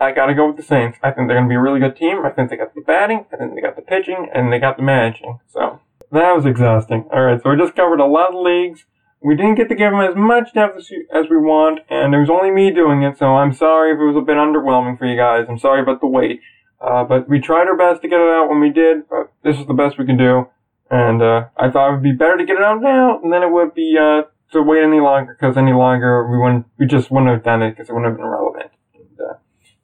I 0.00 0.12
got 0.12 0.26
to 0.26 0.34
go 0.34 0.48
with 0.48 0.56
the 0.56 0.62
Saints. 0.62 0.98
I 1.02 1.10
think 1.10 1.28
they're 1.28 1.40
to 1.40 1.48
be 1.48 1.54
a 1.54 1.60
really 1.60 1.80
good 1.80 1.96
team. 1.96 2.24
I 2.24 2.30
think 2.30 2.50
they 2.50 2.56
got 2.56 2.74
the 2.74 2.80
batting, 2.80 3.26
I 3.32 3.36
think 3.36 3.54
they 3.54 3.60
got 3.60 3.76
the 3.76 3.82
pitching, 3.82 4.28
and 4.34 4.52
they 4.52 4.58
got 4.58 4.76
the 4.76 4.82
managing. 4.82 5.38
So. 5.48 5.80
That 6.12 6.36
was 6.36 6.44
exhausting. 6.44 7.08
Alright, 7.10 7.42
so 7.42 7.48
we 7.48 7.56
just 7.56 7.74
covered 7.74 7.98
a 7.98 8.04
lot 8.04 8.34
of 8.34 8.44
leagues. 8.44 8.84
We 9.22 9.34
didn't 9.34 9.54
get 9.54 9.70
to 9.70 9.74
give 9.74 9.92
them 9.92 10.02
as 10.02 10.14
much 10.14 10.52
depth 10.52 10.76
as, 10.76 11.24
we 11.30 11.38
want, 11.38 11.80
and 11.88 12.14
it 12.14 12.18
was 12.18 12.28
only 12.28 12.50
me 12.50 12.70
doing 12.70 13.02
it, 13.02 13.16
so 13.16 13.36
I'm 13.36 13.54
sorry 13.54 13.92
if 13.92 13.98
it 13.98 14.04
was 14.04 14.16
a 14.16 14.20
bit 14.20 14.36
underwhelming 14.36 14.98
for 14.98 15.06
you 15.06 15.16
guys. 15.16 15.46
I'm 15.48 15.58
sorry 15.58 15.80
about 15.80 16.02
the 16.02 16.06
wait. 16.06 16.40
Uh, 16.82 17.04
but 17.04 17.30
we 17.30 17.40
tried 17.40 17.66
our 17.66 17.78
best 17.78 18.02
to 18.02 18.08
get 18.08 18.20
it 18.20 18.28
out 18.28 18.50
when 18.50 18.60
we 18.60 18.68
did, 18.68 19.08
but 19.08 19.32
this 19.42 19.58
is 19.58 19.66
the 19.66 19.72
best 19.72 19.96
we 19.96 20.04
can 20.04 20.18
do. 20.18 20.48
And, 20.90 21.22
uh, 21.22 21.46
I 21.56 21.70
thought 21.70 21.88
it 21.88 21.92
would 21.92 22.02
be 22.02 22.12
better 22.12 22.36
to 22.36 22.44
get 22.44 22.56
it 22.56 22.62
out 22.62 22.82
now 22.82 23.18
than 23.22 23.42
it 23.42 23.50
would 23.50 23.72
be, 23.72 23.96
uh, 23.98 24.24
to 24.52 24.62
wait 24.62 24.82
any 24.82 25.00
longer, 25.00 25.36
because 25.38 25.56
any 25.56 25.72
longer 25.72 26.30
we 26.30 26.38
wouldn't, 26.38 26.66
we 26.78 26.86
just 26.86 27.10
wouldn't 27.10 27.30
have 27.30 27.42
done 27.42 27.62
it, 27.62 27.70
because 27.70 27.88
it 27.88 27.92
wouldn't 27.92 28.12
have 28.12 28.16
been 28.16 28.26
relevant. 28.26 28.70
And, 28.94 29.20
uh, 29.20 29.34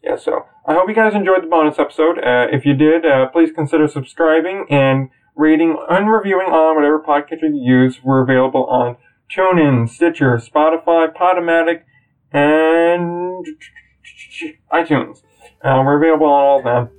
yeah, 0.02 0.16
so 0.16 0.46
I 0.66 0.74
hope 0.74 0.88
you 0.88 0.94
guys 0.94 1.14
enjoyed 1.14 1.42
the 1.42 1.48
bonus 1.48 1.78
episode. 1.78 2.18
Uh, 2.18 2.46
if 2.52 2.64
you 2.64 2.74
did, 2.74 3.04
uh, 3.04 3.28
please 3.28 3.50
consider 3.50 3.88
subscribing 3.88 4.66
and 4.70 5.10
rating 5.34 5.76
and 5.88 6.10
reviewing 6.10 6.48
on 6.48 6.76
whatever 6.76 7.00
podcatcher 7.00 7.48
you 7.52 7.62
use. 7.62 8.00
We're 8.04 8.22
available 8.22 8.64
on 8.66 8.96
TuneIn, 9.34 9.88
Stitcher, 9.88 10.36
Spotify, 10.38 11.14
Podomatic, 11.14 11.82
and 12.32 13.46
iTunes. 14.72 15.22
Uh, 15.62 15.82
we're 15.84 15.98
available 15.98 16.26
on 16.26 16.44
all 16.44 16.58
of 16.58 16.64
them. 16.64 16.90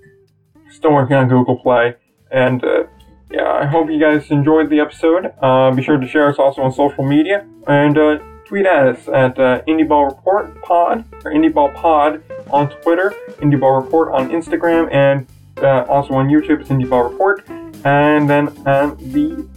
Still 0.70 0.94
working 0.94 1.16
on 1.16 1.28
Google 1.28 1.58
Play. 1.58 1.96
And 2.32 2.64
uh, 2.64 2.84
yeah, 3.32 3.52
I 3.52 3.66
hope 3.66 3.90
you 3.90 4.00
guys 4.00 4.30
enjoyed 4.32 4.70
the 4.70 4.80
episode. 4.80 5.34
Uh, 5.42 5.72
be 5.72 5.84
sure 5.84 5.98
to 5.98 6.08
share 6.08 6.30
us 6.30 6.38
also 6.40 6.62
on 6.62 6.72
social 6.72 7.04
media 7.04 7.46
and 7.68 7.98
uh, 7.98 8.20
tweet 8.46 8.66
at 8.66 8.88
us 8.88 9.06
at 9.08 9.38
uh, 9.38 9.62
IndieBall 9.68 10.10
Report 10.10 10.62
Pod 10.64 11.04
or 11.24 11.32
IndieBall 11.32 11.76
Pod 11.76 12.24
on 12.50 12.70
Twitter, 12.82 13.14
IndieBall 13.38 13.84
Report 13.84 14.12
on 14.12 14.30
Instagram, 14.30 14.92
and 14.92 15.28
uh, 15.58 15.86
also 15.88 16.16
on 16.16 16.28
YouTube. 16.28 16.62
It's 16.62 16.70
IndieBall 16.70 17.12
Report. 17.12 17.48
And 17.86 18.30
then 18.30 18.50
on 18.68 18.98
the 18.98 19.48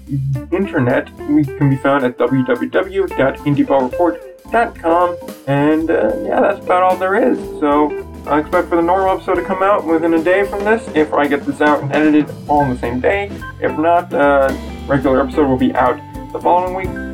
internet, 0.52 1.10
we 1.28 1.44
can 1.44 1.68
be 1.70 1.76
found 1.76 2.04
at 2.04 2.16
www.indieballreport.com. 2.18 5.16
And 5.48 5.90
uh, 5.90 6.14
yeah, 6.22 6.40
that's 6.40 6.64
about 6.64 6.82
all 6.82 6.96
there 6.96 7.16
is. 7.16 7.38
So 7.58 7.88
I 8.26 8.38
expect 8.38 8.68
for 8.68 8.76
the 8.76 8.82
normal 8.82 9.16
episode 9.16 9.34
to 9.34 9.44
come 9.44 9.62
out 9.62 9.84
within 9.84 10.14
a 10.14 10.22
day 10.22 10.46
from 10.46 10.64
this, 10.64 10.88
if 10.94 11.12
I 11.12 11.26
get 11.26 11.44
this 11.44 11.60
out 11.60 11.82
and 11.82 11.92
edited 11.92 12.30
all 12.48 12.60
on 12.60 12.70
the 12.70 12.78
same 12.78 13.00
day. 13.00 13.30
If 13.60 13.76
not, 13.78 14.12
uh, 14.12 14.56
regular 14.86 15.20
episode 15.20 15.48
will 15.48 15.58
be 15.58 15.74
out 15.74 15.96
the 16.32 16.40
following 16.40 16.74
week. 16.74 17.12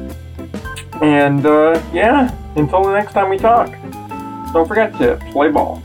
And 1.03 1.47
uh, 1.47 1.83
yeah, 1.93 2.35
until 2.57 2.83
the 2.85 2.93
next 2.93 3.13
time 3.13 3.31
we 3.31 3.39
talk, 3.39 3.71
don't 4.53 4.69
forget 4.69 4.93
to 4.99 5.17
play 5.33 5.51
ball. 5.51 5.83